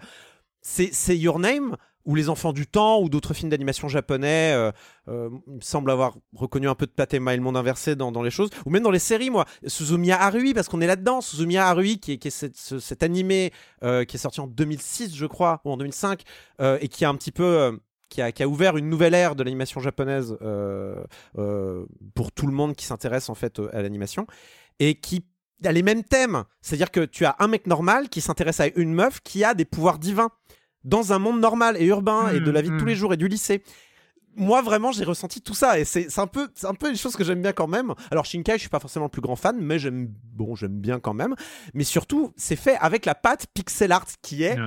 [0.62, 1.76] C'est Your Name
[2.10, 4.72] ou Les Enfants du Temps, ou d'autres films d'animation japonais, euh,
[5.10, 8.24] euh, il me semble avoir reconnu un peu de Tatema et le monde inversé dans,
[8.24, 9.46] les choses, ou même dans les séries, moi.
[9.68, 11.22] Suzumiya Harui, parce qu'on est là-dedans.
[11.22, 13.54] Suzumiya Harui, qui est, qui est cet, animé
[13.84, 16.24] euh, qui est sorti en 2006, je crois, ou en 2005,
[16.82, 17.80] et qui a un petit peu...
[18.10, 20.36] Qui a, ouvert une nouvelle ère de l'animation japonaise
[22.16, 24.26] pour tout le monde qui s'intéresse en fait à l'animation
[24.80, 25.26] et qui
[25.64, 26.44] a les mêmes thèmes.
[26.64, 29.66] C'est-à-dire que tu as un mec normal qui s'intéresse à une meuf qui a des
[29.66, 30.32] pouvoirs divins
[30.84, 32.98] dans un monde normal et urbain et de la vie de tous les mm.
[32.98, 33.64] jours et du lycée.
[34.36, 37.16] Moi vraiment j'ai ressenti tout ça et c'est un peu c'est un peu une chose
[37.16, 37.94] que j'aime bien quand même.
[38.12, 41.00] Alors Shinkai je suis pas forcément le plus grand fan mais j'aime bon j'aime bien
[41.00, 41.36] quand même.
[41.74, 44.58] Mais surtout c'est fait avec la patte pixel art qui est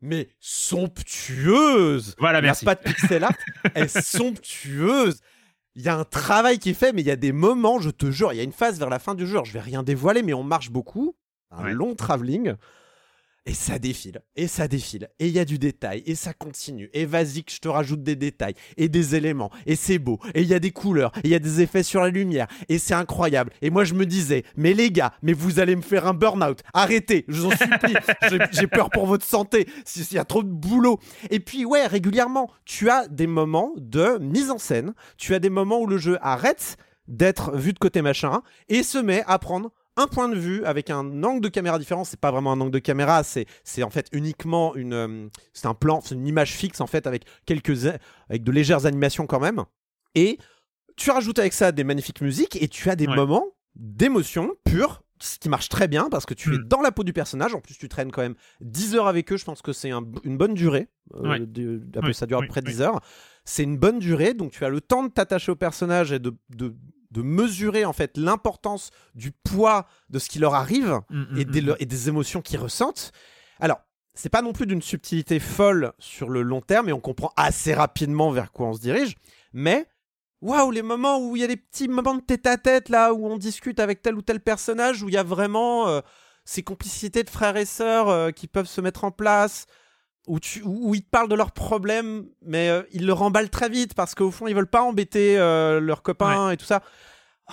[0.00, 2.14] mais somptueuse.
[2.18, 2.64] Voilà merci.
[2.64, 3.36] la patte pixel art
[3.74, 5.20] est somptueuse.
[5.76, 7.90] Il y a un travail qui est fait mais il y a des moments je
[7.90, 9.38] te jure il y a une phase vers la fin du jeu.
[9.44, 11.14] Je vais rien dévoiler mais on marche beaucoup.
[11.52, 12.54] Un long travelling
[13.46, 16.90] et ça défile, et ça défile, et il y a du détail, et ça continue,
[16.92, 20.42] et vas-y que je te rajoute des détails, et des éléments, et c'est beau, et
[20.42, 22.78] il y a des couleurs, et il y a des effets sur la lumière, et
[22.78, 23.52] c'est incroyable.
[23.62, 26.60] Et moi je me disais, mais les gars, mais vous allez me faire un burn-out,
[26.74, 27.94] arrêtez, je vous en supplie,
[28.50, 30.98] j'ai peur pour votre santé, s'il y a trop de boulot.
[31.30, 35.50] Et puis ouais, régulièrement, tu as des moments de mise en scène, tu as des
[35.50, 39.70] moments où le jeu arrête d'être vu de côté machin, et se met à prendre
[39.96, 42.04] un point de vue avec un angle de caméra différent.
[42.04, 43.46] C'est pas vraiment un angle de caméra, c'est
[43.82, 47.24] en fait uniquement une euh, c'est un plan, c'est une image fixe en fait avec
[47.44, 47.86] quelques
[48.28, 49.64] avec de légères animations quand même.
[50.14, 50.38] Et
[50.96, 55.38] tu rajoutes avec ça des magnifiques musiques et tu as des moments d'émotion pure ce
[55.38, 56.64] qui marche très bien parce que tu es hmm.
[56.64, 57.54] dans la peau du personnage.
[57.54, 59.36] En plus, tu traînes quand même 10 heures avec eux.
[59.36, 60.88] Je pense que c'est une bonne durée.
[61.14, 61.46] Euh,
[62.12, 63.00] ça dure à peu près 10 heures.
[63.44, 64.34] C'est une bonne durée.
[64.34, 66.34] Donc, tu as le temps de t'attacher au personnage et de,
[67.16, 71.44] de, mesurer en fait l'importance du poids de ce qui leur arrive mm, mm, et,
[71.44, 73.12] des, mm, et, des, émotions qu'ils ressentent.
[73.60, 73.80] Alors,
[74.14, 77.74] c'est pas non plus d'une subtilité folle sur le long terme et on comprend assez
[77.74, 79.14] rapidement vers quoi on se dirige,
[79.52, 79.86] mais
[80.40, 83.12] waouh, les moments où il y a des petits moments de tête à tête là
[83.12, 86.00] où on discute avec tel ou tel personnage où il y a vraiment euh,
[86.44, 89.66] ces complicités de frères et sœurs euh, qui peuvent se mettre en place
[90.26, 93.68] où, tu, où, ils te parlent de leurs problèmes, mais euh, ils le remballent très
[93.68, 96.82] vite parce qu'au fond, ils veulent pas embêter euh, leurs copains et tout ça.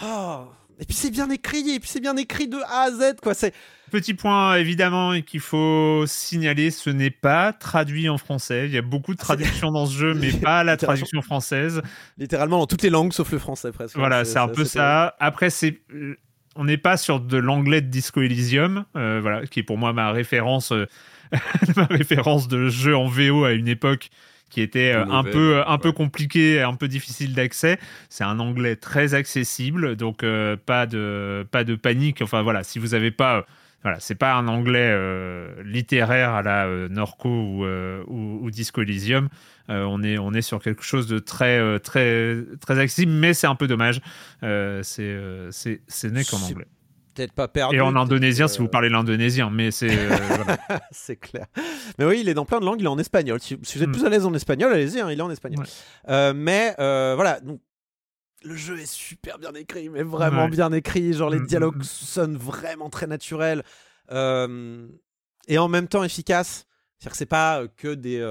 [0.03, 0.45] Oh.
[0.79, 3.33] Et puis c'est bien écrit, et puis c'est bien écrit de A à Z, quoi.
[3.35, 3.53] C'est
[3.91, 8.65] petit point évidemment qu'il faut signaler, ce n'est pas traduit en français.
[8.65, 11.83] Il y a beaucoup de ah, traductions dans ce jeu, mais pas la traduction française.
[12.17, 13.95] Littéralement dans toutes les langues sauf le français presque.
[13.95, 15.15] Voilà, c'est un peu ça.
[15.19, 16.17] Après, c'est euh,
[16.55, 20.11] on n'est pas sur de l'anglais de Disco Elysium, voilà, qui est pour moi ma
[20.11, 20.73] référence
[21.75, 24.09] ma référence de jeu en VO à une époque
[24.53, 27.79] qui était euh, un peu un peu compliqué, un peu difficile d'accès.
[28.09, 32.21] C'est un anglais très accessible, donc euh, pas de pas de panique.
[32.21, 33.47] Enfin voilà, si vous n'avez pas
[33.81, 37.65] voilà, c'est pas un anglais euh, littéraire à la Norco ou,
[38.07, 39.27] ou, Disco Elysium.
[39.69, 43.55] on est on est sur quelque chose de très très très accessible, mais c'est un
[43.55, 44.01] peu dommage.
[44.41, 45.17] c'est
[45.49, 46.67] c'est ce n'est qu'en anglais
[47.13, 47.75] peut-être pas perdu.
[47.75, 49.89] Et en indonésien, si vous parlez l'indonésien, mais c'est.
[49.89, 50.17] Euh,
[50.91, 51.47] c'est clair.
[51.97, 53.39] Mais oui, il est dans plein de langues, il est en espagnol.
[53.39, 53.91] Si, vous êtes mm.
[53.91, 55.65] plus à l'aise en espagnol, allez-y, hein, il est en espagnol.
[56.09, 57.61] Euh, mais euh, voilà, donc.
[58.45, 61.13] Le jeu est super bien écrit, mais vraiment bien écrit.
[61.13, 63.63] Genre, les mm, dialogues mm, sonnent vraiment très naturels.
[64.11, 66.65] et en même temps efficaces.
[66.99, 68.21] C'est-à-dire que c'est pas que des.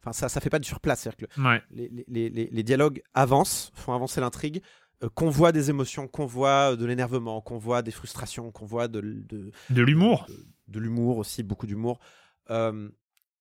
[0.00, 1.00] Enfin, ça, ça fait pas du surplace.
[1.00, 4.62] C'est-à-dire que les, les, les, les, dialogues avancent, font avancer l'intrigue.
[5.02, 8.66] Euh, qu'on voit des émotions, qu'on voit euh, de l'énervement, qu'on voit des frustrations, qu'on
[8.66, 10.26] voit de, de, l'humour.
[10.68, 11.98] De, l'humour aussi, beaucoup d'humour.
[12.50, 12.88] Euh,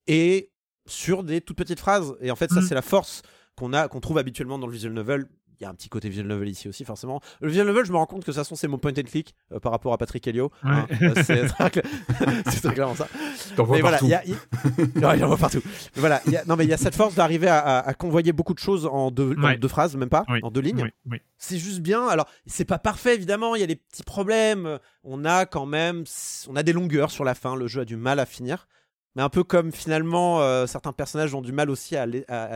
[0.08, 0.52] et
[0.86, 2.16] sur des toutes petites phrases.
[2.22, 2.64] Et en fait, ça, mm.
[2.64, 3.22] c'est la force
[3.56, 5.28] qu'on a, qu'on trouve habituellement dans le visual novel
[5.64, 7.22] y a un petit côté visual novel ici aussi, forcément.
[7.41, 9.60] Le visual novel, je me rends compte que ça c'est mon point and click euh,
[9.60, 10.52] par rapport à Patrick Helio.
[10.64, 10.85] Hein.
[11.02, 13.07] Euh, c'est très, clairement ça.
[13.56, 14.06] T'en vois partout.
[14.06, 15.61] Voilà, y a, partout.
[15.95, 19.11] voilà, non, mais il y a cette force d'arriver à, convoyer beaucoup de choses en
[19.11, 19.35] deux,
[19.68, 20.90] phrases, même pas, en deux lignes.
[21.38, 22.07] C'est juste bien.
[22.07, 23.56] Alors, c'est pas parfait, évidemment.
[23.56, 24.80] Il y a des petits problèmes.
[25.03, 26.06] On a quand même,
[26.48, 27.56] on a des longueurs sur la fin.
[27.56, 28.68] Le jeu a du mal à finir.
[29.15, 32.06] Mais un peu comme finalement euh, certains personnages ont du mal aussi à,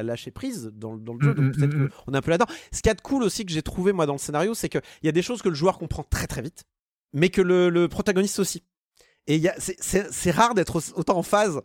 [0.03, 1.33] lâcher prise dans, le jeu.
[1.33, 1.75] Donc peut-être
[2.05, 2.51] qu'on est un peu là-dedans.
[2.71, 4.81] Ce qui est de cool aussi que j'ai trouvé moi dans le scénario, c'est qu'il
[5.03, 6.65] y a des choses que le joueur comprend très très vite,
[7.13, 8.63] mais que le, protagoniste aussi.
[9.27, 11.61] Et c'est rare d'être autant en phase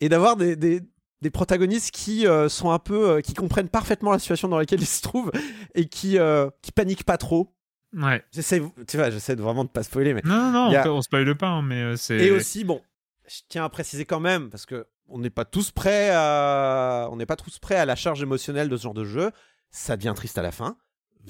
[0.00, 4.18] et d'avoir des, des, protagonistes qui euh, sont un peu, euh, qui comprennent parfaitement la
[4.18, 5.32] situation dans laquelle ils se trouvent
[5.74, 6.18] et qui,
[6.62, 7.54] qui paniquent pas trop.
[7.96, 8.22] Ouais.
[8.32, 10.20] J'essaie, tu vois, j'essaie de vraiment de pas spoiler, mais.
[10.22, 12.18] Non, non, non, on spoile pas, hein, mais c'est.
[12.18, 12.82] Et aussi, bon,
[13.28, 17.16] je tiens à préciser quand même, parce que on n'est pas tous prêts à, on
[17.16, 19.30] n'est pas tous prêts à la charge émotionnelle de ce genre de jeu.
[19.70, 20.76] Ça devient triste à la fin.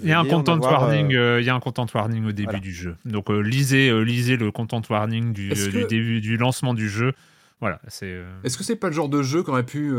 [0.00, 2.32] Il y a un content warning, euh, euh, il y a un content warning au
[2.32, 2.96] début du jeu.
[3.04, 7.14] Donc euh, lisez, lisez le content warning du, du, début du lancement du jeu.
[7.60, 8.20] Voilà, c'est.
[8.44, 9.92] Est-ce que c'est pas le genre de jeu qu'aurait pu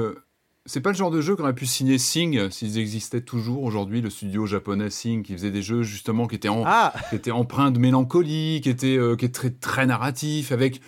[0.65, 4.09] c'est pas le genre de jeu qu'aurait pu signer Sing s'ils existaient toujours aujourd'hui, le
[4.09, 7.71] studio japonais Sing qui faisait des jeux justement qui étaient, en, ah qui étaient empreints
[7.71, 10.79] de mélancolie, qui étaient, qui étaient très, très narratifs, avec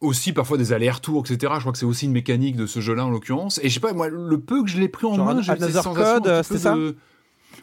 [0.00, 1.52] aussi parfois des allers-retours, etc.
[1.56, 3.60] Je crois que c'est aussi une mécanique de ce jeu-là en l'occurrence.
[3.62, 5.62] Et je sais pas, moi, le peu que je l'ai pris en main, j'ai cette
[5.62, 6.76] sensation Code, c'est ça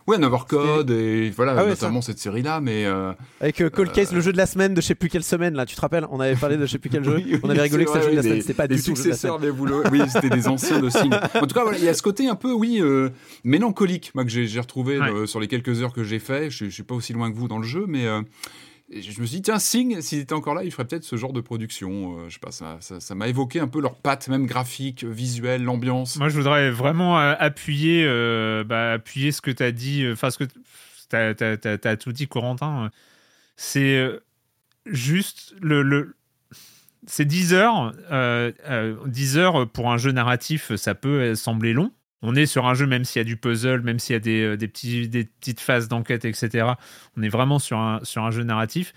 [0.06, 3.12] Ouais, Another Code et voilà, ah notamment cette série-là, mais euh,
[3.42, 5.54] avec euh, Cold Case, le jeu de la semaine de je sais plus quelle semaine
[5.54, 6.06] là, tu te rappelles?
[6.10, 7.22] On avait parlé de je sais plus quel jeu.
[7.44, 8.96] on avait rigolé que c'était le jeu de la semaine, c'était pas du tout le
[8.96, 11.14] jeu de la oui, c'était des anciens de Signe.
[11.36, 13.10] En tout cas, il y a ce côté un peu, oui, euh,
[13.44, 16.50] mélancolique, moi que j'ai retrouvé sur les quelques heures que j'ai fait.
[16.50, 18.06] Je, je suis pas aussi loin que vous dans le jeu, mais
[18.90, 21.34] je me suis dit, tiens, Sing, s'il était encore là, il ferait peut-être ce genre
[21.34, 22.20] de production.
[22.20, 26.18] Euh, je sais pas, ça, m'a évoqué un peu leur patte, même graphique, visuelle, l'ambiance.
[26.18, 30.30] Moi, je voudrais vraiment euh, appuyer, euh, bah, appuyer ce que tu as dit, enfin,
[30.30, 32.90] ce que tu as, tout dit, Corentin.
[33.58, 34.08] C'est
[34.86, 35.82] juste le.
[35.82, 36.16] le
[37.06, 37.94] c'est 10 heures.
[39.06, 42.88] 10 heures pour un jeu narratif, ça peut sembler long on est sur un jeu,
[42.88, 45.60] même s'il y a du puzzle, même s'il y a des, euh, petits, des petites
[45.60, 46.74] phases d'enquête, etc.
[47.16, 48.94] On est vraiment sur un, sur un jeu narratif.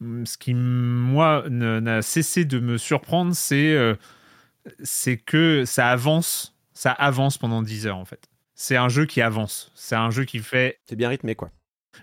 [0.00, 3.94] Hum, ce qui, moi, n'a cessé de me surprendre, c'est euh,
[4.82, 8.28] c'est que ça avance, ça avance pendant 10 heures, en fait.
[8.54, 9.72] C'est un jeu qui avance.
[9.74, 10.78] C'est un jeu qui fait.
[10.86, 11.50] C'est bien rythmé, quoi.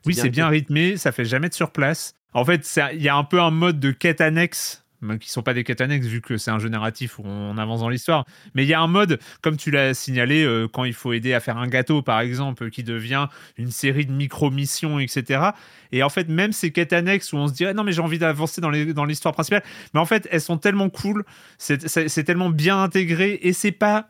[0.06, 2.14] Oui, c'est bien rythmé, ça fait jamais de surplace.
[2.34, 4.84] En fait, il y a un peu un mode de quête annexe
[5.19, 7.82] qui sont pas des quêtes annexes vu que c'est un jeu narratif où on avance
[7.82, 8.26] dans l'histoire.
[8.53, 11.34] Mais il y a un mode, comme tu l'as signalé, euh, quand il faut aider
[11.34, 15.52] à faire un gâteau par exemple, qui devient une série de micro-missions, etc.
[15.91, 18.19] Et en fait, même ces quêtes annexes où on se dit non mais j'ai envie
[18.19, 19.64] d'avancer dans l'histoire principale,
[19.94, 21.24] mais en fait elles sont tellement cool,
[21.57, 24.07] c'est tellement bien intégré et c'est pas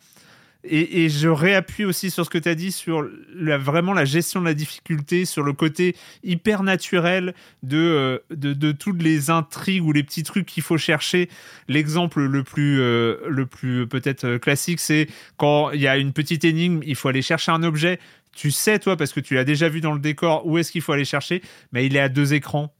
[0.63, 4.41] et, je réappuie aussi sur ce que tu as dit sur la, vraiment la gestion
[4.41, 10.03] de la difficulté, sur le côté hyper naturel de, euh, toutes les intrigues ou les
[10.03, 11.29] petits trucs qu'il faut chercher.
[11.67, 15.07] L'exemple le plus, euh, le plus peut-être classique, c'est
[15.38, 17.99] quand il y a une petite énigme, il faut aller chercher un objet.
[18.35, 20.81] Tu sais, toi, parce que tu l'as déjà vu dans le décor, où est-ce qu'il
[20.81, 22.73] faut aller chercher, mais il est à deux écrans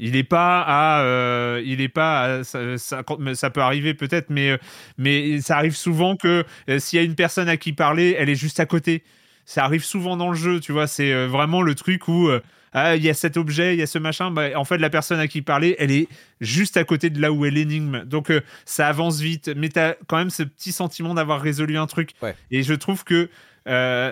[0.00, 4.58] il n'est pas à, euh, il est pas ça, ça, peut arriver peut-être, mais
[4.96, 8.30] mais ça arrive souvent que euh, s'il y a une personne à qui parler, elle
[8.30, 9.04] est juste à côté.
[9.44, 10.86] Ça arrive souvent dans le jeu, tu vois.
[10.86, 12.30] C'est euh, vraiment le truc où
[12.72, 14.30] ah, il y a cet objet, il y a ce machin.
[14.30, 16.08] Bah, en fait, la personne à qui parler, elle est
[16.40, 18.04] juste à côté de là où est l'énigme.
[18.04, 18.32] Donc
[18.64, 22.12] ça avance vite, mais tu as quand même ce petit sentiment d'avoir résolu un truc.
[22.50, 23.28] Et je trouve que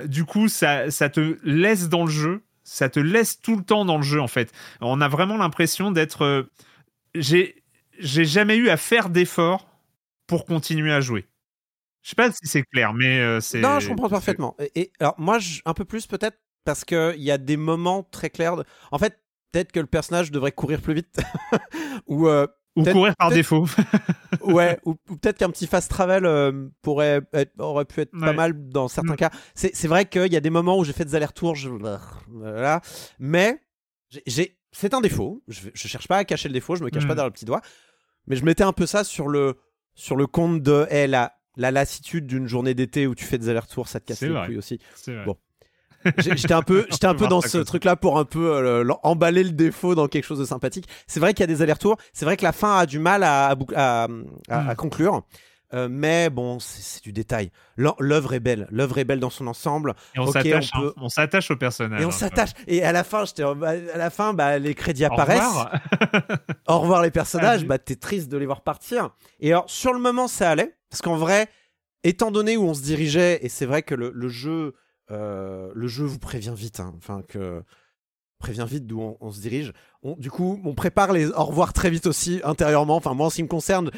[0.07, 3.85] du coup, ça, ça te laisse dans le jeu ça te laisse tout le temps
[3.85, 4.53] dans le jeu en fait.
[4.81, 6.23] On a vraiment l'impression d'être.
[6.23, 6.43] Euh,
[7.15, 7.65] j'ai
[7.99, 9.67] j'ai jamais eu à faire d'efforts
[10.27, 11.27] pour continuer à jouer.
[12.03, 13.61] Je sais pas si c'est clair, mais euh, c'est.
[13.61, 14.55] Non, je comprends parfaitement.
[14.75, 18.63] Et, alors moi, un peu plus peut-être parce qu'il y a des moments très clairs.
[18.93, 19.19] En fait,
[19.51, 21.21] peut-être que le personnage devrait courir plus vite
[22.07, 22.47] ou euh,
[22.79, 23.67] ou courir par défaut.
[24.43, 27.23] ouais, ou, peut-être qu'un petit fast travel euh, pourrait
[27.59, 29.17] aurait pu être pas mal dans certains mm.
[29.17, 29.31] cas.
[29.55, 31.71] C'est vrai qu'il y a des moments où j'ai fait des allers-retours, je...
[32.29, 32.81] voilà.
[33.19, 33.61] mais
[34.27, 35.43] j'ai c'est un défaut.
[35.49, 37.47] Je, je, cherche pas à cacher le défaut, je me cache pas derrière le petit
[37.47, 37.63] doigt.
[38.27, 39.57] Mais je mettais un peu ça sur le,
[39.95, 44.01] sur le compte de la, lassitude d'une journée d'été où tu fais des allers-retours, ça
[44.01, 44.79] te casse les couilles aussi.
[45.25, 45.37] Bon,
[46.19, 49.51] J'étais un peu, j'étais un peu dans ce truc-là pour un peu euh, emballer le
[49.51, 50.87] défaut dans quelque chose de sympathique.
[51.07, 51.97] C'est vrai qu'il y a des allers-retours.
[52.13, 54.75] C'est vrai que la fin a du mal à, à, à, hmm.
[54.77, 55.23] conclure.
[55.75, 57.51] Euh, mais bon, c'est du détail.
[57.77, 58.67] L'œuvre est belle.
[58.71, 59.95] L'œuvre est belle dans son ensemble.
[60.15, 60.71] Et on s'attache.
[60.75, 60.93] Hein.
[60.97, 62.01] On s'attache au personnage.
[62.01, 62.51] Et on s'attache.
[62.67, 65.41] Et à la fin, à la fin, bah, les crédits apparaissent.
[65.43, 65.71] Au revoir,
[66.69, 67.67] Au revoir les personnages.
[67.67, 69.11] bah, t'es triste de les voir partir.
[69.41, 71.49] Et alors, sur le moment, ça allait, parce qu'en vrai,
[72.03, 74.75] étant donné où on se dirigeait, et c'est vrai que le, le jeu
[75.11, 76.95] le jeu vous prévient vite, hein.
[76.97, 77.63] enfin que
[78.39, 79.73] prévient vite d'où on, se dirige.
[80.05, 82.97] du coup, on prépare les au revoir très vite aussi intérieurement.
[82.97, 83.91] Enfin, moi, en ce qui me concerne,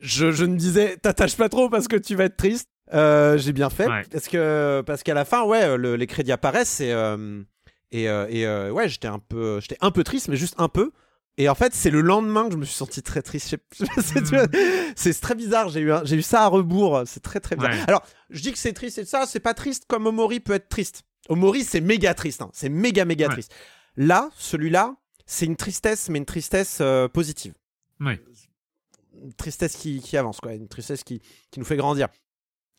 [0.00, 2.68] je, je me disais, t'attaches pas trop parce que tu vas être triste.
[2.94, 6.92] Euh, j'ai bien fait parce que parce qu'à la fin, ouais, les crédits apparaissent et
[6.92, 7.42] euh,
[7.90, 10.92] et, et ouais, j'étais un peu j'étais un peu triste, mais juste un peu
[11.40, 13.56] Et en fait, c'est le lendemain que je me suis senti très triste.
[13.78, 14.46] Hmm.
[14.96, 15.68] c'est très bizarre.
[15.68, 17.02] J'ai eu, j'ai eu ça à rebours.
[17.06, 17.74] C'est très très bizarre.
[17.86, 20.68] Alors, je dis que c'est triste et ça, c'est pas triste comme Omori peut être
[20.68, 21.04] triste.
[21.28, 22.42] Omori, c'est méga triste.
[22.42, 22.50] Hein.
[22.52, 23.54] C'est méga méga triste.
[23.96, 24.96] Là, celui-là,
[25.26, 27.54] c'est une tristesse, mais une tristesse euh, positive.
[28.00, 28.14] Oui.
[29.22, 30.54] Une tristesse qui, qui, avance, quoi.
[30.54, 31.20] Une tristesse qui,
[31.50, 32.08] qui nous fait grandir.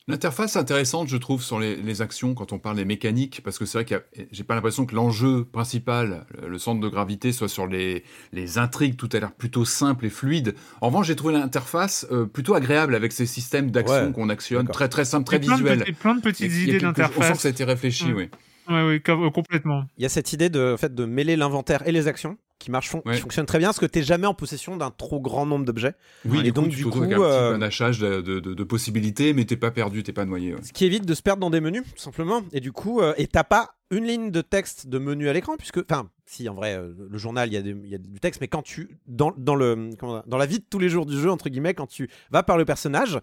[0.10, 3.78] L'interface intéressante, je trouve, sur les, actions quand on parle des mécaniques, parce que c'est
[3.78, 8.04] vrai que j'ai pas l'impression que l'enjeu principal, le centre de gravité, soit sur les,
[8.34, 8.98] les intrigues.
[8.98, 10.56] Tout a l'air plutôt simple et fluide.
[10.82, 14.90] En revanche, j'ai trouvé l'interface euh, plutôt agréable avec ces systèmes d'action qu'on actionne, très
[14.90, 15.84] très simple, très visuel.
[15.84, 17.18] Plein de, plein de petites idées d'interface.
[17.18, 18.16] On sent que ça a été réfléchi, mm.
[18.16, 18.30] oui.
[18.68, 19.86] Oui, oui, euh, complètement.
[19.98, 22.92] Il y a cette idée de, fait, de mêler l'inventaire et les actions qui marche,
[22.92, 25.66] qui fonctionne très bien parce que tu n'es jamais en possession d'un trop grand nombre
[25.66, 25.94] d'objets.
[26.26, 27.56] Oui, et donc du coup, un, euh...
[27.56, 30.56] un achage de, de, de, possibilités, mais t'es pas perdu, t'es pas noyé.
[30.62, 32.42] Ce qui évite de se perdre dans des menus, tout simplement.
[32.52, 35.56] Et du coup, euh, et t'as pas une ligne de texte de menu à l'écran,
[35.58, 38.50] puisque, enfin, si en vrai, euh, le journal, il y, y, a du texte, mais
[38.50, 39.90] quand tu, dans, dans le,
[40.28, 42.58] dans la vie de tous les jours du jeu, entre guillemets, quand tu vas par
[42.58, 43.20] le personnage,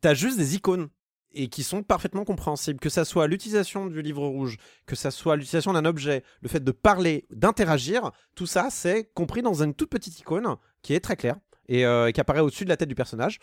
[0.00, 0.88] t'as juste des icônes
[1.34, 4.56] et qui sont parfaitement compréhensibles, que ça soit l'utilisation du livre rouge,
[4.86, 9.42] que ça soit l'utilisation d'un objet, le fait de parler, d'interagir, tout ça c'est compris
[9.42, 11.36] dans une toute petite icône qui est très claire
[11.68, 13.38] et, euh, qui apparaît au-dessus de la tête du personnage.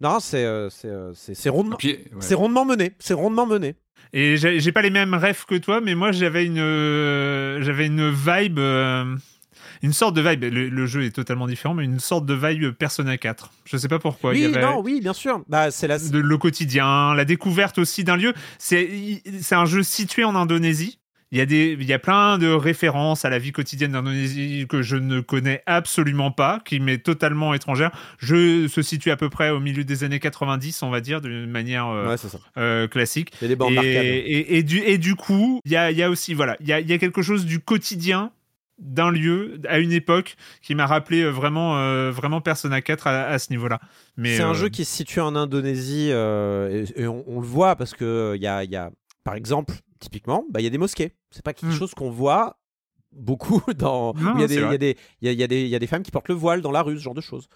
[0.00, 1.12] Non, c'est euh, euh,
[1.46, 1.78] rondement,
[2.20, 3.76] c'est rondement mené, c'est rondement mené.
[4.12, 8.60] Et j'ai pas les mêmes rêves que toi, mais moi j'avais une j'avais une vibe
[9.82, 10.44] une sorte de vibe.
[10.44, 13.50] Le, jeu est totalement différent, mais une sorte de vibe Persona 4.
[13.64, 14.32] Je sais pas pourquoi.
[14.32, 15.42] Oui, non, oui, bien sûr.
[15.48, 15.98] Bah, c'est la...
[15.98, 18.32] le quotidien, la découverte aussi d'un lieu.
[18.58, 19.22] C'est
[19.52, 20.98] un jeu situé en Indonésie.
[21.32, 24.64] Il y, a des, il y a plein de références à la vie quotidienne d'Indonésie
[24.68, 27.90] que je ne connais absolument pas, qui m'est totalement étrangère.
[28.18, 31.50] Je se situe à peu près au milieu des années 90, on va dire, d'une
[31.50, 32.16] manière euh,
[32.58, 33.32] euh, classique.
[33.42, 36.68] Et, et, et, du, et du coup, il y a, y a aussi, voilà, il
[36.68, 38.30] y a, y a quelque chose du quotidien
[38.78, 43.38] d'un lieu à une époque qui m'a rappelé euh, vraiment euh, vraiment Persona 4 à,
[43.38, 43.80] ce niveau-là.
[44.16, 47.94] Mais c'est un euh, jeu qui se situe en Indonésie et, on, le voit parce
[47.94, 48.90] que il y a, y a,
[49.24, 51.12] par exemple typiquement bah il y a des mosquées.
[51.30, 51.78] C'est pas quelque hmm.
[51.78, 52.58] chose qu'on voit
[53.12, 54.14] beaucoup dans.
[54.34, 56.72] Il y, a des, y, y, y a des femmes qui portent le voile dans
[56.72, 57.48] la rue, ce genre de choses.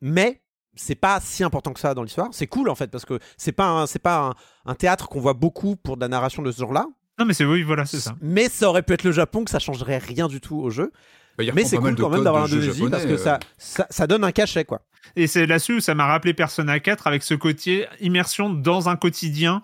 [0.00, 0.42] mais
[0.74, 2.28] c'est pas si important que ça dans l'histoire.
[2.32, 4.34] C'est cool en fait parce que c'est pas c'est pas
[4.64, 6.86] un théâtre qu'on voit beaucoup pour de la narration de ce genre-là.
[7.18, 8.14] Non, mais c'est oui, voilà, c'est ça.
[8.20, 10.92] Mais ça aurait pu être le Japon, que ça changerait rien du tout au jeu.
[11.38, 13.38] Bah, mais c'est cool quand même d'avoir l'Indonésie parce que euh.
[13.58, 14.82] ça, ça, donne un cachet, quoi.
[15.14, 18.96] Et c'est là-dessus où ça m'a rappelé Persona 4 avec ce côté immersion dans un
[18.96, 19.62] quotidien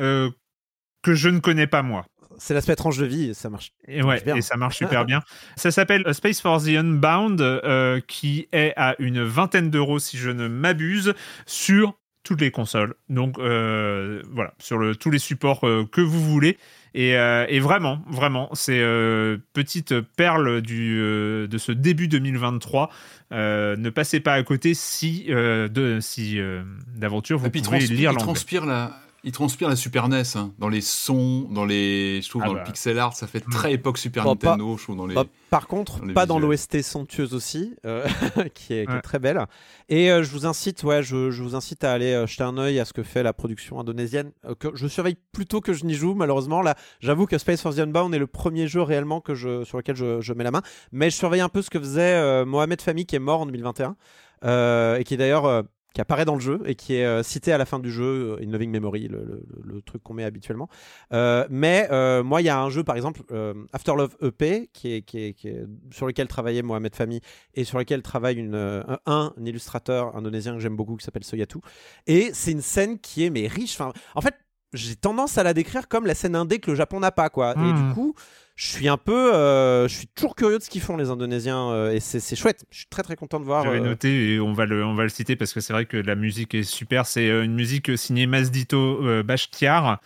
[0.00, 0.30] euh,
[1.02, 2.04] que je ne connais pas moi.
[2.36, 3.72] C'est l'aspect étrange de vie et ça marche.
[3.88, 5.22] Et ouais, et ça marche super bien.
[5.56, 10.30] Ça s'appelle Space for the Unbound, euh, qui est à une vingtaine d'euros si je
[10.30, 11.14] ne m'abuse
[11.46, 12.94] sur toutes les consoles.
[13.08, 16.58] Donc voilà, sur le, tous les supports que vous voulez.
[16.96, 22.90] Euh, et, vraiment, vraiment, c'est euh, petite perle du, euh, de ce début 2023.
[23.32, 26.38] ne passez pas à côté si, de, si
[26.94, 28.24] d'aventure vous pouvez lire l'anglais.
[28.24, 28.92] transpire la,
[29.24, 32.52] il transpire la Super NES hein, dans les sons, dans les, je trouve ah dans
[32.52, 32.66] le bah.
[32.66, 33.74] pixel art, ça fait très mm.
[33.74, 34.76] époque Super Nintendo.
[34.76, 35.14] je trouve dans les.
[35.14, 38.06] Bah, par contre, pas dans l'OST somptueuse aussi, euh,
[38.54, 39.46] qui, est, très belle.
[39.88, 42.78] Et euh, je vous incite, ouais, je, vous incite à aller euh, jeter un œil
[42.78, 44.32] à ce que fait la production indonésienne.
[44.58, 46.60] que je surveille plutôt que je n'y joue, malheureusement.
[46.60, 49.78] Là, j'avoue que Space Force the Unbound est le premier jeu réellement que je, sur
[49.78, 50.62] lequel je, mets la main.
[50.92, 53.96] Mais je surveille un peu ce que faisait Mohamed Fami, qui est mort en 2021.
[54.98, 55.64] et qui est d'ailleurs
[55.94, 58.36] qui apparaît dans le jeu et qui est euh, cité à la fin du jeu,
[58.42, 60.68] In Loving Memory, le, truc qu'on met habituellement.
[61.12, 63.22] Euh, mais euh, moi, il y a un jeu, par exemple,
[63.72, 67.20] After Love EP, qui est, qui, est, sur lequel travaillait Mohamed Fami
[67.54, 71.58] et sur lequel travaille une, un, un, illustrateur indonésien que j'aime beaucoup qui s'appelle Soyatu.
[72.06, 73.74] Et c'est une scène qui est mais riche.
[73.80, 74.34] Enfin, en fait,
[74.72, 77.52] j'ai tendance à la décrire comme la scène indé que le Japon n'a pas, quoi.
[77.52, 77.94] Et du hmm.
[77.94, 78.14] coup,
[78.56, 81.70] je suis un peu, euh, je suis toujours curieux de ce qu'ils font les Indonésiens
[81.70, 82.64] euh, et c'est chouette.
[82.70, 83.64] Je suis très très content de voir.
[83.64, 85.86] J'avais euh, noté et on va le, on va le citer parce que c'est vrai
[85.86, 87.04] que la musique est super.
[87.04, 90.00] C'est une musique signée Mazdito Bashtiar.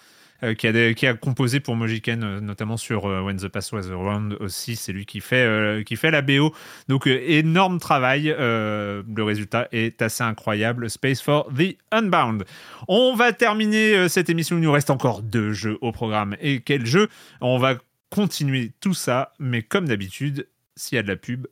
[0.57, 4.77] qui, a qui a composé pour Mojiken, notamment sur When the Past Was Around aussi.
[4.77, 6.55] C'est lui qui fait, qui fait la BO.
[6.89, 8.35] Donc, énorme travail.
[8.39, 10.89] le résultat est assez incroyable.
[10.89, 12.45] Space for the Unbound.
[12.87, 14.57] On va terminer cette émission.
[14.57, 16.37] Il nous reste encore deux jeux au programme.
[16.41, 17.09] Et quel jeu?
[17.41, 17.75] On va
[18.11, 21.47] continuer tout ça, mais comme d'habitude, s'il y a de la pub,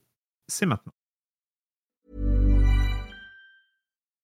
[0.49, 0.93] c'est maintenant.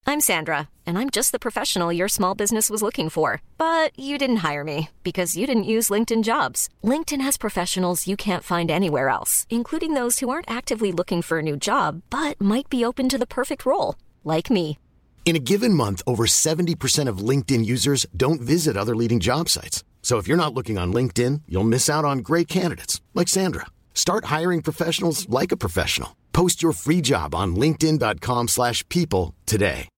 [0.05, 3.41] I'm Sandra, and I'm just the professional your small business was looking for.
[3.57, 6.69] But you didn't hire me because you didn't use LinkedIn jobs.
[6.83, 11.39] LinkedIn has professionals you can't find anywhere else, including those who aren't actively looking for
[11.39, 13.95] a new job, but might be open to the perfect role,
[14.25, 14.77] like me.
[15.25, 19.85] In a given month, over 70% of LinkedIn users don't visit other leading job sites.
[20.03, 23.66] So if you're not looking on LinkedIn, you'll miss out on great candidates like Sandra.
[23.95, 26.16] Start hiring professionals like a professional.
[26.35, 29.89] Post your free job on linkedin.com slash people today.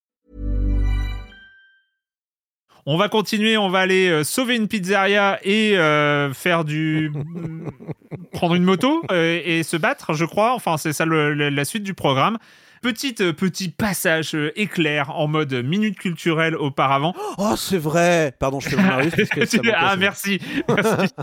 [2.87, 7.11] On va continuer, on va aller euh, sauver une pizzeria et euh, faire du...
[8.33, 10.53] prendre une moto euh, et se battre, je crois.
[10.53, 12.37] Enfin, c'est ça le, la suite du programme.
[12.85, 17.15] Petite, euh, petit passage euh, éclair en mode minute culturelle auparavant.
[17.39, 18.83] Oh, c'est vrai Pardon, je fais mon
[19.75, 20.39] ah, merci.
[20.69, 21.15] merci.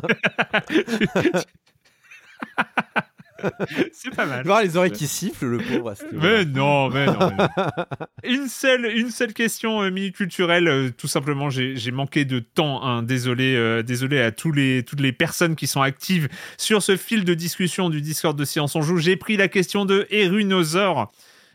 [3.92, 4.46] c'est pas mal.
[4.46, 5.94] Voir les oreilles qui sifflent, le pauvre.
[6.14, 7.32] Mais non, mais non,
[8.24, 10.68] une, seule, une seule question euh, minute culturelle.
[10.68, 12.84] Euh, tout simplement, j'ai manqué de temps.
[12.84, 13.04] Hein.
[13.04, 16.28] Désolé, euh, désolé à tous les, toutes les personnes qui sont actives
[16.58, 18.98] sur ce fil de discussion du Discord de Science on Joue.
[18.98, 21.12] J'ai pris la question de Erunosaur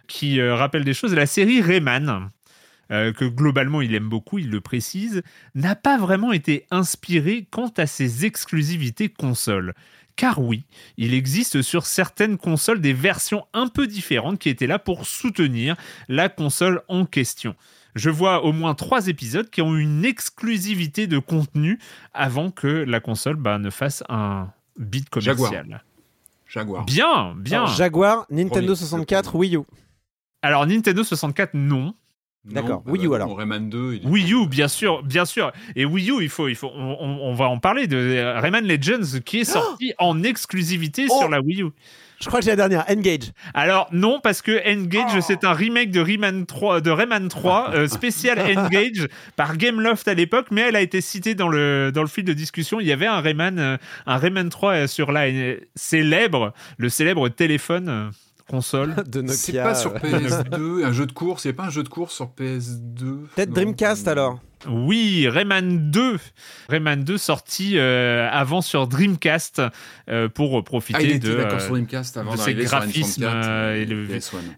[0.06, 1.14] qui rappelle des choses.
[1.14, 2.30] La série Rayman.
[2.88, 5.22] que globalement il aime beaucoup, il le précise,
[5.54, 9.74] n'a pas vraiment été inspirée quant à ses exclusivités console.
[10.16, 10.64] Car oui,
[10.96, 15.76] il existe sur certaines consoles des versions un peu différentes qui étaient là pour soutenir
[16.08, 17.54] la console en question.
[17.94, 21.78] Je vois au moins trois épisodes qui ont une exclusivité de contenu
[22.14, 25.82] avant que la console bah, ne fasse un bit commercial.
[26.46, 26.84] Jaguar.
[26.84, 27.66] Bien, bien.
[27.66, 29.60] Jaguar, Nintendo 64, Wii U.
[30.46, 31.94] Alors Nintendo 64, non.
[32.44, 32.82] D'accord.
[32.86, 33.36] Wii U alors.
[33.36, 34.02] Rayman 2.
[34.04, 35.50] Wii U, bien sûr, bien sûr.
[35.74, 39.40] Et Wii U, il faut, il faut, on, va en parler de Rayman Legends qui
[39.40, 41.70] est sorti en exclusivité sur oh la Wii U.
[42.20, 43.32] Je crois que j'ai la dernière, Engage.
[43.52, 45.20] Alors non, parce que Engage, oh.
[45.20, 50.14] c'est un remake de Rayman 3, de Rayman 3 euh, spécial Engage par Gameloft à
[50.14, 52.80] l'époque, mais elle a été citée dans le dans le fil de discussion.
[52.80, 55.26] Il y avait un Rayman, euh, un Rayman 3 euh, sur la
[55.74, 58.12] célèbre, le célèbre téléphone
[58.48, 59.36] console de Nokia.
[59.36, 62.26] C'est pas sur PS2, un jeu de course, c'est pas un jeu de course sur
[62.26, 66.18] PS2 Peut-être Dreamcast alors oui, Rayman 2.
[66.68, 69.62] Rayman 2 sorti euh, avant sur Dreamcast
[70.08, 74.08] euh, pour profiter ah, il de, euh, sur Dreamcast avant de ses graphismes et le,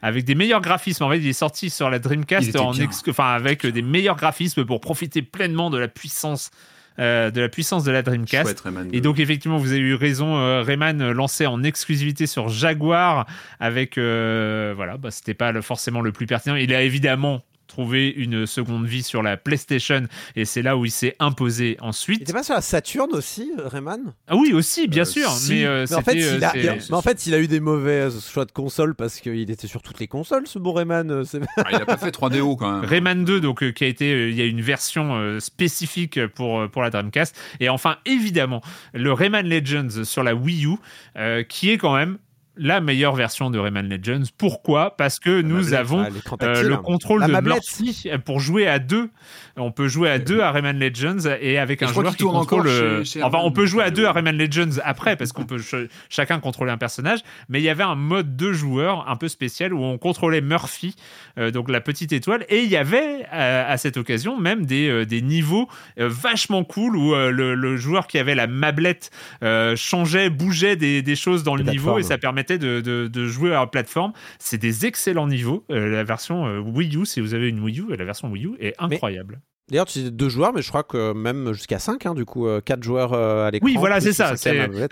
[0.01, 1.05] avec des meilleurs graphismes.
[1.05, 2.73] En fait, il est sorti sur la Dreamcast en
[3.09, 6.51] enfin, avec des meilleurs graphismes pour profiter pleinement de la puissance
[6.99, 8.65] euh, de la puissance de la Dreamcast.
[8.93, 13.27] et donc effectivement, vous avez eu raison, euh, Rayman lancé en exclusivité sur Jaguar
[13.61, 16.57] avec euh, voilà, bah, c'était pas forcément le plus pertinent.
[16.57, 20.03] Il a évidemment trouver une seconde vie sur la PlayStation
[20.35, 22.19] et c'est là où il s'est imposé ensuite.
[22.19, 24.13] Il était pas sur la Saturn aussi, Rayman?
[24.27, 25.31] Ah oui, aussi, bien euh, sûr.
[25.49, 28.45] Mais, euh, en fait, il a, mais en fait, il a eu des mauvais choix
[28.45, 31.11] de console parce qu'il était sur toutes les consoles, ce bon Rayman.
[31.11, 31.25] Euh,
[31.57, 32.85] ah, il a pas fait 3DO quand même.
[32.85, 36.91] Rayman 2, donc qui a été, il y a une version spécifique pour pour la
[36.91, 37.37] Dreamcast.
[37.61, 38.63] Et enfin, évidemment,
[38.95, 42.19] le Rayman Legends sur la Wii U, qui est quand même
[42.59, 44.25] la meilleure version de Rayman Legends.
[44.37, 44.97] Pourquoi?
[44.97, 46.05] Parce que nous avons
[46.43, 49.11] euh, le contrôle de Murphy pour jouer à deux.
[49.57, 52.67] On peut jouer à deux à Rayman Legends et avec un joueur qui contrôle.
[52.67, 55.61] Euh, enfin, on peut jouer à deux à Rayman Legends après parce qu'on peut
[56.09, 57.21] chacun contrôler un personnage.
[57.49, 60.97] Mais il y avait un mode deux joueurs un peu spécial où on contrôlait Murphy,
[61.39, 65.23] euh, donc la petite étoile, et il y avait à cette occasion même des, des
[65.23, 69.11] niveaux vachement cool où le, joueur qui avait la mablette
[69.77, 73.67] changeait, bougeait des, des choses dans le niveau et ça permettait de, jouer à la
[73.67, 74.13] plateforme.
[74.39, 75.65] C'est des excellents niveaux.
[75.71, 78.47] Euh, la version euh, Wii U, si vous avez une Wii U, la version Wii
[78.47, 79.41] U est incroyable.
[79.69, 82.47] D'ailleurs, tu dis deux joueurs, mais je crois que même jusqu'à 5, hein, du coup,
[82.47, 83.67] euh, quatre joueurs à l'écran.
[83.67, 84.33] Oui, voilà, c'est ça.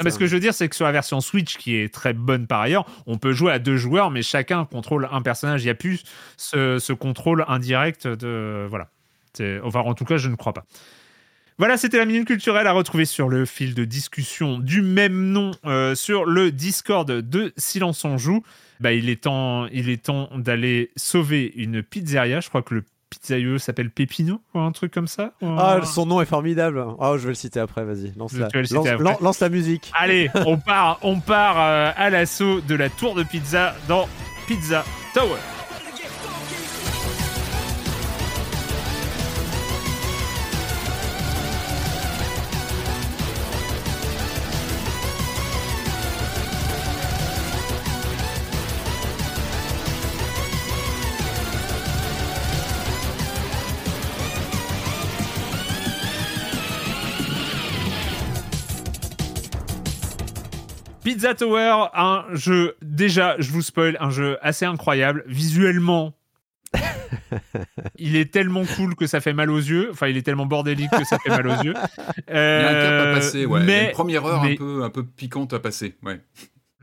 [0.04, 2.12] mais ce que je veux dire, c'est que sur la version Switch, qui est très
[2.12, 5.62] bonne par ailleurs, on peut jouer à deux joueurs, mais chacun contrôle un personnage.
[5.62, 6.02] Il n'y a plus
[6.36, 8.66] ce, ce, contrôle indirect de.
[8.68, 8.90] Voilà.
[9.62, 10.64] Enfin, en tout cas, je ne crois pas.
[11.58, 15.52] Voilà, c'était la minute culturelle à retrouver sur le fil de discussion du même nom
[15.64, 18.42] euh, sur le Discord de Silence on joue.
[18.78, 22.40] Bah, il est temps, il est temps d'aller sauver une pizzeria.
[22.40, 25.32] Je crois que le pizzaïeux s'appelle Pépino ou un truc comme ça.
[25.40, 26.84] Ah, son nom est formidable.
[26.98, 28.12] Oh, je vais le citer après, vas-y.
[28.18, 28.48] Lance, la...
[29.20, 29.90] Lance, la musique.
[29.94, 34.06] Allez, on part, on part euh, à l'assaut de la tour de pizza dans
[34.46, 34.84] Pizza
[35.14, 35.55] Tower.
[61.06, 65.22] Pizza Tower, un jeu, déjà, je vous spoil, un jeu assez incroyable.
[65.28, 66.14] Visuellement,
[67.96, 69.90] il est tellement cool que ça fait mal aux yeux.
[69.92, 71.74] Enfin, il est tellement bordélique que ça fait mal aux yeux.
[72.28, 73.62] il y a un cap à passer, ouais.
[73.62, 76.20] Mais, une première heure un, peu, un peu piquante à passer, ouais.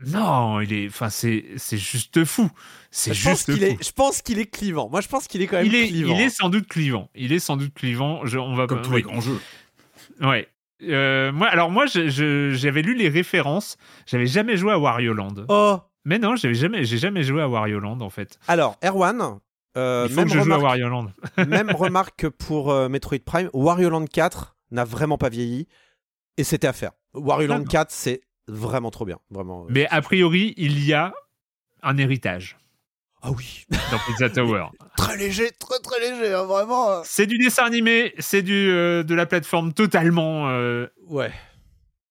[0.06, 2.50] Non, il est, enfin, c'est, c'est juste fou.
[2.90, 3.62] C'est juste fou.
[3.62, 4.88] Est, je pense qu'il est clivant.
[4.88, 6.14] Moi, je pense qu'il est quand même il est, clivant.
[6.14, 7.10] Il est sans doute clivant.
[7.14, 8.24] Il est sans doute clivant.
[8.24, 9.38] Je, on va comme tous les grands jeux.
[10.22, 10.48] Ouais.
[10.82, 13.76] Euh, moi, alors moi, j'avais lu les références.
[14.06, 15.46] J'avais jamais joué à Wario Land.
[15.48, 15.78] Oh.
[16.04, 18.38] Mais non, jamais, j'ai jamais joué à Wario Land en fait.
[18.48, 19.38] Alors, Erwan.
[19.76, 21.12] Euh, Il faut que je joue à Wario Land.
[21.48, 23.50] même remarque pour euh, Metroid Prime.
[23.52, 25.66] Wario Land 4 n'a vraiment pas vieilli
[26.36, 26.92] et c'était à faire.
[27.14, 29.66] Wario Land 4, c'est vraiment trop bien, vraiment.
[29.68, 31.12] Mais a priori, il y a
[31.82, 32.56] un héritage.
[33.26, 33.64] Ah oui.
[33.70, 34.66] Dans Pizza Tower.
[34.98, 37.02] très léger, très très léger, hein, vraiment.
[37.04, 40.50] C'est du dessin animé, c'est du euh, de la plateforme totalement.
[40.50, 41.32] Euh, ouais.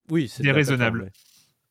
[0.09, 1.11] Oui, c'est déraisonnable.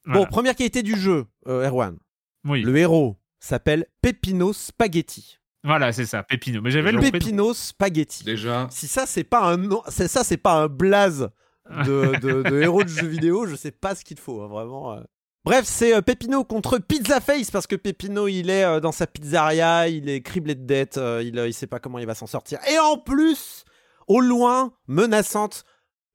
[0.06, 1.98] Bon, première qualité du jeu, euh, Erwan.
[2.44, 2.62] Oui.
[2.62, 5.39] Le héros s'appelle Pepino Spaghetti.
[5.64, 6.62] Voilà, c'est ça, Pepino.
[6.62, 8.23] Mais j'avais le Pepino Spaghetti.
[8.23, 8.69] Déjà.
[8.70, 11.31] Si ça c'est pas un nom, c'est ça c'est pas un blaze
[11.69, 15.02] de, de, héros de jeux vidéo, je sais pas ce qu'il faut, hein, vraiment.
[15.44, 19.09] Bref, c'est euh, Pepino contre Pizza Face parce que Pepino il est euh, dans sa
[19.09, 22.28] pizzeria, il est criblé de dettes, euh, il, il sait pas comment il va s'en
[22.28, 22.60] sortir.
[22.70, 23.64] Et en plus,
[24.06, 25.64] au loin, menaçante,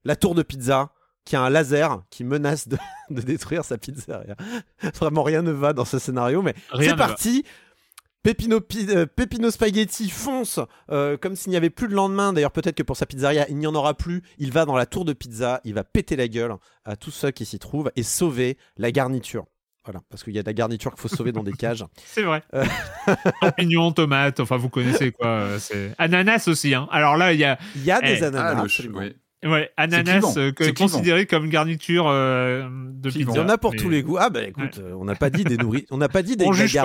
[0.06, 0.92] la tour de pizza
[1.26, 2.78] qui a un laser qui menace de,
[3.10, 4.38] détruire sa pizzeria.
[4.96, 7.44] Vraiment rien ne va dans ce scénario, mais c'est parti.
[8.28, 10.60] Pepino, Pepino, Spaghetti fonce
[10.90, 12.34] comme s'il n'y avait plus de lendemain.
[12.34, 14.22] D'ailleurs, peut-être que pour sa pizzeria, il n'y en aura plus.
[14.38, 17.32] Il va dans la tour de pizza, il va péter la gueule à tous ceux
[17.32, 19.46] qui s'y trouvent et sauver la garniture.
[19.86, 21.86] Voilà, parce qu'il y a de la garniture qu'il faut sauver dans des cages.
[22.04, 22.44] C'est vrai.
[22.54, 22.66] Euh...
[23.42, 25.58] Champignons, tomates, enfin vous connaissez quoi.
[25.60, 26.74] C'est ananas aussi.
[26.74, 26.90] Hein.
[26.92, 27.58] Alors là, il y a.
[27.78, 28.66] Il y a des eh, ananas.
[28.78, 29.06] Ah,
[29.46, 33.32] Ouais, ananas euh, considéré comme garniture euh, de pizza.
[33.32, 34.18] Il y en a pour tous les goûts.
[34.20, 36.46] Ah bah écoute, euh, on n'a pas dit des nourris, on n'a pas dit des
[36.46, 36.76] on juge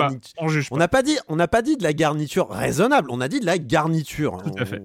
[0.69, 3.07] On n'a pas dit, on n'a pas dit de la garniture raisonnable.
[3.09, 4.37] On a dit de la garniture.
[4.43, 4.83] Tout à fait.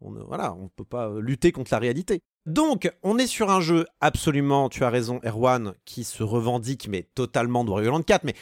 [0.00, 2.22] On, voilà, on peut pas lutter contre la réalité.
[2.46, 7.02] Donc, on est sur un jeu absolument, tu as raison, Erwan, qui se revendique, mais
[7.02, 8.22] totalement de Wario Land 4.
[8.22, 8.34] Mais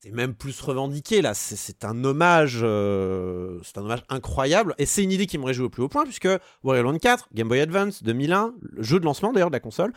[0.00, 1.34] c'est même plus revendiqué là.
[1.34, 4.74] C'est un hommage, euh, c'est un hommage incroyable.
[4.78, 6.28] Et c'est une idée qui me réjouit au plus haut point puisque
[6.62, 9.92] Wario Land 4, Game Boy Advance 2001, le jeu de lancement d'ailleurs de la console,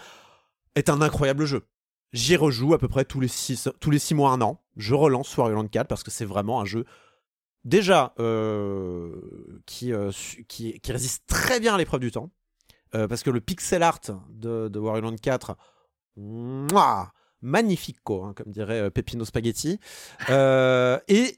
[0.75, 1.63] est un incroyable jeu.
[2.13, 4.61] J'y rejoue à peu près tous les 6 tous les six mois, un an.
[4.77, 6.85] Je relance Wario Land 4 parce que c'est vraiment un jeu
[7.65, 10.11] déjà euh, qui, euh,
[10.47, 12.31] qui, qui, résiste très bien à l'épreuve du temps.
[12.91, 13.99] parce que le pixel art
[14.29, 15.55] de, de Wario Land 4,
[16.15, 17.11] mouah,
[17.41, 19.79] magnifico, hein, comme dirait euh, Pepino Spaghetti.
[20.29, 21.37] Euh, et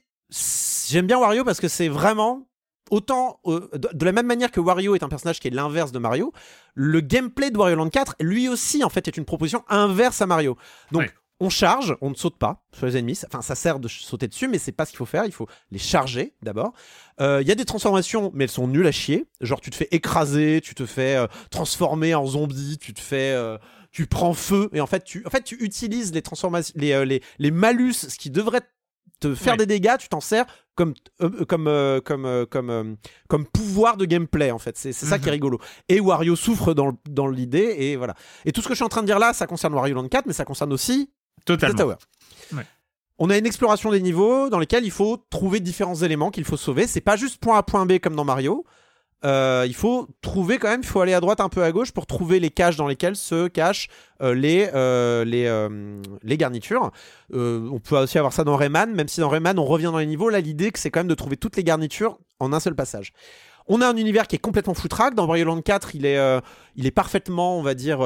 [0.88, 2.48] j'aime bien Wario parce que c'est vraiment
[2.90, 5.98] autant euh, de, la même manière que Wario est un personnage qui est l'inverse de
[5.98, 6.32] Mario,
[6.74, 10.26] le gameplay de Wario Land 4 lui aussi en fait est une proposition inverse à
[10.26, 10.56] Mario.
[10.90, 13.18] Donc on charge, on ne saute pas sur les ennemis.
[13.26, 15.24] Enfin, ça sert de sauter dessus, mais c'est pas ce qu'il faut faire.
[15.24, 16.72] Il faut les charger d'abord.
[17.18, 19.26] Il y a des transformations, mais elles sont nulles à chier.
[19.40, 21.16] Genre, tu te fais écraser, tu te fais
[21.50, 23.36] transformer en zombie, tu te fais
[23.92, 27.04] tu prends feu et en fait tu, en fait, tu utilises les transformations, les, euh,
[27.04, 28.62] les, les malus, ce qui devrait
[29.20, 30.44] te faire des dégâts, tu t'en sers
[30.74, 31.66] comme euh, euh, comme
[32.04, 32.96] comme comme
[33.28, 34.76] comme pouvoir de gameplay en fait.
[34.76, 35.32] C'est ça qui est mhm.
[35.32, 35.60] rigolo.
[35.88, 38.14] Et Wario souffre dans, dans l'idée et voilà.
[38.44, 40.08] Et tout ce que je suis en train de dire là, ça concerne Wario Land
[40.08, 41.12] 4, mais ça concerne aussi
[41.44, 41.76] Totalement.
[41.76, 41.96] Tower.
[43.18, 46.56] On a une exploration des niveaux dans lesquels il faut trouver différents éléments qu'il faut
[46.56, 46.86] sauver.
[46.86, 48.64] C'est pas juste point A point B comme dans Mario.
[49.24, 51.92] Euh, il faut trouver quand même, il faut aller à droite un peu à gauche
[51.92, 53.88] pour trouver les caches dans lesquelles se cachent
[54.20, 55.68] euh, les, euh, les,
[56.22, 56.90] les garnitures.
[57.32, 60.06] on peut aussi avoir ça dans Rayman, même si dans Rayman on revient dans les
[60.06, 60.28] niveaux.
[60.28, 63.12] Là, l'idée c'est quand même de trouver toutes les garnitures en un seul passage.
[63.68, 65.14] On a un univers qui est complètement foutraque.
[65.14, 66.18] Dans Wario Land 4, il est,
[66.74, 68.00] il est parfaitement, on va dire,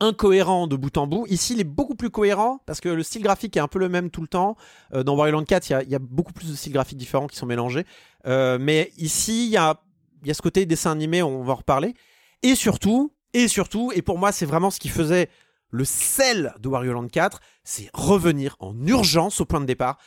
[0.00, 1.26] incohérent de bout en bout.
[1.28, 3.88] Ici, il est beaucoup plus cohérent parce que le style graphique est un peu le
[3.88, 4.56] même tout le temps.
[4.92, 7.46] dans Wario Land 4, il y, a, beaucoup plus de styles graphiques différents qui sont
[7.46, 7.86] mélangés.
[8.26, 9.80] mais ici, il y a
[10.28, 11.94] y a ce côté dessin animé, on va en reparler.
[12.42, 15.28] Et surtout, et surtout, et pour moi, c'est vraiment ce qui faisait
[15.70, 19.98] le sel de Wario Land 4, c'est revenir en urgence au point de départ.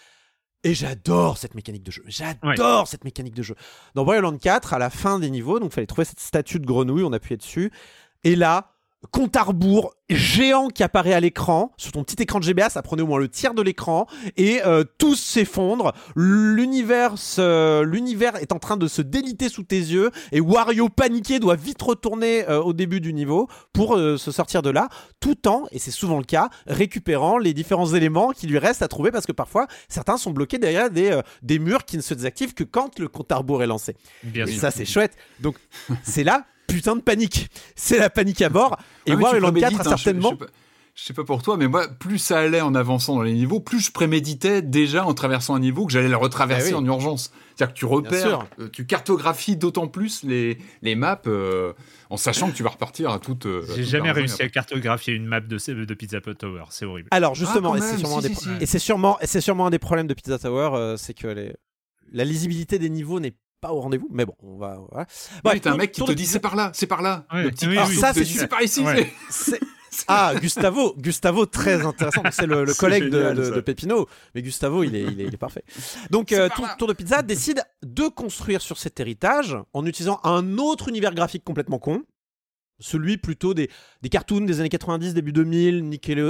[0.64, 2.03] Et j'adore cette mécanique de jeu.
[2.07, 3.56] J'adore cette mécanique de jeu.
[3.94, 6.60] Dans Wario Land 4, à la fin des niveaux, donc il fallait trouver cette statue
[6.60, 7.72] de grenouille, on appuyait dessus.
[8.23, 8.77] Et là,
[9.12, 11.72] compte à rebours géant qui apparaît à l'écran.
[11.78, 14.08] Sur ton petit écran de GBA, ça prenait au moins le tiers de l'écran.
[14.38, 15.94] Et euh, tout s'effondre.
[16.16, 17.16] L'univers,
[17.84, 20.12] l'univers est en train de se déliter sous tes yeux.
[20.32, 24.62] Et Wario paniqué doit vite retourner euh, au début du niveau pour euh, se sortir
[24.62, 24.90] de là.
[25.20, 28.88] Tout en, et c'est souvent le cas, récupérant les différents éléments qui lui restent à
[28.88, 29.12] trouver.
[29.12, 32.64] Parce que parfois, certains sont bloqués derrière des, des murs qui ne se désactivent que
[32.64, 33.96] quand le compte à rebours est lancé.
[34.24, 35.16] Bien et ça, c'est chouette.
[35.40, 35.56] Donc,
[36.04, 37.49] c'est là putain de panique.
[37.76, 38.77] C'est la panique à bord.
[39.06, 40.34] Et moi, le 4 certainement.
[40.95, 43.60] Je, sais pas pour toi, mais moi, plus ça allait en avançant dans les niveaux,
[43.60, 47.31] plus je préméditais déjà en traversant un niveau que j'allais le retraverser ah en urgence.
[47.56, 51.73] C'est-à-dire que tu repères, euh, tu cartographies d'autant plus les, les maps euh,
[52.10, 53.45] en sachant que tu vas repartir à toute.
[53.45, 57.10] Euh, J'ai jamais réussi à cartographier une map de, de Pizza Tower, c'est horrible.
[57.11, 57.81] Alors justement, ah, et
[58.65, 61.53] c'est sûrement, sûrement, sûrement, un des problèmes de Pizza Tower, c'est que les...
[62.11, 63.35] la lisibilité des niveaux n'est
[63.68, 64.07] pas au rendez-vous.
[64.11, 64.80] Mais bon, on va.
[64.89, 65.07] Voilà.
[65.44, 67.26] Bref, un mec qui te dit c'est par là, c'est par là.
[67.34, 67.68] Le petit
[67.99, 68.84] ça, c'est par ici.
[70.07, 72.22] Ah, Gustavo, Gustavo, très intéressant.
[72.30, 75.64] C'est le, collègue de, de, Pépino, mais Gustavo, il est, il est, parfait.
[76.11, 80.89] Donc, euh, Tour, de Pizza décide de construire sur cet héritage en utilisant un autre
[80.89, 82.03] univers graphique complètement con.
[82.80, 83.72] Celui plutôt des,
[84.03, 85.84] des cartoons des années 90, début 2000,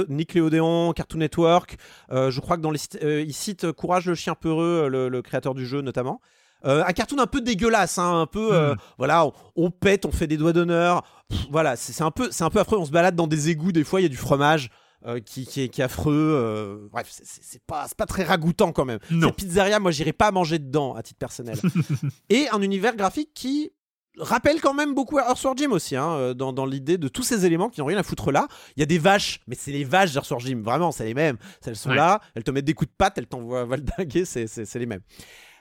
[0.08, 1.76] Nickelodeon, Cartoon Network.
[2.10, 5.54] Euh, je crois que dans les, euh, il cite Courage le chien peureux, le créateur
[5.54, 6.22] du jeu notamment.
[6.64, 8.78] Euh, un cartoon un peu dégueulasse, hein, un peu, euh, hmm.
[8.98, 9.26] voilà,
[9.56, 11.02] on, pète, on fait des doigts d'honneur.
[11.50, 12.78] Voilà, c'est un peu, c'est un peu affreux.
[12.78, 14.70] On se balade dans des égouts, des fois il y a du fromage.
[15.06, 16.88] Euh, qui, qui, est, qui, est, affreux.
[16.90, 18.98] bref, c'est pas, pas très ragoûtant quand même.
[19.08, 21.56] Cette pizzeria, moi, j'irai pas manger dedans à titre personnel.
[22.30, 23.70] et un univers graphique qui
[24.18, 27.68] rappelle quand même beaucoup Earthworm Jim aussi, hein, dans, dans l'idée de tous ces éléments
[27.68, 28.48] qui n'ont rien à foutre là.
[28.76, 31.36] Il y a des vaches, mais c'est les vaches d'Earthworm Jim, vraiment, c'est les mêmes.
[31.64, 34.86] Elles sont là, elles te mettent des coups de patte, elles t'envoient valdinguer, c'est les
[34.86, 35.02] mêmes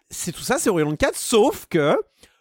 [0.09, 1.97] c'est tout ça, c'est Orion 4, sauf que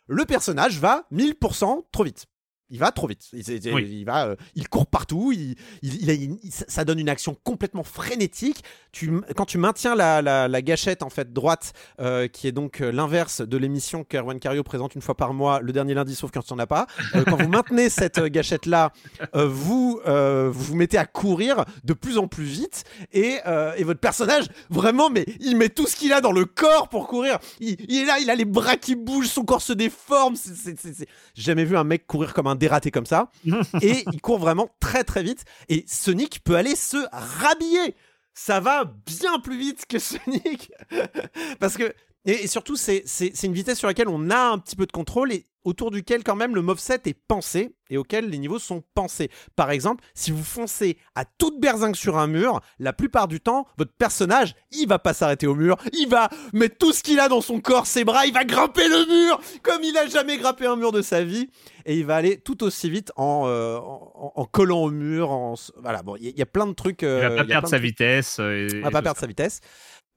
[0.06, 2.26] le personnage va 1000% trop vite
[2.70, 3.28] il va trop vite.
[3.32, 5.32] Il, va, euh, il court partout.
[5.32, 8.64] Il, il, ça donne une action complètement frénétique.
[8.92, 12.90] Tu, quand tu maintiens la, la, gâchette en fait droite, euh, qui est donc euh,
[12.90, 16.42] l'inverse de l'émission qu'Erwan Cario présente une fois par mois, le dernier lundi, sauf quand
[16.42, 16.86] tu n'en as pas.
[17.12, 18.92] quand vous maintenez cette gâchette là,
[19.34, 23.38] vous vous mettez à courir de plus en plus vite et,
[23.76, 27.06] et, votre personnage vraiment, mais il met tout ce qu'il a dans le corps pour
[27.06, 27.38] courir.
[27.60, 30.34] Il, est là, il a les bras qui bougent, son corps se déforme.
[30.36, 33.30] J'ai jamais vu un mec courir comme un dératé comme ça.
[33.82, 35.44] et il court vraiment très très vite.
[35.68, 37.94] Et Sonic peut aller se rhabiller.
[38.34, 40.70] Ça va bien plus vite que Sonic.
[41.60, 41.94] Parce que
[42.26, 43.04] et, surtout, c'est
[43.44, 46.36] une vitesse sur laquelle on a un petit peu de contrôle et autour duquel quand
[46.36, 49.30] même le moveset est pensé et auquel les niveaux sont pensés.
[49.54, 53.66] Par exemple, si vous foncez à toute berzingue sur un mur, la plupart du temps,
[53.78, 57.28] votre personnage, il va pas s'arrêter au mur, il va mettre tout ce qu'il a
[57.28, 60.66] dans son corps, ses bras, il va grimper le mur comme il a jamais grimpé
[60.66, 61.48] un mur de sa vie
[61.84, 65.30] et il va aller tout aussi vite en, euh, en, collant au mur.
[65.30, 67.02] En, voilà, bon, il y, a plein de trucs.
[67.02, 68.38] il va pas perdre sa vitesse.
[68.38, 69.60] il va pas perdre sa vitesse.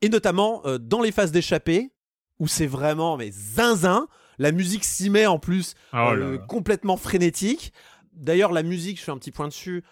[0.02, 1.91] Et notamment euh, dans les phases d'échappée,
[2.40, 4.07] où c'est vraiment mais zinzin.
[4.40, 7.74] La musique s'y met en plus oh euh, complètement frénétique.
[8.14, 9.84] D'ailleurs, la musique, je fais un petit point dessus.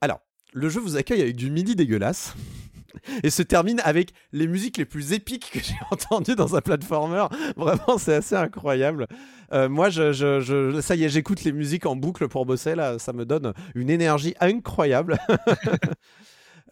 [0.00, 0.20] Alors,
[0.52, 2.34] le jeu vous accueille avec du midi dégueulasse.
[3.22, 7.26] Et se termine avec les musiques les plus épiques que j'ai entendues dans un platformer.
[7.56, 9.06] Vraiment, c'est assez incroyable.
[9.52, 12.74] Euh, moi, je, je, ça y est, j'écoute les musiques en boucle pour bosser.
[12.74, 15.18] Là, ça me donne une énergie incroyable.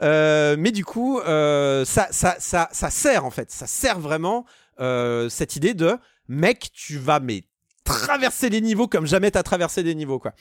[0.02, 3.52] Euh, mais du coup, ça, ça, ça, ça sert en fait.
[3.52, 4.44] Ça sert vraiment
[4.80, 5.96] euh, cette idée de
[6.28, 7.44] mec, tu vas mais
[7.84, 10.32] traverser les niveaux comme jamais t'as traversé des niveaux quoi.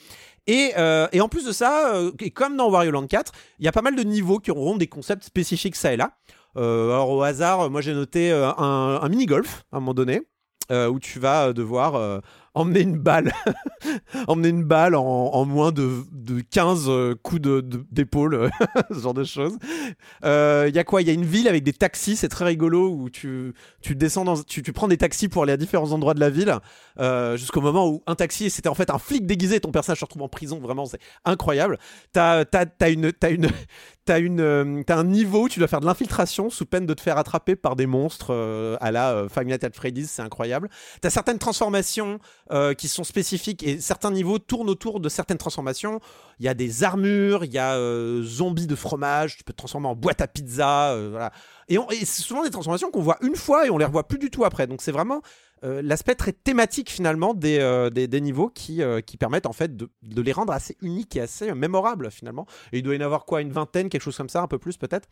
[0.46, 3.68] Et, euh, en plus de ça, euh, et comme dans Wario Land 4, il y
[3.68, 6.16] a pas mal de niveaux qui auront des concepts spécifiques ça et là.
[6.56, 10.22] alors au hasard, moi j'ai noté un, un mini golf à un moment donné.
[10.70, 12.22] où tu vas devoir
[12.54, 13.32] emmener une balle,
[14.28, 16.04] emmener une balle en, moins de,
[16.50, 17.42] 15 euh, coups
[17.90, 18.50] d'épaule, de,
[18.94, 19.58] ce genre de choses.
[19.62, 21.02] Il euh, y a quoi?
[21.02, 23.52] Il y a une ville avec des taxis, c'est très rigolo, où tu,
[23.82, 26.54] tu descends dans, tu, prends des taxis pour aller à différents endroits de la ville,
[27.00, 30.04] euh, jusqu'au moment où un taxi, c'était en fait un flic déguisé, ton personnage se
[30.04, 31.78] retrouve en prison, vraiment, c'est incroyable.
[32.12, 33.48] T'as as, as une, t'as une
[34.10, 37.18] euh, as un niveau où tu dois faire de l'infiltration sous peine de te faire
[37.18, 38.32] attraper par des monstres
[38.80, 40.68] à la euh, at Freddy's, c'est incroyable.
[41.00, 42.18] T'as certaines transformations
[42.50, 46.00] euh, qui sont spécifiques et certains niveaux tournent autour de certaines transformations.
[46.38, 47.78] Il y a des armures, il y a
[48.22, 51.32] zombies de fromage, tu peux te transformer en boîte à pizza, voilà.
[51.68, 54.18] Et, et c'est souvent des transformations qu'on voit une fois et on les revoit plus
[54.18, 54.66] du tout après.
[54.66, 55.22] Donc c'est vraiment
[55.64, 59.74] euh, l'aspect très thématique finalement des, euh, des, niveaux qui, euh, qui permettent en fait
[59.74, 62.46] de, de, les rendre assez uniques et assez mémorables finalement.
[62.72, 64.76] Il doit y en avoir quoi, une vingtaine, quelque chose comme ça, un peu plus
[64.76, 65.08] peut-être.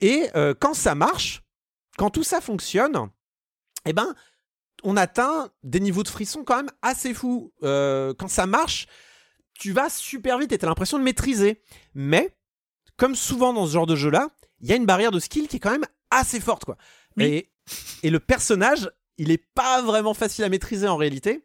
[0.00, 0.28] Et
[0.60, 1.42] quand ça marche,
[1.98, 3.10] quand tout ça fonctionne,
[3.84, 4.14] eh ben,
[4.82, 7.52] on atteint des niveaux de frisson quand même assez fous.
[7.60, 8.86] quand ça marche,
[9.54, 11.62] tu vas super vite et tu as l'impression de maîtriser.
[11.94, 12.36] Mais,
[12.96, 14.28] comme souvent dans ce genre de jeu-là,
[14.60, 16.64] il y a une barrière de skill qui est quand même assez forte.
[16.64, 16.76] quoi.
[17.18, 17.50] Et,
[18.02, 18.90] et le personnage
[19.20, 21.44] il est pas vraiment facile à maîtriser en réalité.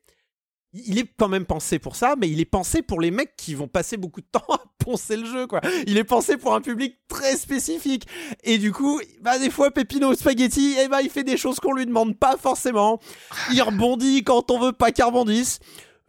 [0.87, 3.55] Il est quand même pensé pour ça, mais il est pensé pour les mecs qui
[3.55, 5.61] vont passer beaucoup de temps à poncer le jeu, quoi.
[5.87, 8.07] Il est pensé pour un public très spécifique.
[8.43, 11.73] Et du coup, bah, des fois, Pepino Spaghetti, eh bah, il fait des choses qu'on
[11.73, 12.99] lui demande pas forcément.
[13.53, 15.59] Il rebondit quand on veut pas qu'il rebondisse.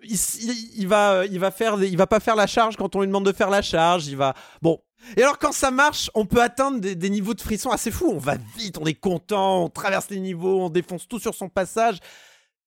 [0.03, 3.27] Il, va, il va faire, il va pas faire la charge quand on lui demande
[3.27, 4.07] de faire la charge.
[4.07, 4.79] Il va, bon,
[5.17, 8.11] et alors quand ça marche, on peut atteindre des, niveaux de frisson assez fous.
[8.13, 11.49] On va vite, on est content, on traverse les niveaux, on défonce tout sur son
[11.49, 11.99] passage.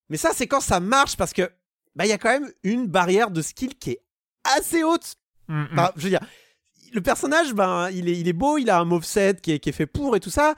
[0.09, 1.51] Mais ça, c'est quand ça marche parce que
[1.95, 4.01] bah il y a quand même une barrière de skill qui est
[4.43, 5.15] assez haute.
[5.47, 5.91] Mm, mm.
[5.97, 6.21] je veux dire,
[6.93, 9.69] le personnage, ben il est, il est beau, il a un moveset qui est, qui
[9.69, 10.55] est fait pour et tout ça.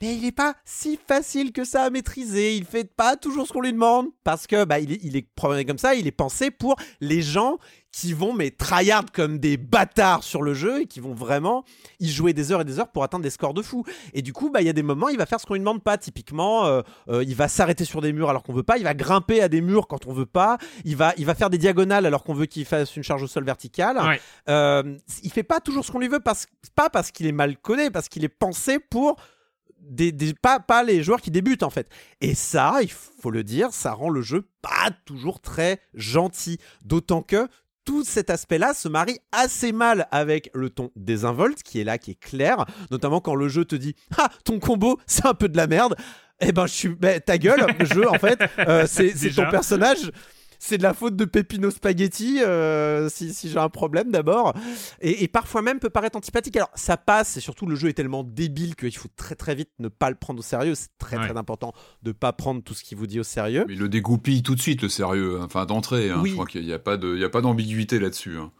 [0.00, 2.56] mais il n'est pas si facile que ça à maîtriser.
[2.56, 5.28] Il fait pas toujours ce qu'on lui demande parce que bah, il, est, il est
[5.34, 5.94] programmé comme ça.
[5.94, 7.58] Il est pensé pour les gens
[7.96, 11.64] qui vont mais tryhard comme des bâtards sur le jeu et qui vont vraiment
[11.98, 13.84] y jouer des heures et des heures pour atteindre des scores de fou.
[14.12, 15.60] Et du coup, bah il y a des moments, il va faire ce qu'on lui
[15.60, 15.96] demande pas.
[15.96, 18.76] Typiquement, euh, euh, il va s'arrêter sur des murs alors qu'on veut pas.
[18.76, 20.58] Il va grimper à des murs quand on veut pas.
[20.84, 23.26] Il va, il va faire des diagonales alors qu'on veut qu'il fasse une charge au
[23.28, 23.98] sol verticale.
[24.50, 27.56] Euh, il fait pas toujours ce qu'on lui veut parce pas parce qu'il est mal
[27.56, 29.16] codé, parce qu'il est pensé pour
[29.80, 31.88] des, pas, pas les joueurs qui débutent en fait.
[32.20, 36.58] Et ça, il faut le dire, ça rend le jeu pas toujours très gentil.
[36.84, 37.48] D'autant que
[37.86, 42.10] tout cet aspect-là se marie assez mal avec le ton désinvolte qui est là, qui
[42.10, 45.56] est clair, notamment quand le jeu te dit Ah, ton combo, c'est un peu de
[45.56, 45.96] la merde.
[46.40, 46.88] Eh ben, je suis.
[46.88, 47.64] Ben, ta gueule,
[47.94, 50.10] jeu, en fait, euh, c'est ton personnage
[50.58, 54.54] c'est de la faute de Pepino Spaghetti, euh, si, j'ai un problème d'abord.
[55.00, 56.56] Et, parfois même peut paraître antipathique.
[56.56, 59.70] Alors ça passe, et surtout le jeu est tellement débile qu'il faut très très vite
[59.78, 60.74] ne pas le prendre au sérieux.
[60.74, 61.72] C'est très très important
[62.02, 63.64] de ne pas prendre tout ce qu'il vous dit au sérieux.
[63.68, 65.44] Mais il le dégoupille tout de suite le sérieux, hein.
[65.44, 66.10] enfin d'entrée.
[66.10, 66.22] Hein.
[66.24, 68.36] Je crois qu'il n'y a pas d'ambiguïté là-dessus.
[68.38, 68.52] Hein.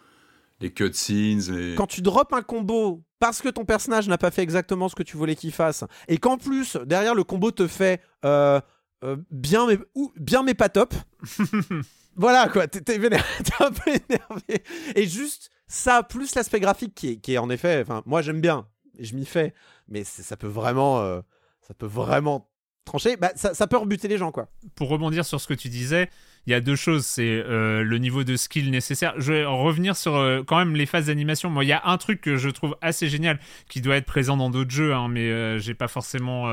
[0.60, 1.74] Les cutscenes.
[1.76, 5.02] Quand tu drops un combo parce que ton personnage n'a pas fait exactement ce que
[5.02, 8.60] tu voulais qu'il fasse, et qu'en plus, derrière le combo te fait euh,
[9.04, 10.94] euh, bien, mais, ou, bien, mais pas top.
[12.16, 14.64] voilà, quoi, t'es un peu énervé.
[14.94, 18.40] Et juste ça, plus l'aspect graphique qui est, qui est en effet, enfin, moi j'aime
[18.40, 18.68] bien,
[18.98, 19.52] je m'y fais,
[19.88, 21.20] mais ça peut vraiment, euh,
[21.66, 22.50] ça peut vraiment
[22.84, 24.48] trancher, bah, ça, ça, peut rebuter les gens, quoi.
[24.76, 26.08] Pour rebondir sur ce que tu disais,
[26.46, 27.04] il y a deux choses.
[27.04, 29.14] C'est euh, le niveau de skill nécessaire.
[29.18, 31.50] Je vais revenir sur euh, quand même les phases d'animation.
[31.50, 34.36] Moi, il y a un truc que je trouve assez génial qui doit être présent
[34.36, 36.46] dans d'autres jeux, hein, mais euh, j'ai pas forcément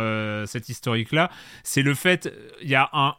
[0.46, 1.30] cette historique-là.
[1.64, 3.16] C'est le fait, il y a un,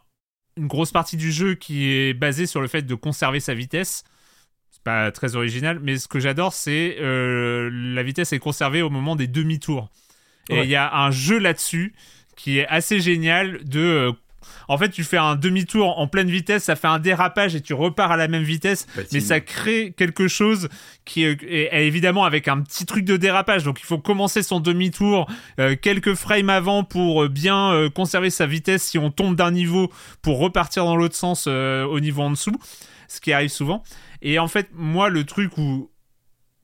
[0.57, 4.03] une grosse partie du jeu qui est basée sur le fait de conserver sa vitesse.
[4.71, 9.15] C'est pas très original, mais ce que j'adore, c'est la vitesse est conservée au moment
[9.15, 9.89] des demi-tours.
[10.49, 11.93] Et il y a un jeu là-dessus
[12.35, 14.13] qui est assez génial de
[14.67, 17.73] en fait, tu fais un demi-tour en pleine vitesse, ça fait un dérapage et tu
[17.73, 20.69] repars à la même vitesse, mais ça crée quelque chose
[21.03, 23.63] qui est, évidemment avec un petit truc de dérapage.
[23.63, 28.29] Donc il faut commencer son demi-tour euh, quelques frames avant pour euh, bien euh, conserver
[28.29, 29.91] sa vitesse si on tombe d'un niveau
[30.21, 32.55] pour repartir dans l'autre sens au niveau en dessous,
[33.07, 33.83] ce qui arrive souvent.
[34.21, 35.91] Et en fait, moi, le truc où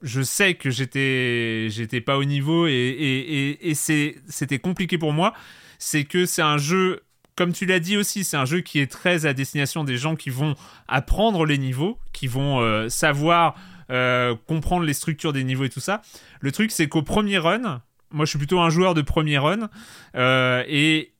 [0.02, 5.32] je sais que j'étais j'étais pas au niveau et, et, et c'était compliqué pour moi,
[5.78, 7.02] c'est que c'est un jeu
[7.42, 10.14] comme tu l'as dit aussi, c'est un jeu qui est très à destination des gens
[10.14, 10.54] qui vont
[10.86, 13.56] apprendre les niveaux, qui vont euh, savoir
[13.90, 16.02] euh, comprendre les structures des niveaux et tout ça.
[16.38, 17.82] Le truc, c'est qu'au premier run,
[18.12, 19.70] moi je suis plutôt un joueur de premier run,
[20.14, 21.14] euh, et,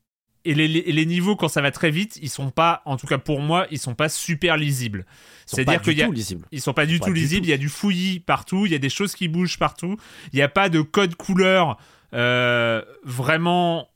[0.45, 3.41] et les, niveaux, quand ça va très vite, ils sont pas, en tout cas pour
[3.41, 5.05] moi, ils sont pas super lisibles.
[5.47, 6.09] C'est-à-dire qu'ils
[6.53, 7.47] ils sont pas du tout lisibles.
[7.47, 9.97] Il y a du fouillis partout, il y a des choses qui bougent partout.
[10.33, 11.79] Il n'y a pas de code couleur
[12.13, 13.89] vraiment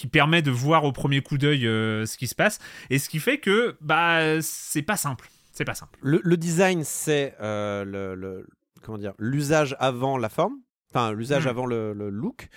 [0.00, 2.58] qui permet de voir au premier coup d'œil euh, ce qui se passe.
[2.88, 5.28] Et ce qui fait que bah c'est pas simple.
[5.52, 5.98] C'est pas simple.
[6.00, 8.46] Le, design c'est euh, le,
[8.82, 10.54] comment dire l'usage avant la forme.
[10.90, 11.50] Enfin l'usage hmm.
[11.50, 12.48] avant le, look.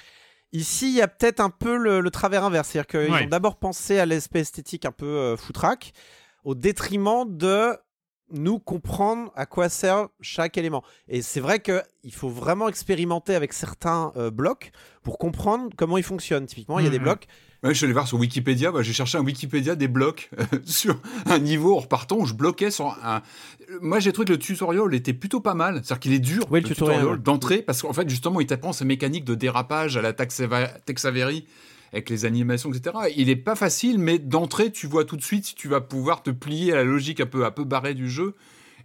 [0.54, 2.70] Ici, il y a peut-être un peu le, travers inverse.
[2.70, 5.92] C'est-à-dire qu'ils ont d'abord pensé à l'aspect esthétique un peu euh, foutraque,
[6.46, 7.76] au détriment de
[8.34, 10.84] nous comprendre à quoi sert chaque élément.
[11.08, 14.72] Et c'est vrai qu'il faut vraiment expérimenter avec certains euh, blocs
[15.04, 16.46] pour comprendre comment ils fonctionnent.
[16.46, 17.06] Typiquement, il y a des mhm.
[17.06, 17.28] blocs.
[17.64, 20.30] je suis allé voir sur Wikipédia, bah, j'ai cherché un Wikipédia des blocs
[20.66, 23.22] sur un niveau en repartant où je bloquais sur un.
[23.82, 26.62] Moi j'ai trouvé que le tutoriel était plutôt pas mal, c'est-à-dire qu'il est dur le,
[26.62, 30.42] tutorial, d'entrée parce qu'en fait justement il t'apprend ces mécaniques de dérapage à la Tex
[31.06, 31.46] Avery
[31.94, 32.96] avec les animations, etc.
[33.16, 36.24] Il est pas facile, mais d'entrée, tu vois tout de suite si tu vas pouvoir
[36.24, 38.34] te plier à la logique un peu, un peu barrée du jeu.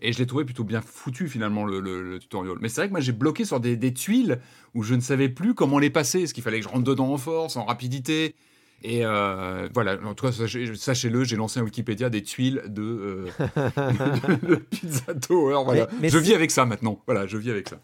[0.01, 2.57] Et je l'ai trouvé plutôt bien foutu finalement le, tutoriel.
[2.61, 4.39] Mais c'est vrai que moi j'ai bloqué sur des, tuiles
[4.75, 6.21] où je ne savais plus comment les passer.
[6.21, 8.37] Est-ce qu'il fallait que je rentre dedans en force, en rapidité?
[8.85, 14.57] Et euh, voilà, en tout cas, sachez-le, j'ai lancé un Wikipédia des tuiles de, euh,
[14.71, 15.63] Pizza Tower.
[15.65, 15.89] Voilà.
[16.01, 17.03] je vis avec ça maintenant.
[17.07, 17.81] Voilà, je vis avec ça.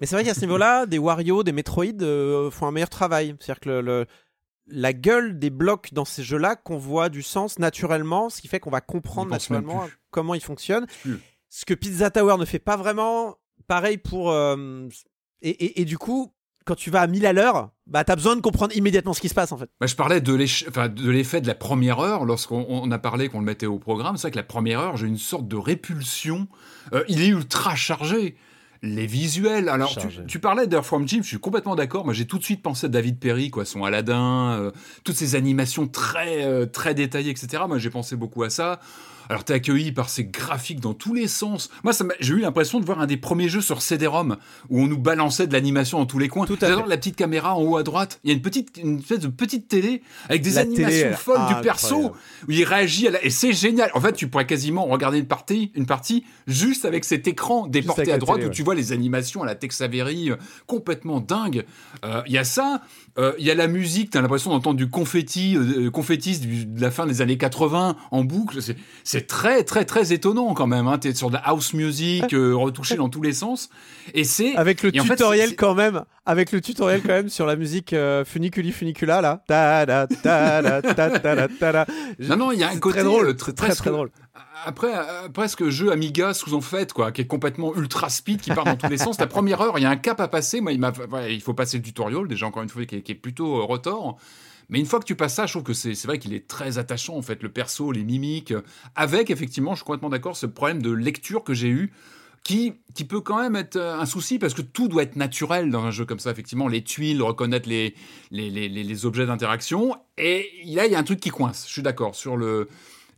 [0.00, 3.34] Mais c'est vrai qu'à ce niveau-là, des Wario, des Metroid euh, font un meilleur travail.
[3.40, 4.06] C'est-à-dire que le,
[4.70, 8.60] la gueule des blocs dans ces jeux-là qu'on voit du sens naturellement, ce qui fait
[8.60, 10.86] qu'on va comprendre naturellement comment ils fonctionnent.
[11.48, 13.36] Ce que Pizza Tower ne fait pas vraiment.
[13.66, 14.30] Pareil pour.
[14.30, 14.88] Euh,
[15.42, 16.32] et, du coup,
[16.64, 19.20] quand tu vas à 1000 à l'heure, bah, tu as besoin de comprendre immédiatement ce
[19.20, 19.70] qui se passe en fait.
[19.80, 23.66] Bah, je parlais de l'effet de la première heure lorsqu'on a parlé qu'on le mettait
[23.66, 24.16] au programme.
[24.16, 26.48] C'est vrai que la première heure, j'ai une sorte de répulsion.
[26.92, 28.36] Euh, il est ultra chargé
[28.82, 29.68] les visuels.
[29.68, 29.96] Alors,
[30.26, 32.04] tu, parlais d'Earth from Jim, je suis complètement d'accord.
[32.04, 34.70] Moi, j'ai tout de suite pensé à David Perry, quoi, son Aladdin, euh,
[35.04, 37.64] toutes ces animations très, euh, très détaillées, etc.
[37.66, 38.80] Moi, j'ai pensé beaucoup à ça.
[39.28, 41.70] Alors t'es accueilli par ces graphiques dans tous les sens.
[41.84, 44.36] Moi, j'ai eu l'impression de voir un des premiers jeux sur CD-ROM
[44.70, 46.46] où on nous balançait de l'animation dans tous les coins.
[46.46, 48.20] Tout à la petite caméra en haut à droite.
[48.24, 51.60] Il y a une petite, une espèce de petite télé avec des animations folles du
[51.62, 52.12] perso
[52.46, 53.90] où il réagit et c'est génial.
[53.94, 58.12] En fait, tu pourrais quasiment regarder une partie, une partie juste avec cet écran déporté
[58.12, 60.36] à droite où tu vois les animations à la Tex Avery euh,
[60.66, 61.64] complètement dingue.
[62.04, 62.82] Euh, il y a ça.
[63.18, 66.80] Euh, il y a la musique, tu as l'impression d'entendre du confetti, euh, confettis de
[66.80, 68.58] la fin des années 80 en boucle.
[69.04, 70.86] C'est très, très, très étonnant quand même.
[70.86, 70.98] Hein.
[70.98, 73.70] Tu es sur de la house music euh, retouché dans tous les sens.
[74.14, 74.54] Et c'est.
[74.56, 76.04] Avec le tutoriel quand même.
[76.26, 77.94] Avec le tutoriel quand même sur la musique
[78.26, 79.42] funiculi funicula là.
[82.20, 83.36] non, non, il y a un côté très drôle.
[83.36, 84.10] Très, très, très drôle
[84.64, 88.50] après, euh, presque jeu Amiga sous en fait, quoi, qui est complètement ultra speed, qui
[88.50, 89.18] part dans tous les sens.
[89.18, 90.60] La première heure, il y a un cap à passer.
[90.60, 94.12] Moi, il, faut passer le tutoriel, déjà encore une fois, qui est, plutôt euh,
[94.68, 96.78] Mais une fois que tu passes ça, je trouve que c'est, vrai qu'il est très
[96.78, 98.54] attachant, en fait, le perso, les mimiques,
[98.94, 101.92] avec effectivement, je suis complètement d'accord, ce problème de lecture que j'ai eu.
[102.44, 102.72] Qui,
[103.06, 105.90] peut quand même être euh, un souci parce que tout doit être naturel dans un
[105.90, 109.96] jeu comme ça, effectivement, les tuiles, reconnaître les objets d'interaction.
[110.16, 112.68] Et là, il y a un truc qui coince, je suis d'accord, sur le,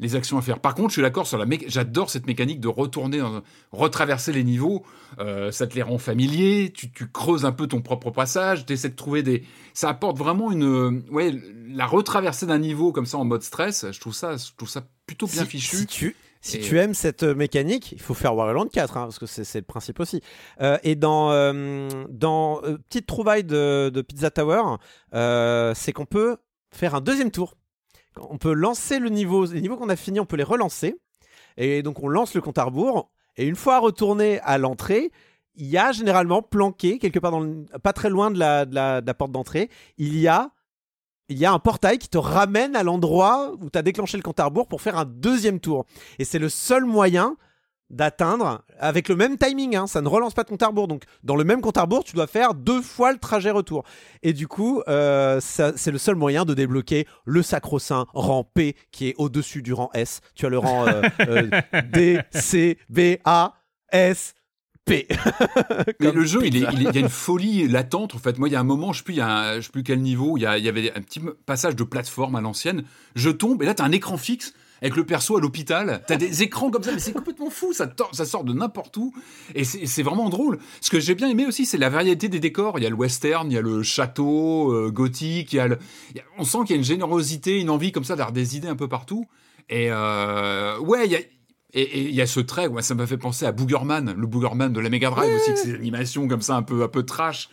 [0.00, 0.58] les actions à faire.
[0.58, 3.22] Par contre, je suis d'accord sur la j'adore cette mécanique de retourner,
[3.70, 4.82] retraverser les niveaux.
[5.18, 8.88] Euh, ça te les rend familiers, tu, creuses un peu ton propre passage, tu essaies
[8.88, 9.44] de trouver des.
[9.74, 11.04] Ça apporte vraiment une.
[11.10, 11.34] Ouais,
[11.68, 14.82] la retraversée d'un niveau comme ça en mode stress, je trouve ça, je trouve ça
[15.06, 15.76] plutôt bien fichu.
[15.76, 19.18] Si tu, si tu aimes cette euh, mécanique, il faut faire Warland 4, hein, parce
[19.18, 20.22] que c'est le principe aussi.
[20.62, 21.30] Euh, et dans,
[22.08, 24.76] dans petite trouvaille de, de Pizza Tower,
[25.74, 26.38] c'est qu'on peut
[26.72, 27.56] faire un deuxième tour
[28.28, 30.96] on peut lancer le niveau, les niveaux qu'on a fini, on peut les relancer.
[31.56, 33.10] Et donc on lance le compte à rebours.
[33.36, 35.10] Et une fois retourné à l'entrée,
[35.56, 37.34] il y a généralement planqué, quelque part
[37.82, 40.50] pas très loin de la, de la, porte d'entrée, il y a
[41.28, 44.22] il y a un portail qui te ramène à l'endroit où tu as déclenché le
[44.22, 45.86] compte à rebours pour faire un deuxième tour.
[46.18, 47.36] Et c'est le seul moyen
[47.90, 49.76] d'atteindre avec le même timing.
[49.76, 50.88] Hein, ça ne relance pas ton compte à rebours.
[50.88, 53.84] Donc, dans le même compte à rebours, tu dois faire deux fois le trajet retour.
[54.22, 59.08] Et du coup, euh, c'est le seul moyen de débloquer le sacro-saint rang P qui
[59.08, 60.20] est au-dessus du rang S.
[60.34, 61.50] Tu as le rang euh, euh,
[61.92, 63.54] D, C, B, A,
[63.92, 64.34] S.
[64.86, 65.06] P.
[66.00, 68.14] Mais le jeu, il, y a une folie latente.
[68.14, 70.38] En fait, moi, il y a un moment, je ne sais, sais plus quel niveau,
[70.38, 72.84] il y, il y avait un petit passage de plateforme à l'ancienne.
[73.14, 76.02] Je tombe et là, tu as un écran fixe avec le perso à l'hôpital.
[76.06, 77.72] T'as des écrans comme ça, mais c'est complètement fou.
[77.72, 79.12] Ça, ça sort de n'importe où.
[79.54, 80.58] Et c'est vraiment drôle.
[80.80, 82.78] Ce que j'ai bien aimé aussi, c'est la variété des décors.
[82.78, 85.52] Il y a le western, il y a le château euh, gothique.
[85.52, 85.68] Il y a
[86.38, 88.76] on sent qu'il y a une générosité, une envie comme ça d'avoir des idées un
[88.76, 89.26] peu partout.
[89.68, 91.20] Et euh, ouais, il y a.
[91.72, 94.80] Et il y a ce trait, ça m'a fait penser à Boogerman, le Boogerman de
[94.80, 97.48] la Mega Drive aussi, que ces animations comme ça un peu un peu trash.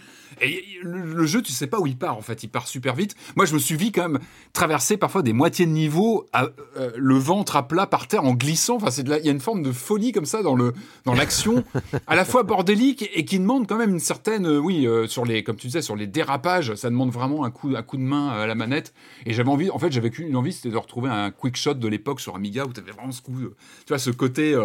[0.84, 3.16] Le, jeu, tu sais pas où il part en fait, il part super vite.
[3.36, 4.20] Moi, je me suis vu quand même
[4.54, 6.48] traverser parfois des moitiés de niveau, à,
[6.78, 8.76] euh, le ventre à plat par terre en glissant.
[8.76, 10.74] Enfin, c'est il y a une forme de folie comme ça dans le
[11.06, 11.64] dans l'action,
[12.08, 15.26] à la fois bordélique et qui demande quand même une certaine, euh, oui, euh, sur
[15.26, 18.04] les, comme tu disais, sur les dérapages, ça demande vraiment un coup un coup de
[18.04, 18.94] main à la manette.
[19.26, 21.88] Et j'avais envie, en fait, j'avais une envie, c'était de retrouver un quick shot de
[21.88, 24.56] l'époque sur Amiga où tu avais vraiment ce coup, tu vois, ce côté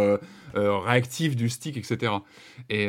[0.55, 2.13] réactif du stick, etc.
[2.69, 2.89] Et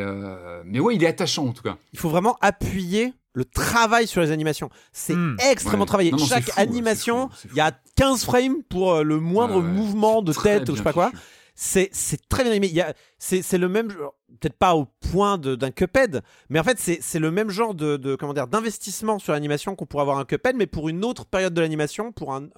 [0.66, 1.78] mais ouais, il est attachant en tout cas.
[1.94, 4.70] Il faut vraiment appuyer le travail sur les animations.
[4.92, 5.16] C'est
[5.52, 6.12] extrêmement travaillé.
[6.18, 10.74] Chaque animation, il y a 15 frames pour euh, le moindre mouvement de tête ou
[10.74, 11.12] je sais pas quoi.
[11.56, 11.92] C'est
[12.30, 12.74] très bien animé.
[13.18, 13.90] C'est le même,
[14.40, 18.34] peut-être pas au point d'un Cuphead, mais en fait c'est le même genre de, comment
[18.34, 21.62] dire d'investissement sur l'animation qu'on pourrait avoir un Cuphead, mais pour une autre période de
[21.62, 22.50] l'animation, pour un,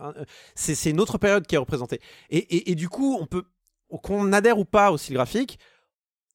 [0.56, 2.00] c'est une autre période qui est représentée.
[2.30, 3.44] Et, et du coup, on peut
[3.98, 5.60] qu'on adhère ou pas au style graphique,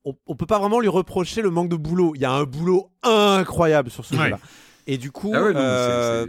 [0.04, 2.12] on, on, peut pas vraiment lui reprocher le manque de boulot.
[2.14, 4.38] Il y a un boulot incroyable sur ce jeu-là.
[4.86, 6.26] Et du coup, ah euh,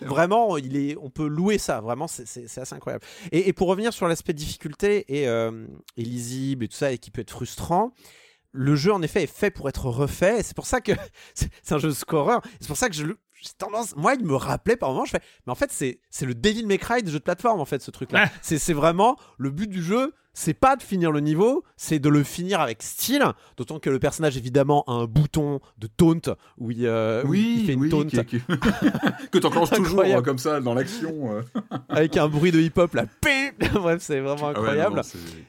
[0.00, 1.80] vraiment, il est, on peut louer ça.
[1.80, 3.04] Vraiment, c'est assez incroyable.
[3.30, 5.66] Et, pour revenir sur l'aspect difficulté et, euh,
[5.96, 7.92] et, lisible et tout ça, et qui peut être frustrant,
[8.52, 10.40] le jeu en effet est fait pour être refait.
[10.40, 10.92] Et c'est pour ça que
[11.34, 12.40] c'est un jeu scoreur.
[12.58, 15.22] C'est pour ça que je, j'ai tendance, moi, il me rappelait par moment, je fais,
[15.46, 17.82] mais en fait, c'est, c'est le Devil May Cry des jeux de plateforme, en fait,
[17.82, 18.28] ce truc-là.
[18.42, 22.08] C'est, c'est vraiment le but du jeu, c'est pas de finir le niveau, c'est de
[22.08, 23.24] le finir avec style.
[23.56, 27.72] D'autant que le personnage, évidemment, a un bouton de taunt où il, euh, oui, fait
[27.74, 28.04] une taunt.
[29.32, 31.34] que t'enclenches toujours hein, comme ça dans l'action.
[31.34, 31.42] Euh.
[31.88, 33.06] avec un bruit de hip-hop, là.
[33.74, 35.02] Bref, c'est vraiment ah incroyable.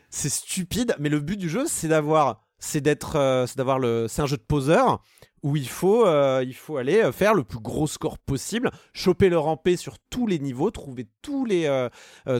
[0.09, 4.07] c'est stupide, mais le but du jeu, c'est d'avoir c'est d'être euh, c'est d'avoir le
[4.07, 5.01] c'est un jeu de poseur
[5.43, 9.29] où il faut, euh, il faut aller euh, faire le plus gros score possible, choper
[9.29, 11.87] le rampé sur tous les niveaux, trouver tous les,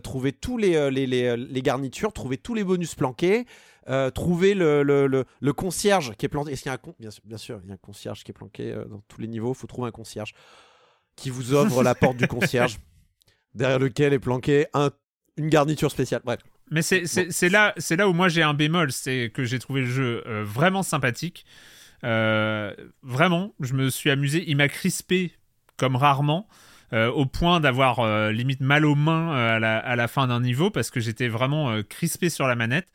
[0.03, 3.45] trouver tous les, les, les, garnitures, trouver tous les bonus planqués,
[4.13, 6.51] trouver le, le, le, concierge qui est planqué.
[6.51, 8.31] Est-ce qu'il y a un bien, sûr, bien sûr, il y a un concierge qui
[8.31, 9.53] est planqué dans tous les niveaux.
[9.53, 10.33] Il faut trouver un concierge
[11.15, 12.77] qui vous ouvre la porte du concierge,
[13.55, 14.91] derrière lequel est planqué un,
[15.37, 16.21] une garniture spéciale.
[16.23, 16.39] Bref.
[16.69, 20.23] Mais c'est là, là où moi j'ai un bémol, c'est que j'ai trouvé le jeu
[20.43, 21.45] vraiment sympathique.
[22.03, 24.43] Vraiment, je me suis amusé.
[24.47, 25.33] Il m'a crispé
[25.77, 26.47] comme rarement.
[26.93, 30.89] au point d'avoir limite mal aux mains à la, à, la, fin d'un niveau parce
[30.91, 32.87] que j'étais vraiment crispé sur la manette.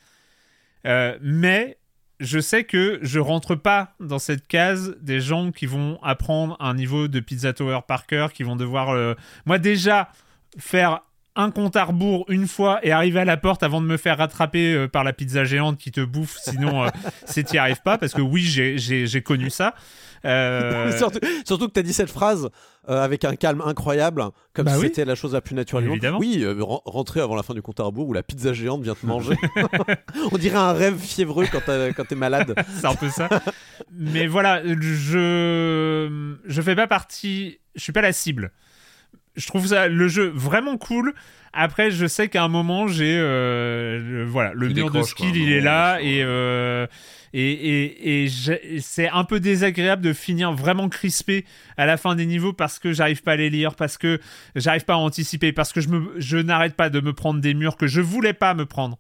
[0.85, 1.79] mais
[2.21, 6.75] je sais que je rentre pas dans cette case des gens qui vont apprendre un
[6.75, 9.15] niveau de Pizza Tower par cœur, qui vont devoir, euh,
[9.45, 10.11] moi déjà,
[10.59, 11.03] faire
[11.37, 14.19] un compte à rebours une fois et arriver à la porte avant de me faire
[14.19, 16.89] rattraper euh, par la pizza géante qui te bouffe, sinon euh,
[17.25, 19.75] c'est t'y arrives pas, parce que oui, j'ai connu ça.
[20.25, 20.97] Euh,
[21.47, 22.51] surtout, que tu as dit cette phrase
[22.89, 25.89] euh, avec un calme incroyable, comme bah si c'était la chose la plus naturelle.
[26.19, 28.95] Oui, euh, rentrer avant la fin du compte à rebours où la pizza géante vient
[28.95, 29.37] te manger.
[30.33, 32.55] On dirait un rêve fiévreux quand t'es malade.
[32.81, 33.29] C'est un peu ça.
[33.93, 38.53] Mais voilà, je je fais pas partie, je suis pas la cible.
[39.37, 41.15] Je trouve ça le jeu vraiment cool.
[41.53, 43.17] Après, je sais qu'à un moment, j'ai
[44.27, 46.23] voilà le mur de skill, il est là et
[47.39, 48.29] et, et,
[48.81, 51.45] c'est un peu désagréable de finir vraiment crispé
[51.77, 54.21] à la fin des niveaux parce que j'arrive pas à les lire, parce que
[54.55, 57.53] j'arrive pas à anticiper, parce que je, me, je n'arrête pas de me prendre des
[57.53, 58.97] murs que je voulais pas me prendre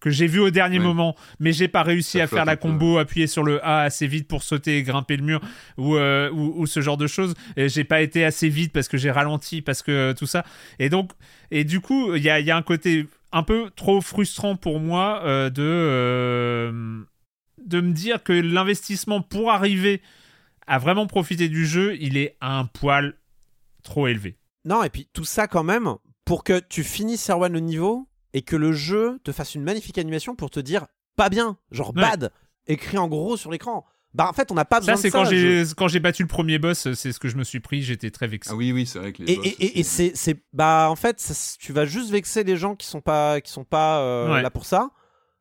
[0.00, 3.26] que j'ai vu au dernier moment, mais j'ai pas réussi à faire la combo, appuyer
[3.26, 5.40] sur le A assez vite pour sauter et grimper le mur
[5.76, 7.34] ou, euh, ou, ce genre de choses.
[7.56, 10.44] Et j'ai pas été assez vite parce que j'ai ralenti, parce que euh, tout ça.
[10.78, 11.12] Et donc,
[11.50, 14.80] et du coup, il y a, y a, un côté un peu trop frustrant pour
[14.80, 17.04] moi euh, de
[17.64, 20.00] de me dire que l'investissement pour arriver
[20.66, 23.14] à vraiment profiter du jeu, il est un poil
[23.82, 24.36] trop élevé.
[24.64, 25.94] Non, et puis tout ça quand même,
[26.24, 29.98] pour que tu finisses Erwan le niveau et que le jeu te fasse une magnifique
[29.98, 30.86] animation pour te dire
[31.16, 32.32] pas bien, genre bad,
[32.66, 33.84] écrit en gros sur l'écran.
[34.12, 35.24] Bah en fait on n'a pas besoin ça, de ça.
[35.24, 37.82] Ça c'est quand j'ai battu le premier boss, c'est ce que je me suis pris,
[37.82, 38.50] j'étais très vexé.
[38.52, 41.22] Ah oui oui c'est vrai que les et, boss, et, et, c'est bah en fait
[41.58, 44.64] tu vas juste vexer les gens qui sont pas qui sont pas euh, là pour
[44.64, 44.90] ça.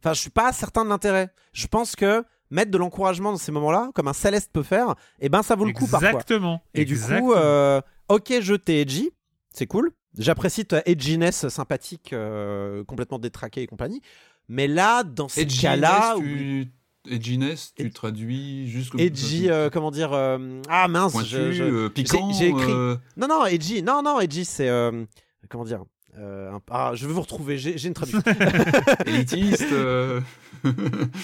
[0.02, 1.30] Enfin, je suis pas certain de l'intérêt.
[1.52, 5.26] Je pense que mettre de l'encouragement dans ces moments-là, comme un Céleste peut faire, et
[5.26, 6.10] eh ben ça vaut le coup parfois.
[6.10, 6.64] Exactement.
[6.74, 9.12] Et du coup, euh, ok, je t'ai edgy,
[9.54, 9.92] c'est cool.
[10.18, 14.02] J'apprécie ta edginess sympathique, euh, complètement détraquée et compagnie.
[14.48, 16.16] Mais là, dans ces cas-là.
[16.18, 16.72] Tu...
[17.10, 21.14] Edginess, tu traduis juste comme Edgy, euh, comment dire Ah mince,
[21.94, 22.32] piquant.
[22.34, 22.74] J'ai écrit.
[23.18, 23.84] Non, non, edgy.
[23.84, 24.70] Non, non, edgy, c'est.
[25.50, 25.84] comment dire
[26.18, 28.22] euh, ah, je veux vous retrouver, j'ai une traduction.
[29.06, 29.68] Élitiste.
[29.72, 30.20] Euh.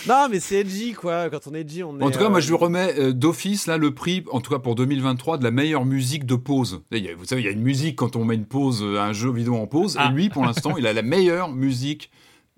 [0.07, 1.29] non, mais c'est edgy, quoi.
[1.29, 2.03] Quand on est edgy, on est.
[2.03, 4.59] En tout cas, moi, je lui euh, remets d'office, là, le prix, en tout cas
[4.59, 6.83] pour 2023, de la meilleure musique de pause.
[6.91, 9.55] Vous savez, il y a une musique quand on met une pause, un jeu vidéo
[9.55, 9.95] en pause.
[9.95, 10.11] Et ah.
[10.11, 12.11] lui, pour l'instant, il a la meilleure musique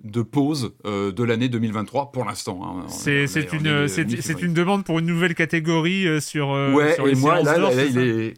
[0.04, 2.62] de pause de l'année 2023 pour l'instant.
[2.64, 2.86] Hein.
[2.88, 6.50] C'est une, c'est une demande pour une nouvelle catégorie sur.
[6.50, 8.34] Ouais, sur et moi, là, là, il est.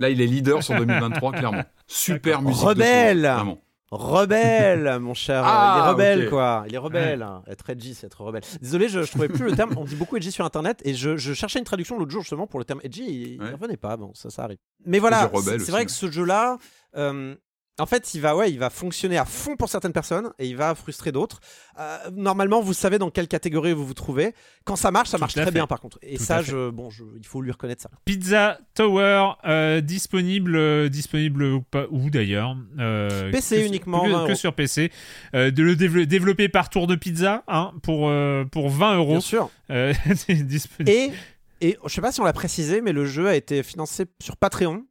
[0.00, 1.62] Là, il est leader sur 2023, clairement.
[1.86, 2.62] Super musique.
[2.62, 3.58] Rebelle
[3.90, 5.42] Rebelle, mon cher.
[5.44, 6.64] il est ah, rebelle, quoi.
[6.66, 7.24] Il est rebelle.
[7.46, 8.42] Être edgy, c'est être rebelle.
[8.60, 9.74] Désolé, je, je trouvais plus le terme.
[9.76, 12.58] On dit beaucoup edgy sur Internet et je, cherchais une traduction l'autre jour justement pour
[12.58, 13.34] le terme edgy.
[13.34, 13.96] Il, ne revenait pas.
[13.96, 14.58] Bon, ça, ça arrive.
[14.84, 16.58] Mais voilà, c'est vrai que ce jeu-là,
[16.96, 17.36] euh,
[17.80, 20.56] en fait, il va, ouais, il va fonctionner à fond pour certaines personnes et il
[20.56, 21.40] va frustrer d'autres.
[21.80, 24.32] Euh, normalement, vous savez dans quelle catégorie vous vous trouvez.
[24.64, 25.98] Quand ça marche, ça marche très bien par contre.
[26.02, 27.90] Et ça, je, bon, il faut lui reconnaître ça.
[28.04, 32.56] Pizza Tower euh, disponible, euh, disponible pas où d'ailleurs
[33.32, 34.26] PC uniquement.
[34.26, 34.92] que, sur PC.
[35.32, 38.12] de le développer par Tour de Pizza hein, pour
[38.52, 39.10] pour 20 euros.
[39.12, 39.50] Bien sûr.
[39.68, 41.12] et
[41.60, 44.36] et je sais pas si on l'a précisé, mais le jeu a été financé sur
[44.36, 44.84] Patreon.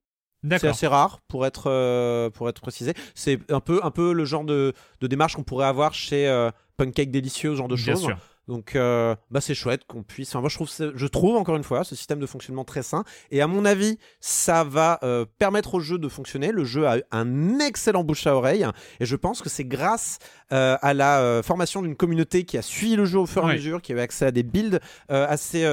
[0.59, 2.93] C'est assez rare pour être, euh, pour être précisé.
[3.15, 6.51] C'est un peu, un peu le genre de, de démarche qu'on pourrait avoir chez euh,
[6.77, 8.03] Pancake Délicieux, ce genre de choses.
[8.47, 10.29] Donc, euh, bah, c'est chouette qu'on puisse.
[10.29, 13.03] Enfin, moi, je trouve, je trouve encore une fois ce système de fonctionnement très sain.
[13.31, 16.51] Et à mon avis, ça va euh, permettre au jeu de fonctionner.
[16.51, 18.65] Le jeu a un excellent bouche à oreille.
[18.99, 20.19] Et je pense que c'est grâce
[20.51, 23.53] euh, à la formation d'une communauté qui a suivi le jeu au fur et à
[23.53, 24.79] mesure, qui avait accès à des builds
[25.09, 25.63] assez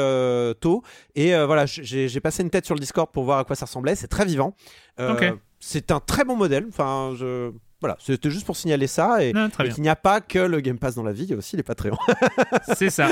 [0.60, 0.82] tôt.
[1.16, 3.97] Et voilà, j'ai passé une tête sur le Discord pour voir à quoi ça ressemblait.
[3.97, 4.55] C'est très vivant.
[5.59, 6.66] C'est un très bon modèle.
[6.68, 9.32] Enfin, je voilà, c'était juste pour signaler ça et,
[9.73, 11.57] qu'il n'y a pas que le Game Pass dans la vie, il y a aussi
[11.57, 11.97] les Patreons.
[12.74, 13.09] C'est ça.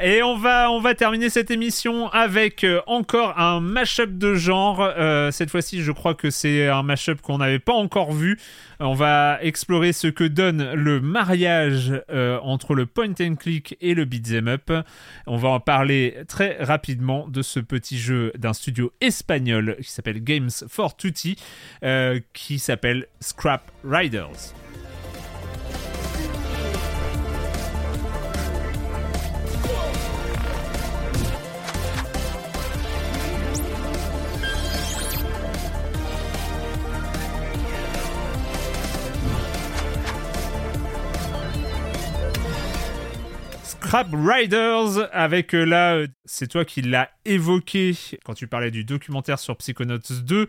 [0.00, 4.80] et on va, on va terminer cette émission avec euh, encore un mashup de genre.
[4.80, 8.38] Euh, cette fois-ci, je crois que c'est un mashup qu'on n'avait pas encore vu.
[8.78, 13.94] On va explorer ce que donne le mariage euh, entre le point and click et
[13.94, 14.72] le beat'em up.
[15.26, 20.22] On va en parler très rapidement de ce petit jeu d'un studio espagnol qui s'appelle
[20.22, 21.36] Games for Tutti,
[21.84, 24.52] euh, qui s'appelle Scrap Riders.
[43.64, 48.84] Scrap Riders avec euh, là, euh, c'est toi qui l'as évoqué quand tu parlais du
[48.84, 50.48] documentaire sur Psychonauts 2.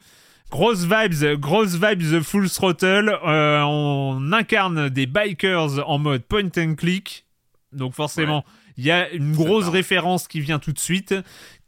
[0.54, 3.18] Grosse vibes, grosse vibes full throttle.
[3.24, 7.26] on incarne des bikers en mode point and click.
[7.72, 8.46] Donc forcément,
[8.78, 11.16] il y a une grosse référence qui vient tout de suite.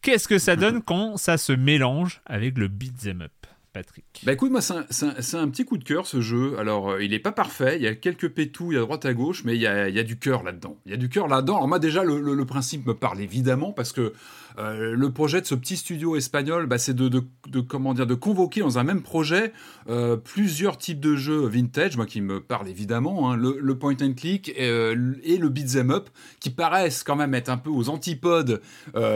[0.03, 3.31] Qu'est-ce que ça donne quand ça se mélange avec le beat'em up?
[3.75, 6.57] Patrick Bah écoute, moi, c'est un, petit coup de cœur ce jeu.
[6.57, 9.43] Alors, euh, il est pas parfait, il y a quelques pétouilles à droite à gauche,
[9.43, 10.77] mais il y a, du cœur là-dedans.
[10.85, 11.57] Il y a du cœur là-dedans.
[11.57, 14.13] Alors, moi, déjà, le, principe me parle évidemment parce que
[14.59, 18.79] euh, le projet de ce petit studio espagnol, bah, c'est de, dire, de convoquer dans
[18.79, 19.51] un même projet
[19.89, 24.13] euh, plusieurs types de jeux vintage, moi qui me parle évidemment, hein, le, point and
[24.13, 26.07] click et, le beat'em up,
[26.39, 28.61] qui paraissent quand même être un peu aux antipodes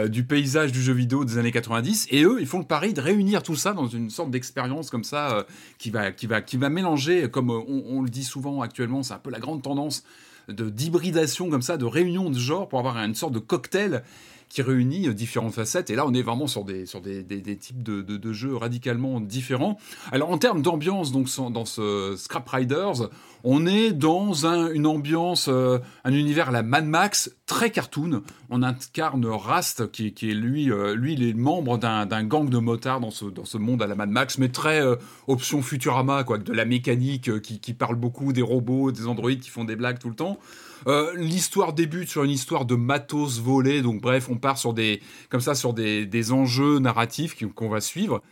[0.08, 2.08] du paysage du jeu vidéo des années 90.
[2.10, 4.90] Et eux, ils font le pari de réunir tout ça dans une sorte d'expérience expérience
[4.90, 5.42] comme ça euh,
[5.78, 9.14] qui, va, qui, va, qui va mélanger, comme euh, on, le dit souvent actuellement, c'est
[9.14, 10.02] un peu la grande tendance
[10.48, 14.02] de d'hybridation comme ça, de réunion de genre pour avoir une sorte de cocktail
[14.50, 15.88] qui réunit euh, différentes facettes.
[15.88, 17.24] Et là, on est vraiment sur des, sur des,
[17.56, 19.78] types de, de, jeux radicalement différents.
[20.12, 23.08] Alors, en termes d'ambiance, donc dans ce Scrap Riders,
[23.44, 28.22] on est dans une ambiance, euh, un univers à la Mad Max, très cartoon.
[28.50, 33.00] On incarne Rast, qui, est lui, euh, lui, il est membre d'un gang de motards
[33.00, 34.82] dans ce, dans ce monde à la Mad Max, mais très
[35.28, 39.50] option Futurama, quoi, de la mécanique qui, qui, parle beaucoup des robots, des androïdes qui
[39.50, 40.38] font des blagues tout le temps.
[41.16, 45.40] L'histoire débute sur une histoire de matos volé, donc bref, on part sur des, comme
[45.40, 48.22] ça, sur des, des enjeux narratifs qu'on va suivre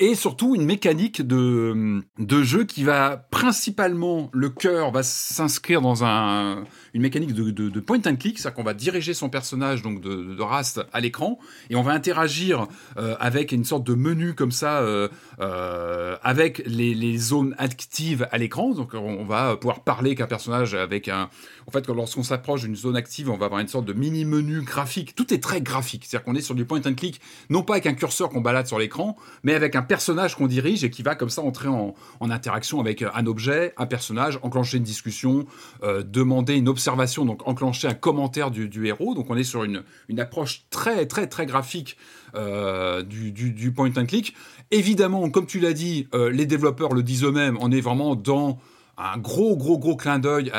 [0.00, 6.04] et surtout une mécanique de, de jeu qui va principalement, le cœur va s'inscrire dans
[6.04, 6.64] un,
[6.94, 10.34] une mécanique de, de, point and click, c'est-à-dire qu'on va diriger son personnage donc de,
[10.34, 12.66] de Rast à l'écran et on va interagir
[12.96, 15.08] euh, avec une sorte de menu comme ça euh,
[15.40, 18.70] euh, avec les, les, zones actives à l'écran.
[18.70, 21.28] Donc on va pouvoir parler qu'un personnage avec un.
[21.66, 24.62] En fait, lorsqu'on s'approche d'une zone active, on va avoir une sorte de mini menu
[24.62, 25.14] graphique.
[25.14, 27.20] Tout est très graphique, c'est-à-dire qu'on est sur du point and click,
[27.50, 30.84] non pas avec un curseur qu'on balade sur l'écran, mais avec un personnage qu'on dirige
[30.84, 34.84] et qui va comme ça entrer en, interaction avec un objet, un personnage, enclencher une
[34.84, 35.46] discussion,
[35.82, 39.14] demander une observation donc enclencher un commentaire du, héros.
[39.14, 39.82] Donc on est sur une,
[40.18, 41.96] approche très très très graphique
[42.34, 44.34] euh, du, point and click.
[44.70, 48.60] Évidemment, comme tu l'as dit, euh, les développeurs le disent eux-mêmes, on est vraiment dans
[49.00, 50.52] un gros, gros, gros clin d'œil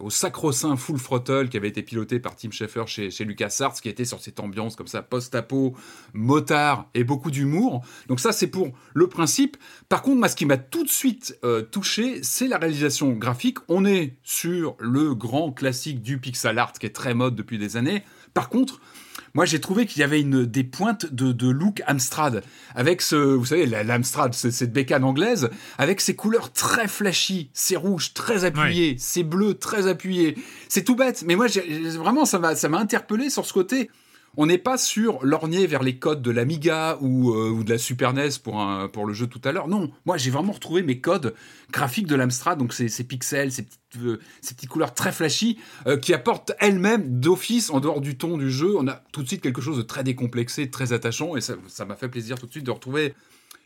[0.00, 3.88] au sacro-saint Full Throttle qui avait été piloté par Tim Schafer chez, chez LucasArts, qui
[3.88, 5.74] était sur cette ambiance comme ça, post-apo,
[6.12, 7.84] motard et beaucoup d'humour.
[8.08, 9.56] Donc ça, c'est pour le principe.
[9.88, 13.58] Par contre, moi, ce qui m'a tout de suite euh, touché, c'est la réalisation graphique.
[13.68, 17.76] On est sur le grand classique du pixel art qui est très mode depuis des
[17.76, 18.02] années.
[18.32, 18.80] Par contre,
[19.34, 22.42] moi j'ai trouvé qu'il y avait une, des pointes de, look Amstrad,
[22.74, 28.14] avec ce, vous savez, l'Amstrad, cette bécane anglaise, avec ses couleurs très flashy, ses rouges
[28.14, 30.36] très appuyés, ses bleus très appuyés.
[30.68, 31.46] C'est tout bête, mais moi
[31.96, 33.90] vraiment ça m'a ça m'a interpellé sur ce côté
[34.36, 37.78] on n'est pas sur lorgner vers les codes de l'Amiga ou, euh, ou, de la
[37.78, 39.68] Super NES pour, pour le jeu tout à l'heure.
[39.68, 41.34] Non, moi j'ai vraiment retrouvé mes codes
[41.70, 45.58] graphiques de l'Amstrad, donc ces, ces, pixels, ces petites, euh, ces petites couleurs très flashy,
[45.86, 49.28] euh, qui apportent elles-mêmes d'office, en dehors du ton du jeu, on a tout de
[49.28, 52.52] suite quelque chose de très décomplexé, très attachant, et ça m'a fait plaisir tout de
[52.52, 53.14] suite de retrouver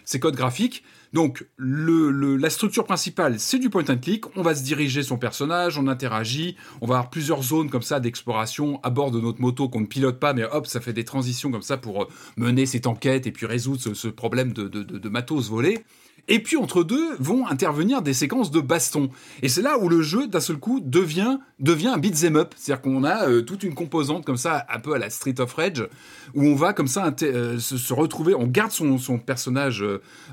[0.09, 0.85] ces codes graphiques.
[1.13, 4.25] Donc la structure principale, c'est du point and click.
[4.37, 8.01] On va se diriger son personnage, on interagit, on va avoir plusieurs zones comme ça
[8.01, 11.05] d'exploration à bord de notre moto qu'on ne pilote pas, mais hop, ça fait des
[11.05, 12.09] transitions comme ça pour euh,
[12.39, 15.85] mener cette enquête et puis résoudre ce, problème de matos volé.
[16.29, 19.11] Et puis entre deux vont intervenir des séquences de baston.
[19.43, 22.55] Et c'est là où le jeu, d'un seul coup, devient, devient un beat'em up.
[22.57, 25.55] C'est-à-dire qu'on a euh, toute une composante comme ça, un peu à la Street of
[25.55, 25.89] Rage,
[26.35, 29.83] où on va comme ça euh, se, retrouver, on garde son, son personnage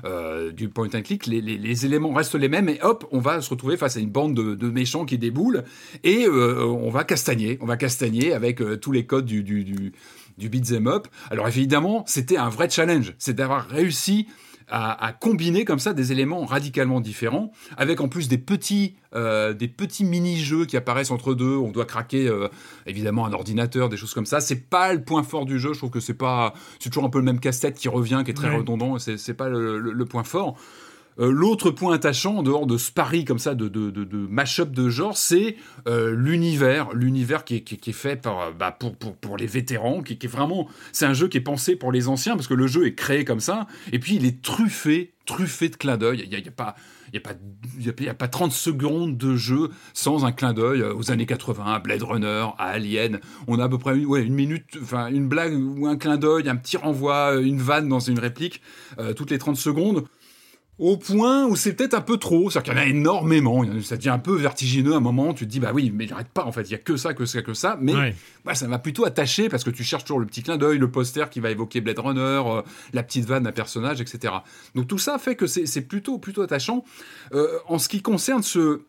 [0.04, 3.48] euh, du point and click, les, éléments restent les mêmes, et hop, on va se
[3.48, 5.64] retrouver face à une bande de, méchants qui déboulent,
[6.04, 9.92] et on va castagner, on va castagner avec tous les codes du, du, du,
[10.38, 11.08] du beat'em up.
[11.30, 14.26] Alors évidemment, c'était un vrai challenge, c'est d'avoir réussi
[14.68, 19.68] à, combiner comme ça des éléments radicalement différents, avec en plus des petits, euh, des
[19.68, 21.56] petits mini-jeux qui apparaissent entre deux.
[21.56, 22.48] On doit craquer euh,
[22.86, 24.40] évidemment un ordinateur, des choses comme ça.
[24.40, 25.72] C'est pas le point fort du jeu.
[25.72, 28.32] Je trouve que c'est pas, c'est toujours un peu le même casse-tête qui revient, qui
[28.32, 28.98] est très redondant.
[28.98, 30.56] C'est, c'est pas le, point fort.
[31.18, 34.70] Euh, l'autre point attachant, en dehors de ce pari comme ça de, de, de, mash-up
[34.70, 35.56] de genre, c'est
[35.88, 38.76] euh, l'univers, l'univers qui, est fait par, bah,
[39.20, 42.34] pour, les vétérans, qui, est vraiment, c'est un jeu qui est pensé pour les anciens
[42.34, 45.76] parce que le jeu est créé comme ça, et puis il est truffé, truffé de
[45.76, 46.22] clins d'œil.
[46.24, 46.76] Il n'y a, pas,
[47.14, 51.78] a, a, pas 30 secondes de jeu sans un clin d'œil aux années 80, à
[51.78, 53.20] Blade Runner, à Alien.
[53.46, 56.56] On a à peu près une minute, enfin une blague ou un clin d'œil, un
[56.56, 58.60] petit renvoi, une vanne dans une réplique,
[58.98, 60.04] euh, toutes les 30 secondes
[60.78, 63.96] au point où c'est peut-être un peu trop, c'est-à-dire qu'il y en a énormément, ça
[63.96, 66.44] devient un peu vertigineux à un moment, tu te dis bah oui, mais j'arrête pas
[66.44, 68.78] en fait, il y a que ça, que ça, que ça, mais bah, ça m'a
[68.78, 71.50] plutôt attaché parce que tu cherches toujours le petit clin d'œil, le poster qui va
[71.50, 72.62] évoquer Blade Runner, euh,
[72.92, 74.34] la petite vanne d'un personnage, etc.
[74.74, 76.84] Donc tout ça fait que c'est plutôt plutôt attachant.
[77.32, 78.82] Euh, en ce qui concerne ce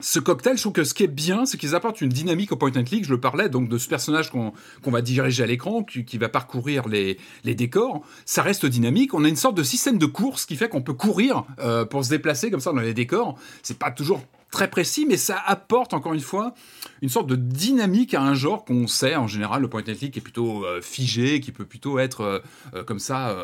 [0.00, 2.56] ce cocktail, je trouve que ce qui est bien, c'est qu'ils apportent une dynamique au
[2.56, 3.04] point and click.
[3.04, 4.52] Je le parlais donc de ce personnage qu'on
[4.86, 8.02] va diriger à l'écran, qui, va parcourir les, décors.
[8.24, 9.14] Ça reste dynamique.
[9.14, 12.04] On a une sorte de système de course qui fait qu'on peut courir euh, pour
[12.04, 13.36] se déplacer comme ça dans les décors.
[13.62, 16.54] C'est pas toujours très précis, mais ça apporte encore une fois
[17.02, 20.16] une sorte de dynamique à un genre qu'on sait en général le point and click
[20.16, 22.38] est plutôt euh, figé, qui peut plutôt être euh,
[22.74, 23.36] euh, comme ça,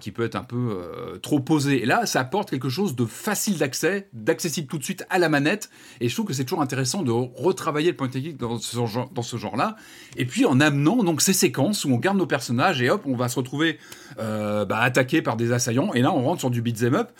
[0.00, 1.82] qui peut être un peu trop posé.
[1.82, 5.28] Et là, ça apporte quelque chose de facile d'accès, d'accessible tout de suite à la
[5.28, 5.70] manette.
[6.00, 9.36] Et je trouve que c'est toujours intéressant de retravailler le point and click dans ce
[9.36, 9.76] genre-là.
[10.16, 13.16] Et puis en amenant donc ces séquences où on garde nos personnages et hop, on
[13.16, 13.78] va se retrouver
[14.16, 15.92] bah, attaqué par des assaillants.
[15.92, 17.10] Et là, on rentre sur du beat'em up.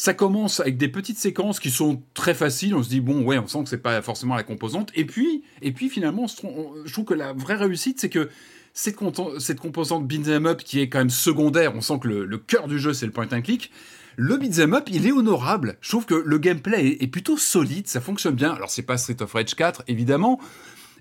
[0.00, 2.74] Ça commence avec des petites séquences qui sont très faciles.
[2.74, 4.90] On se dit bon, ouais, on sent que c'est pas forcément la composante.
[4.94, 8.30] Et puis, et puis finalement, je trouve que la vraie réussite, c'est que
[8.72, 8.96] cette,
[9.40, 12.78] cette composante beat'em up qui est quand même secondaire, on sent que le, cœur du
[12.78, 13.70] jeu c'est le point and click.
[14.16, 15.76] Le beat'em up, il est honorable.
[15.82, 18.52] Je trouve que le gameplay est, est plutôt solide, ça fonctionne bien.
[18.52, 20.40] Alors c'est pas Street of Rage 4 évidemment,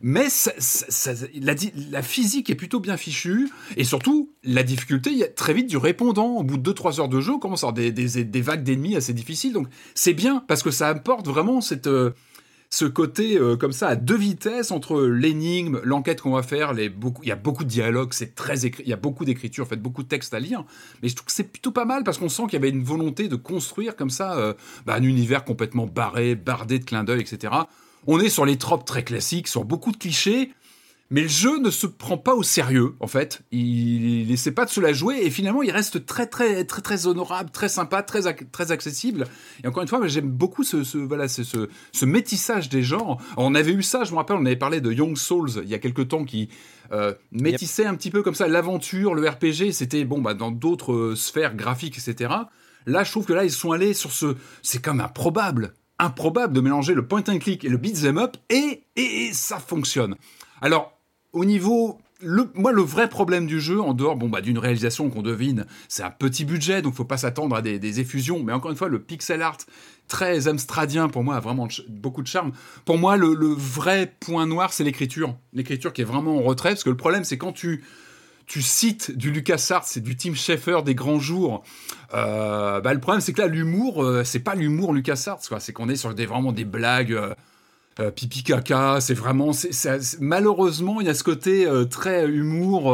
[0.02, 0.28] mais
[1.92, 5.68] la, physique est plutôt bien fichue, et surtout, la difficulté, il y a très vite
[5.68, 6.38] du répondant.
[6.38, 9.14] Au bout de 2-3 heures de jeu, on commence à avoir des, vagues d'ennemis assez
[9.14, 12.12] difficiles, donc c'est bien, parce que ça apporte vraiment euh,
[12.70, 16.94] ce côté euh, comme ça à deux vitesses entre l'énigme, l'enquête qu'on va faire, il
[17.24, 19.82] y a beaucoup de dialogues, c'est très écrit, il y a beaucoup d'écriture, en fait,
[19.82, 20.64] beaucoup de textes à lire,
[21.02, 22.84] mais je trouve que c'est plutôt pas mal, parce qu'on sent qu'il y avait une
[22.84, 24.54] volonté de construire comme ça euh,
[24.86, 27.54] bah, un univers complètement barré, bardé de clins d'œil, etc.,
[28.08, 30.52] on est sur les tropes très classiques, sur beaucoup de clichés,
[31.12, 33.42] mais le jeu ne se prend pas au sérieux, en fait.
[33.52, 37.08] Il n'essaie pas de se la jouer, et finalement, il reste très, très, très, très
[37.08, 39.26] honorable, très sympa, très, très accessible.
[39.64, 43.20] Et encore une fois, j'aime beaucoup ce, voilà, ce, métissage des genres.
[43.38, 45.74] on avait eu ça, je me rappelle, on avait parlé de Young Souls il y
[45.74, 46.50] a quelques temps, qui
[46.92, 49.72] euh, métissait un petit peu comme ça l'aventure, le RPG.
[49.72, 52.34] C'était, bon, bah, dans d'autres euh, sphères graphiques, etc.
[52.86, 54.36] Là, je trouve que là, ils sont allés sur ce.
[54.62, 58.84] C'est comme improbable improbable de mélanger le point and click et le beat'em up et,
[58.96, 60.16] et, ça fonctionne.
[60.62, 60.94] Alors,
[61.34, 65.10] au niveau le, moi, le vrai problème du jeu, en dehors bon, bah, d'une réalisation
[65.10, 68.44] qu'on devine, c'est un petit budget, donc faut pas s'attendre à des, effusions.
[68.44, 69.58] Mais encore une fois, le pixel art
[70.08, 72.52] très amstradien, pour moi, a vraiment beaucoup de charme.
[72.84, 75.36] Pour moi, le, le vrai point noir, c'est l'écriture.
[75.54, 77.84] L'écriture qui est vraiment en retrait, parce que le problème, c'est quand tu
[78.50, 81.64] tu cites du LucasArts c'est du Tim Schafer des grands jours.
[82.16, 85.60] Euh, bah, le problème, c'est que là, l'humour, euh, c'est pas l'humour LucasArts, quoi.
[85.60, 87.14] C'est qu'on est sur des, vraiment des blagues.
[88.00, 89.52] Euh, pipi caca, c'est vraiment,
[90.20, 92.92] malheureusement, il y a ce côté très humour.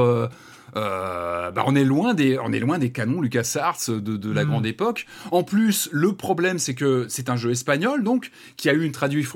[0.74, 4.48] Bah, on est loin des, on est loin des canons LucasArts de, de la mm.
[4.48, 5.06] grande époque.
[5.32, 8.94] En plus, le problème, c'est que c'est un jeu espagnol, donc qui a eu une,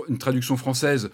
[0.10, 1.12] une traduction française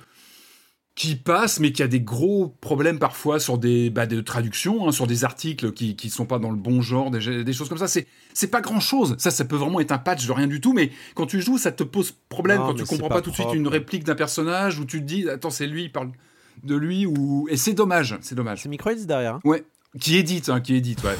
[0.95, 4.91] qui passe, mais qui a des gros problèmes parfois sur des bah, de traduction, hein,
[4.93, 7.77] sur des articles qui qui sont pas dans le bon genre, des, des choses comme
[7.77, 7.87] ça.
[7.87, 9.15] C'est c'est pas grand chose.
[9.17, 11.57] Ça, ça peut vraiment être un patch de rien du tout, mais quand tu joues,
[11.57, 14.79] ça te pose problème quand tu comprends pas, tout de suite une réplique d'un personnage
[14.79, 16.11] où tu te dis attends c'est lui, il parle
[16.63, 18.61] de lui ou et c'est dommage, c'est dommage.
[18.61, 19.35] C'est Microids derrière.
[19.35, 19.41] Hein.
[19.43, 19.65] Ouais.
[19.99, 21.15] Qui édite, hein, qui édite, ouais.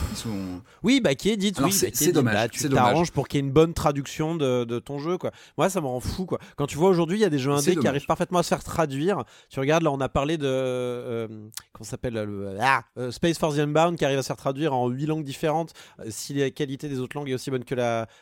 [0.84, 1.72] Oui, bah qui édite, oui.
[1.72, 2.34] C'est dommage.
[2.34, 5.32] Bah, tu t'arranges pour qu'il y ait une bonne traduction de, de, ton jeu, quoi.
[5.58, 6.40] Moi, ça me rend fou, quoi.
[6.58, 8.50] Quand tu vois aujourd'hui, il y a des jeux indés qui arrivent parfaitement à se
[8.50, 9.24] faire traduire.
[9.50, 10.46] Tu regardes, là, on a parlé de.
[10.46, 11.28] Euh,
[11.72, 14.90] comment s'appelle le, ah, euh, Space Force Unbound qui arrive à se faire traduire en
[14.90, 15.74] huit langues différentes.
[16.00, 17.76] Euh, si la qualité des autres langues est aussi bonne que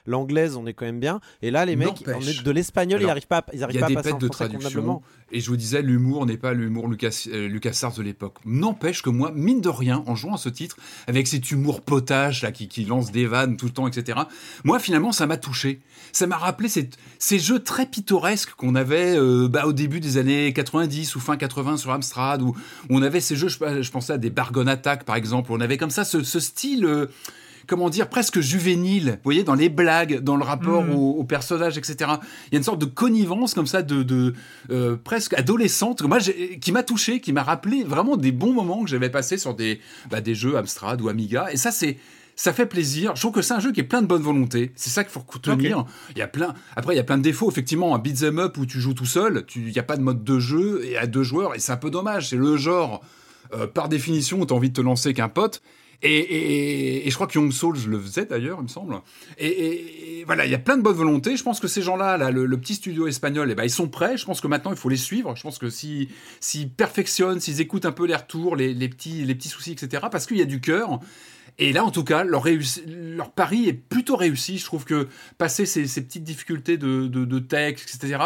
[0.05, 1.19] l'anglaise, on est quand même bien.
[1.41, 3.93] Et là, les mecs, on est de l'espagnol, ils n'arrivent pas, ils arrivent pas à
[3.93, 5.01] passer en de traduction.
[5.31, 8.37] Et je vous disais, l'humour n'est pas l'humour Lucas, Lucas de l'époque.
[8.45, 12.41] N'empêche que moi, mine de rien, en jouant à ce titre, avec cet humour potage
[12.41, 14.19] là, qui, lance des vannes tout le temps, etc.
[14.63, 15.79] Moi, finalement, ça m'a touché.
[16.11, 20.53] Ça m'a rappelé ces, jeux très pittoresques qu'on avait euh, bah, au début des années
[20.53, 22.55] 90 ou fin 80 sur Amstrad, où,
[22.89, 25.91] on avait ces jeux, je, pensais à des Bargon Attack par exemple, on avait comme
[25.91, 26.85] ça ce, style...
[26.85, 27.07] Euh,
[27.67, 30.93] comment dire, presque juvénile, vous voyez, dans les blagues, dans le rapport mm.
[30.93, 31.95] au, personnage, etc.
[32.47, 34.33] Il y a une sorte de connivence comme ça, de,
[34.69, 38.89] euh, presque adolescente, moi, qui m'a touché, qui m'a rappelé vraiment des bons moments que
[38.89, 39.79] j'avais passés sur des,
[40.09, 41.51] bah, des jeux Amstrad ou Amiga.
[41.51, 41.97] Et ça, c'est
[42.35, 43.15] ça fait plaisir.
[43.15, 44.71] Je trouve que c'est un jeu qui est plein de bonne volonté.
[44.75, 45.85] C'est ça qu'il faut retenir.
[46.11, 46.53] Il y a plein.
[46.75, 47.49] Après, il y a plein de défauts.
[47.49, 50.23] Effectivement, un beat'em up où tu joues tout seul, il n'y a pas de mode
[50.23, 52.29] de jeu et à deux joueurs, et c'est un peu dommage.
[52.29, 53.03] C'est le genre.
[53.53, 55.61] Euh, par définition, où tu as envie de te lancer qu'un pote.
[56.03, 58.95] Et, je crois que Young Souls le faisait d'ailleurs, il me semble.
[59.37, 61.37] Et, voilà, il y a plein de bonnes volontés.
[61.37, 64.17] Je pense que ces gens-là, là, le, petit studio espagnol, eh ben, ils sont prêts.
[64.17, 65.35] Je pense que maintenant, il faut les suivre.
[65.35, 66.09] Je pense que s'ils
[66.41, 70.25] si, perfectionnent, s'ils écoutent un peu les retours, les, petits, les petits soucis, etc., parce
[70.25, 70.99] qu'il y a du cœur.
[71.59, 72.43] Et là, en tout cas, leur,
[73.31, 74.57] pari est plutôt réussi.
[74.57, 75.07] Je trouve que
[75.37, 78.19] passer ces, petites difficultés de, texte, etc.,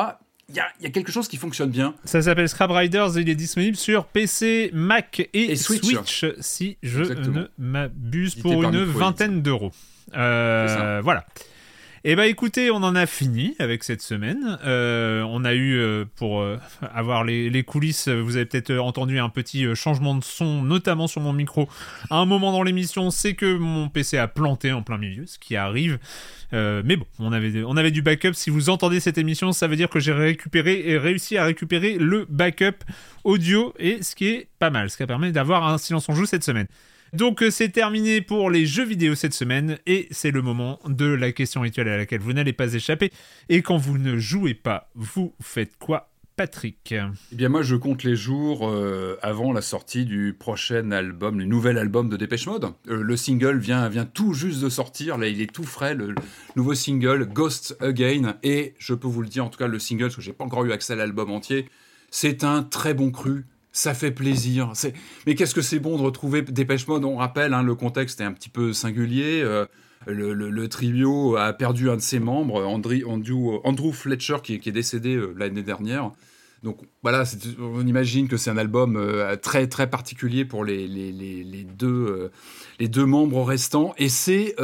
[0.49, 1.94] il y a, quelque chose qui fonctionne bien.
[2.06, 6.26] Ça s'appelle Scrap Riders et il est disponible sur PC, Mac et, Switch.
[6.40, 9.72] si je ne m'abuse, pour une vingtaine d'euros.
[10.15, 11.26] Euh, voilà.
[12.03, 14.60] Eh ben écoutez, on en a fini avec cette semaine.
[14.64, 16.57] Euh, on a eu, euh, pour euh,
[16.94, 21.34] avoir les, coulisses, vous avez peut-être entendu un petit changement de son, notamment sur mon
[21.34, 21.68] micro.
[22.11, 25.40] À un moment dans l'émission, c'est que mon PC a planté en plein milieu, ce
[25.40, 25.98] qui arrive.
[26.52, 28.34] mais bon, on avait, on avait du backup.
[28.34, 31.98] Si vous entendez cette émission, ça veut dire que j'ai récupéré et réussi à récupérer
[31.98, 32.84] le backup
[33.24, 36.28] audio, et ce qui est pas mal, ce qui permet d'avoir un silence en joue
[36.28, 36.68] cette semaine.
[37.13, 41.05] Donc euh, c'est terminé pour les jeux vidéo cette semaine et c'est le moment de
[41.05, 43.11] la question rituelle à laquelle vous n'allez pas échapper.
[43.49, 46.93] Et quand vous ne jouez pas, vous faites quoi Patrick?
[47.31, 51.45] Eh bien moi je compte les jours euh, avant la sortie du prochain album, le
[51.45, 52.65] nouvel album de Dépêche Mode.
[52.88, 56.13] Euh, le single vient, tout juste de sortir, là il est tout frais, le,
[56.55, 58.35] nouveau single Ghost Again.
[58.43, 60.45] Et je peux vous le dire, en tout cas le single, parce que j'ai pas
[60.45, 61.67] encore eu accès à l'album entier,
[62.11, 63.45] c'est un très bon cru,
[63.78, 64.74] ça fait plaisir.
[65.28, 67.06] Mais qu'est-ce que c'est bon de retrouver Dépêche Mode?
[67.06, 69.41] On rappelle, hein, le contexte est un petit peu singulier.
[69.44, 69.66] Euh,
[70.08, 75.62] le, trio a perdu un de ses membres, Andrew, Fletcher, qui, est décédé euh, l'année
[75.62, 76.12] dernière.
[76.64, 77.24] Donc voilà,
[77.60, 80.88] on imagine que c'est un album euh, très très particulier pour les,
[81.78, 82.32] deux,
[82.80, 83.94] les deux membres restants.
[83.99, 84.56] Et c'est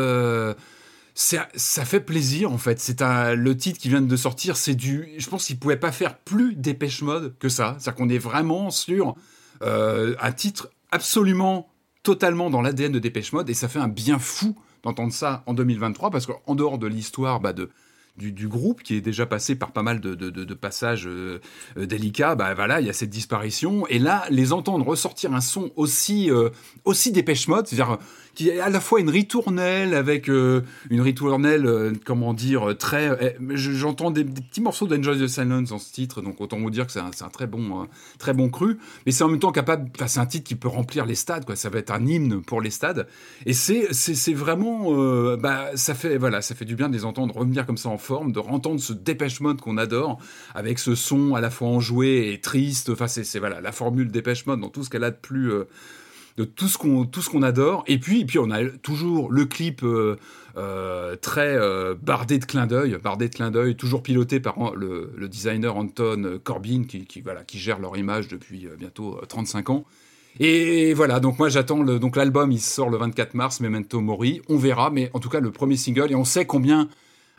[1.15, 1.48] ça,
[1.85, 2.80] fait plaisir en fait.
[2.80, 5.10] C'est le titre qui vient de sortir, c'est du.
[5.18, 7.76] Je pense qu'il pouvait pas faire plus dépêche mode que ça.
[7.80, 9.15] C'est-à-dire qu'on est vraiment sur
[9.64, 11.69] euh, un titre absolument
[12.02, 15.53] totalement dans l'ADN de Dépêche Mode et ça fait un bien fou d'entendre ça en
[15.53, 17.69] 2023 parce qu'en dehors de l'histoire bah, de
[18.18, 21.41] du, groupe qui est déjà passé par pas mal de, passages euh,
[21.77, 23.88] euh, délicats, bah voilà, il y a cette disparition.
[23.88, 26.30] Et là, les entendre ressortir un son aussi,
[26.85, 27.98] aussi dépêche mode, c'est-à-dire
[28.35, 33.35] qui est à la fois une ritournelle avec euh, une ritournelle, euh, comment dire, très.
[33.39, 36.88] Eh, j'entends des, petits morceaux d'Enjoy the Silence dans ce titre, donc autant vous dire
[36.88, 37.85] que c'est un, très bon, euh,
[38.18, 38.80] très bon cru.
[39.05, 39.91] Mais c'est en même temps capable.
[40.07, 41.55] c'est un titre qui peut remplir les stades, quoi.
[41.55, 43.07] Ça va être un hymne pour les stades.
[43.45, 44.91] Et c'est, c'est, vraiment,
[45.38, 47.97] bah, ça fait, voilà, ça fait du bien de les entendre revenir comme ça en
[47.97, 50.19] forme, de entendre ce dépêche mode qu'on adore,
[50.55, 52.89] avec ce son à la fois enjoué et triste.
[52.89, 55.51] Enfin, c'est, voilà, la formule dépêche mode dans tout ce qu'elle a de plus
[56.38, 57.84] de tout ce qu'on tout ce qu'on adore.
[57.88, 60.18] Et puis, et puis on a toujours le clip euh,
[60.57, 65.11] euh, très euh, bardé de clins d'œil, bardé de clins d'œil, toujours piloté par le,
[65.27, 69.85] designer Anton Corbin qui, voilà qui gère leur image depuis bientôt 35 ans.
[70.39, 74.41] Et voilà, donc moi j'attends donc l'album, il sort le 24 mars, Memento Mori.
[74.49, 76.89] On verra, mais en tout cas le premier single et on sait combien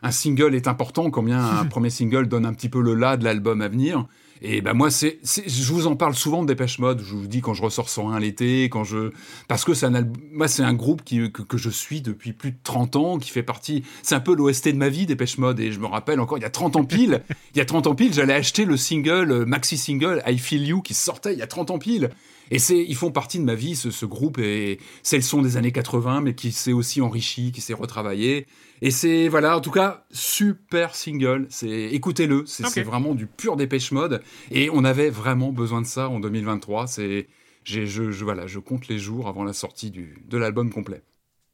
[0.03, 3.25] un single est important, combien un premier single donne un petit peu le là de
[3.25, 4.07] l'album à venir.
[4.43, 7.01] Et ben moi, c'est, je vous en parle souvent de Dépêche Mode.
[7.01, 9.11] Je vous dis quand je ressors 101 l'été, quand je,
[9.49, 12.59] parce que c'est un, moi c'est un groupe qui, que, je suis depuis plus de
[12.63, 13.85] 30 ans, qui fait partie.
[14.03, 15.61] C'est un peu l'OST de ma vie, Dépêche Mode.
[15.61, 17.23] Et je me rappelle encore, il y a 30 ans pile,
[17.55, 20.67] il y a 30 ans pile, j'allais acheter le single, euh, maxi single I Feel
[20.67, 22.11] You qui sortait il y a 30 ans pile.
[22.55, 24.39] Et c'est, ils font partie de ma vie, ce, ce groupe.
[24.39, 28.47] Et c'est le son des années 80, mais qui s'est aussi enrichi, qui s'est retravaillé.
[28.81, 31.49] Et c'est, voilà, en tout cas, super single.
[31.51, 32.45] C'est, écoutez-le.
[32.47, 34.23] C'est vraiment du pur dépêche mode.
[34.53, 36.87] Et on avait vraiment besoin de ça en 2023.
[36.87, 37.27] C'est,
[37.65, 41.03] j'ai, je, voilà, je compte les jours avant la sortie du, de l'album complet.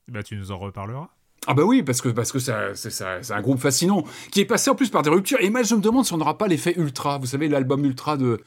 [0.07, 1.09] Bah, tu nous en reparleras.
[1.47, 4.75] Ah bah oui, parce que parce que c'est un groupe fascinant qui est passé en
[4.75, 5.41] plus par des ruptures.
[5.41, 7.17] Et moi je me demande si on n'aura pas l'effet ultra.
[7.17, 8.43] Vous savez l'album ultra de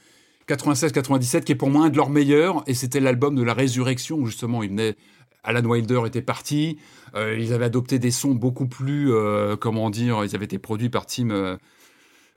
[0.55, 4.17] 96-97 qui est pour moi un de leurs meilleurs et c'était l'album de la résurrection
[4.17, 4.95] où justement il venait
[5.43, 6.77] Alan Wilder était parti,
[7.15, 10.89] euh, ils avaient adopté des sons beaucoup plus, euh, comment dire, ils avaient été produits
[10.89, 11.57] par Tim,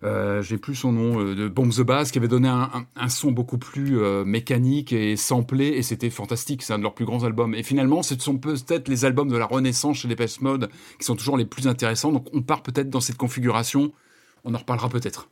[0.03, 3.59] euh, j'ai plus son nom, de Bomb the Bass, qui avait donné un, son beaucoup
[3.59, 7.55] plus mécanique et samplé, et c'était fantastique, c'est un de leurs plus grands albums.
[7.55, 10.69] Et finalement, ce sont peut-être les albums de la Renaissance chez les Best Mode
[10.99, 13.93] qui sont toujours les plus intéressants, donc on part peut-être dans cette configuration,
[14.45, 15.29] on en reparlera peut-être.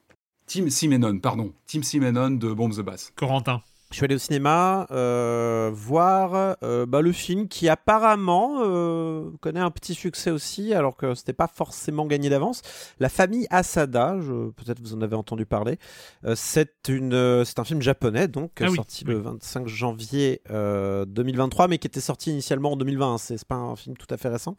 [0.47, 3.13] Tim Simenon, pardon, Tim Simenon de Bomb the Bass.
[3.17, 3.63] Corentin.
[3.95, 9.61] Je suis allé au cinéma euh, voir euh, bah, le film qui apparemment euh, connaît
[9.61, 12.63] un petit succès aussi, alors que c'était pas forcément gagné d'avance.
[12.99, 14.17] La famille Asada,
[14.57, 15.79] peut-être vous en avez entendu parler.
[16.35, 21.87] c'est une, c'est un film japonais donc ah sorti le 25 janvier 2023, mais qui
[21.87, 23.15] était sorti initialement en 2020.
[23.15, 23.19] Hein.
[23.19, 24.57] c'est pas un film tout à fait récent.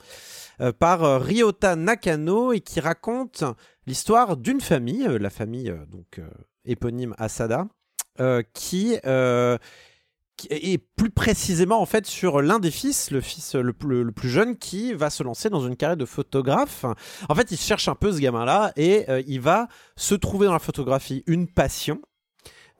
[0.79, 3.43] par Ryota Nakano et qui raconte
[3.85, 6.21] l'histoire d'une famille, la famille donc
[6.63, 7.67] éponyme Asada
[8.53, 8.97] qui,
[10.49, 14.93] est plus précisément en fait sur l'un des fils, le fils le, plus jeune, qui
[14.93, 16.85] va se lancer dans une carrière de photographe.
[17.29, 20.53] En fait, il cherche un peu ce gamin-là et euh, il va se trouver dans
[20.53, 22.01] la photographie une passion.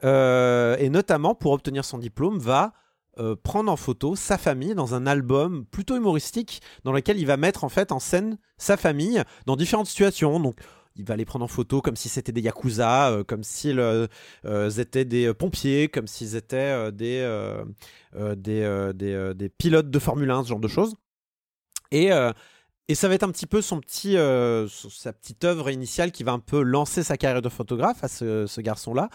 [0.04, 2.74] et notamment pour obtenir son diplôme, va
[3.44, 7.64] prendre en photo sa famille dans un album plutôt humoristique dans lequel il va mettre
[7.64, 10.40] en fait en scène sa famille dans différentes situations.
[10.40, 10.60] Donc
[10.96, 14.08] il va les prendre en photo comme si c'était des yakuza, euh, comme s'ils euh,
[14.46, 17.28] euh, étaient des pompiers, comme s'ils étaient des,
[18.38, 20.96] des, des, pilotes de Formule 1, ce genre de choses.
[21.92, 22.10] Et,
[22.88, 26.32] et ça va être un petit peu son petit, sa petite œuvre initiale qui va
[26.32, 29.10] un peu lancer sa carrière de photographe à ce, ce garçon-là.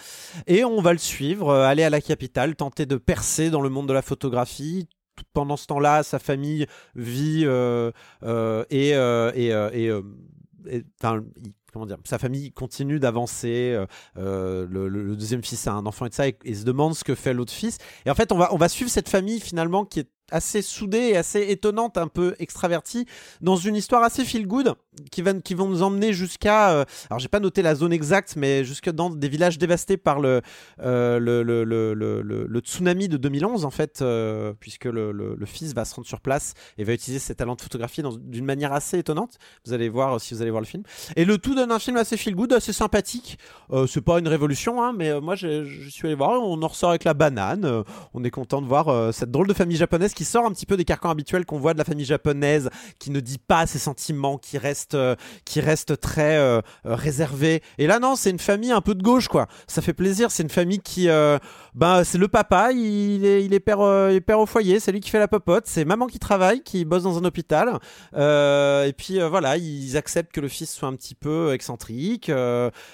[0.47, 3.89] Et on va le suivre, aller à la capitale, tenter de percer dans le monde
[3.89, 4.89] de la photographie,
[5.35, 7.91] pendant ce temps-là, sa famille vit et,
[8.71, 9.91] et,
[10.69, 10.83] et,
[11.73, 13.73] comment dire, sa famille continue d'avancer.
[13.75, 13.87] Euh,
[14.19, 17.15] euh, le, deuxième fils a un enfant et ça, et, et, se demande ce que
[17.15, 17.79] fait l'autre fils.
[18.07, 21.11] Et en fait, on va, on va suivre cette famille finalement qui est assez soudée
[21.11, 23.07] et assez étonnante, un peu extravertie,
[23.41, 24.75] dans une histoire assez feel good
[25.11, 26.71] qui, va, qui vont nous emmener jusqu'à.
[26.71, 30.21] Euh, alors, j'ai pas noté la zone exacte, mais jusque dans des villages dévastés par
[30.21, 30.43] le,
[30.83, 36.55] euh, tsunami de 2011, en fait, euh, puisque le, fils va se rendre sur place
[36.79, 39.39] et va utiliser ses talents de photographie d'une manière assez étonnante.
[39.65, 40.83] Vous allez voir si vous allez voir le film.
[41.17, 43.39] Et le tout donne un film assez feel good, assez sympathique.
[43.89, 46.41] c'est pas une révolution, hein, mais moi, je suis allé voir.
[46.43, 47.85] On en ressort avec la banane.
[48.15, 50.77] on est content de voir cette drôle de famille japonaise qui sort un petit peu
[50.77, 54.39] des carcans habituels qu'on voit de la famille japonaise, qui ne dit pas ses sentiments,
[54.39, 57.63] qui reste, euh, qui reste très euh, euh, réservé.
[57.79, 59.47] Et là, non, c'est une famille un peu de gauche, quoi.
[59.67, 60.31] Ça fait plaisir.
[60.31, 61.09] C'est une famille qui,
[61.75, 63.79] ben, c'est le papa, il est, il est père,
[64.27, 65.65] père au foyer, c'est lui qui fait la popote.
[65.67, 67.79] C'est maman qui travaille, qui bosse dans un hôpital.
[68.15, 72.31] et puis voilà, ils acceptent que le fils soit un petit peu excentrique.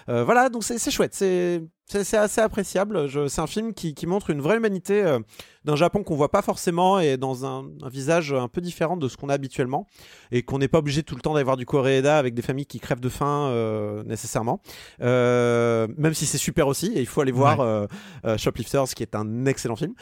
[0.06, 1.14] voilà, donc c'est chouette.
[1.14, 3.08] C'est assez appréciable.
[3.28, 5.18] C'est un film qui, montre une vraie humanité
[5.66, 9.08] d'un Japon qu'on voit pas forcément et dans un, un, visage un peu différent de
[9.08, 9.86] ce qu'on a habituellement
[10.30, 12.78] et qu'on n'est pas obligé tout le temps d'avoir du Koreeda avec des familles qui
[12.78, 14.60] crèvent de faim euh, nécessairement.
[15.02, 17.86] Euh, même si c'est super aussi et il faut aller voir euh,
[18.24, 19.94] euh, Shoplifters qui est un excellent film.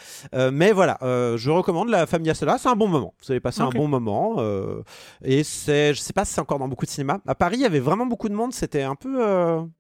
[0.53, 2.59] mais voilà, je recommande La Famille cela.
[2.59, 3.15] C'est un bon moment.
[3.23, 4.43] Vous avez passé un bon moment
[5.23, 7.19] et c'est, je sais pas si c'est encore dans beaucoup de cinémas.
[7.27, 8.53] À Paris, il y avait vraiment beaucoup de monde.
[8.53, 9.15] C'était un peu,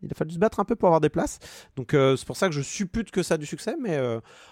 [0.02, 1.38] il a fallu se battre un peu pour avoir des places.
[1.76, 3.76] Donc c'est pour ça que je suppute que ça a du succès.
[3.80, 3.98] Mais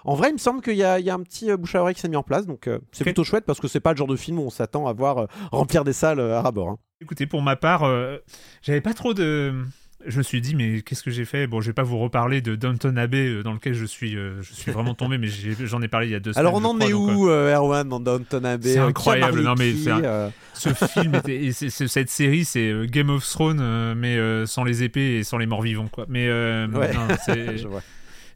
[0.05, 2.01] en vrai, il me semble qu'il y, a un petit euh, bouche à oreille qui
[2.01, 2.47] s'est mis en place.
[2.47, 4.51] Donc euh, c'est plutôt chouette parce que c'est pas le genre de film où on
[4.51, 6.69] s'attend à voir remplir des salles à rabord.
[6.69, 6.79] Hein.
[7.01, 7.85] Écoutez, pour ma part,
[8.63, 9.55] j'avais pas trop de
[10.05, 11.47] je me suis dit mais qu'est-ce que j'ai fait?
[11.47, 14.73] Bon, je vais pas vous reparler de Downton Abbey dans lequel je suis, je suis
[14.73, 16.47] vraiment tombé, mais j'en ai, parlé il y a deux semaines.
[16.47, 18.75] Alors on en est où, Erwan, dans Downton Abbey?
[18.75, 19.43] C'est incroyable.
[19.43, 19.73] Non mais
[20.55, 25.39] ce film, était, cette série, c'est Game of Thrones, mais sans les épées et sans
[25.39, 26.07] les morts vivants, quoi.
[26.09, 26.67] Mais ouais.
[26.69, 27.09] non,
[27.57, 27.83] je vois.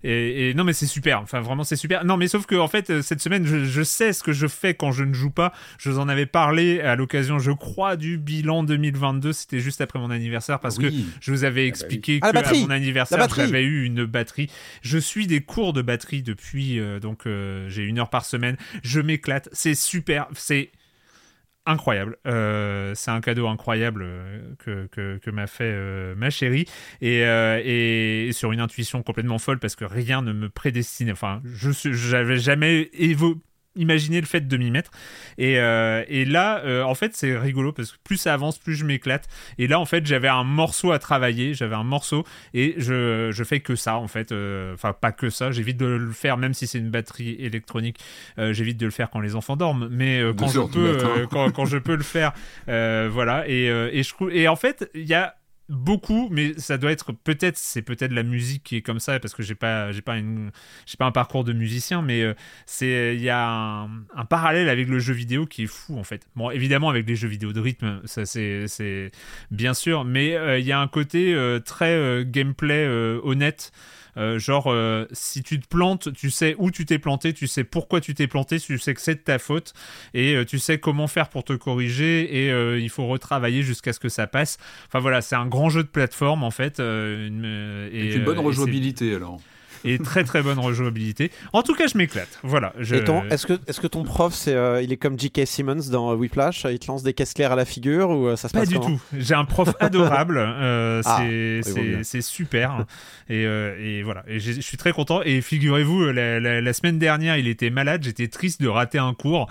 [0.05, 1.20] Et, non, mais c'est super.
[1.20, 2.05] Enfin, vraiment, c'est super.
[2.05, 4.93] Non, mais sauf que en fait, cette semaine, je, sais ce que je fais quand
[4.93, 5.52] je ne joue pas.
[5.78, 9.32] Je vous en avais parlé à l'occasion, je crois, du bilan 2022.
[9.32, 10.90] C'était juste après mon anniversaire parce que
[11.20, 14.51] je vous avais ah bah expliqué que à mon anniversaire, j'avais eu une batterie.
[14.82, 18.56] Je suis des cours de batterie depuis, euh, donc euh, j'ai une heure par semaine.
[18.82, 19.48] Je m'éclate.
[19.52, 20.27] C'est super.
[20.35, 20.70] C'est
[21.66, 22.16] incroyable.
[22.26, 26.66] Euh, c'est un cadeau incroyable euh, que, que, m'a fait euh, ma chérie
[27.01, 31.10] et, et, sur une intuition complètement folle parce que rien ne me prédestine.
[31.10, 33.43] Enfin, je j'avais jamais évo
[33.77, 34.90] imaginer le fait de m'y mettre.
[35.39, 38.74] Et, euh, et là, euh, en fait, c'est rigolo parce que plus ça avance, plus
[38.74, 39.28] je m'éclate.
[39.59, 42.24] Et là, en fait, j'avais un morceau à travailler, j'avais un morceau
[42.55, 44.32] et je, je fais que ça, en fait.
[44.32, 47.98] Euh, enfin, pas que ça, j'évite de le faire, même si c'est une batterie électronique,
[48.36, 49.89] j'évite de le faire quand les enfants dorment.
[49.90, 52.32] Mais quand, je peux, quand, quand, je peux le faire,
[52.66, 53.48] voilà.
[53.48, 55.36] Et, et, je, et en fait, il y a
[55.68, 59.34] beaucoup mais ça doit être peut-être c'est peut-être la musique qui est comme ça parce
[59.34, 60.52] que j'ai pas j'ai pas une
[60.86, 62.34] j'ai pas un parcours de musicien mais euh,
[62.66, 66.28] c'est il y a un, parallèle avec le jeu vidéo qui est fou en fait.
[66.36, 69.10] Bon évidemment avec les jeux vidéo de rythme ça c'est c'est
[69.51, 72.86] bien sûr mais euh, il y a un côté euh, très gameplay
[73.22, 73.72] honnête
[74.16, 77.64] euh, genre, euh, si tu te plantes, tu sais où tu t'es planté, tu sais
[77.64, 79.74] pourquoi tu t'es planté, tu sais que c'est de ta faute
[80.14, 84.01] et euh, tu sais comment faire pour te corriger et il faut retravailler jusqu'à ce
[84.01, 84.59] que ça passe.
[84.86, 86.78] Enfin voilà, c'est un grand jeu de plateforme en fait.
[86.78, 89.40] Une, et, une bonne rejouabilité alors
[89.85, 91.31] et très très bonne rejouabilité.
[91.53, 92.39] En tout cas, je m'éclate.
[92.43, 92.73] Voilà.
[92.78, 95.47] Est-ce que, est que ton prof, c'est, euh, il est comme J.K.
[95.47, 98.48] Simmons dans Whiplash Il te lance des caisses claires à la figure ou euh, ça
[98.48, 99.01] se Pas passe du tout.
[99.16, 100.39] J'ai un prof adorable.
[100.39, 101.23] Euh, ah,
[102.03, 102.85] c'est super.
[103.28, 104.24] Et, et, voilà.
[104.27, 105.23] Et je suis très content.
[105.23, 108.03] Et figurez-vous, la, la, semaine dernière, il était malade.
[108.05, 109.48] J'étais triste de rater un cours.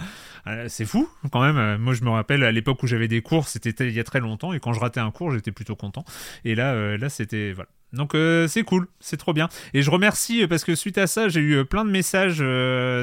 [0.68, 1.77] c'est fou quand même.
[1.77, 4.19] Moi, je me rappelle à l'époque où j'avais des cours, c'était il y a très
[4.19, 4.53] longtemps.
[4.53, 6.06] Et quand je ratais un cours, j'étais plutôt content.
[6.43, 7.69] Et là, là, c'était voilà.
[7.94, 9.48] Donc euh, c'est cool, c'est trop bien.
[9.74, 12.40] Et je remercie euh, parce que suite à ça, j'ai eu euh, plein de messages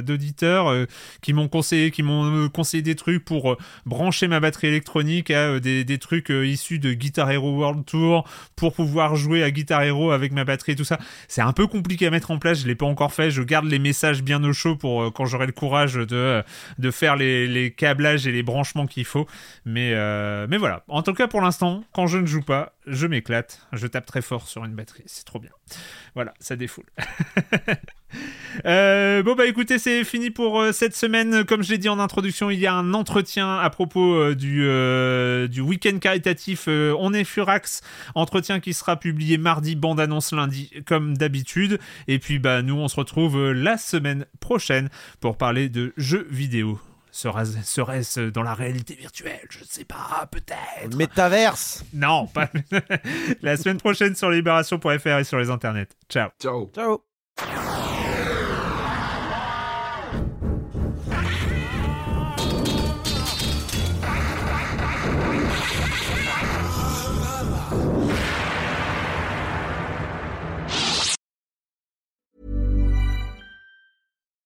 [0.02, 0.86] d'auditeurs
[1.22, 3.56] qui m'ont conseillé, qui m'ont conseillé des trucs pour
[3.86, 9.16] brancher ma batterie électronique à des, trucs issus de Guitar Hero World Tour pour pouvoir
[9.16, 10.98] jouer à Guitar Hero avec ma batterie et tout ça.
[11.28, 13.30] C'est un peu compliqué à mettre en place, je l'ai pas encore fait.
[13.30, 16.42] Je garde les messages bien au chaud pour quand j'aurai le courage de
[16.78, 19.26] de faire les, les câblages et les branchements qu'il faut.
[19.64, 19.94] Mais
[20.48, 20.84] mais voilà.
[20.88, 24.22] En tout cas pour l'instant, quand je ne joue pas, je m'éclate, je tape très
[24.22, 25.50] fort sur une batterie, c'est trop bien.
[26.14, 26.86] Voilà, ça défoule.
[28.66, 31.44] Euh, bon bah écoutez, c'est fini pour euh, cette semaine.
[31.46, 35.48] Comme je l'ai dit en introduction, il y a un entretien à propos euh, du,
[35.48, 37.80] du week-end caritatif On est Furax.
[38.14, 41.80] Entretien qui sera publié mardi, bande annonce lundi, comme d'habitude.
[42.06, 44.90] Et puis bah nous on se retrouve la semaine prochaine
[45.20, 46.78] pour parler de jeux vidéo.
[47.12, 50.96] Serait-ce dans la réalité virtuelle Je ne sais pas, peut-être.
[50.96, 52.48] Métaverse Non, pas.
[53.42, 55.88] la semaine prochaine sur libération.fr et sur les internets.
[56.08, 56.30] Ciao.
[56.40, 56.70] Ciao.
[56.74, 57.02] Ciao.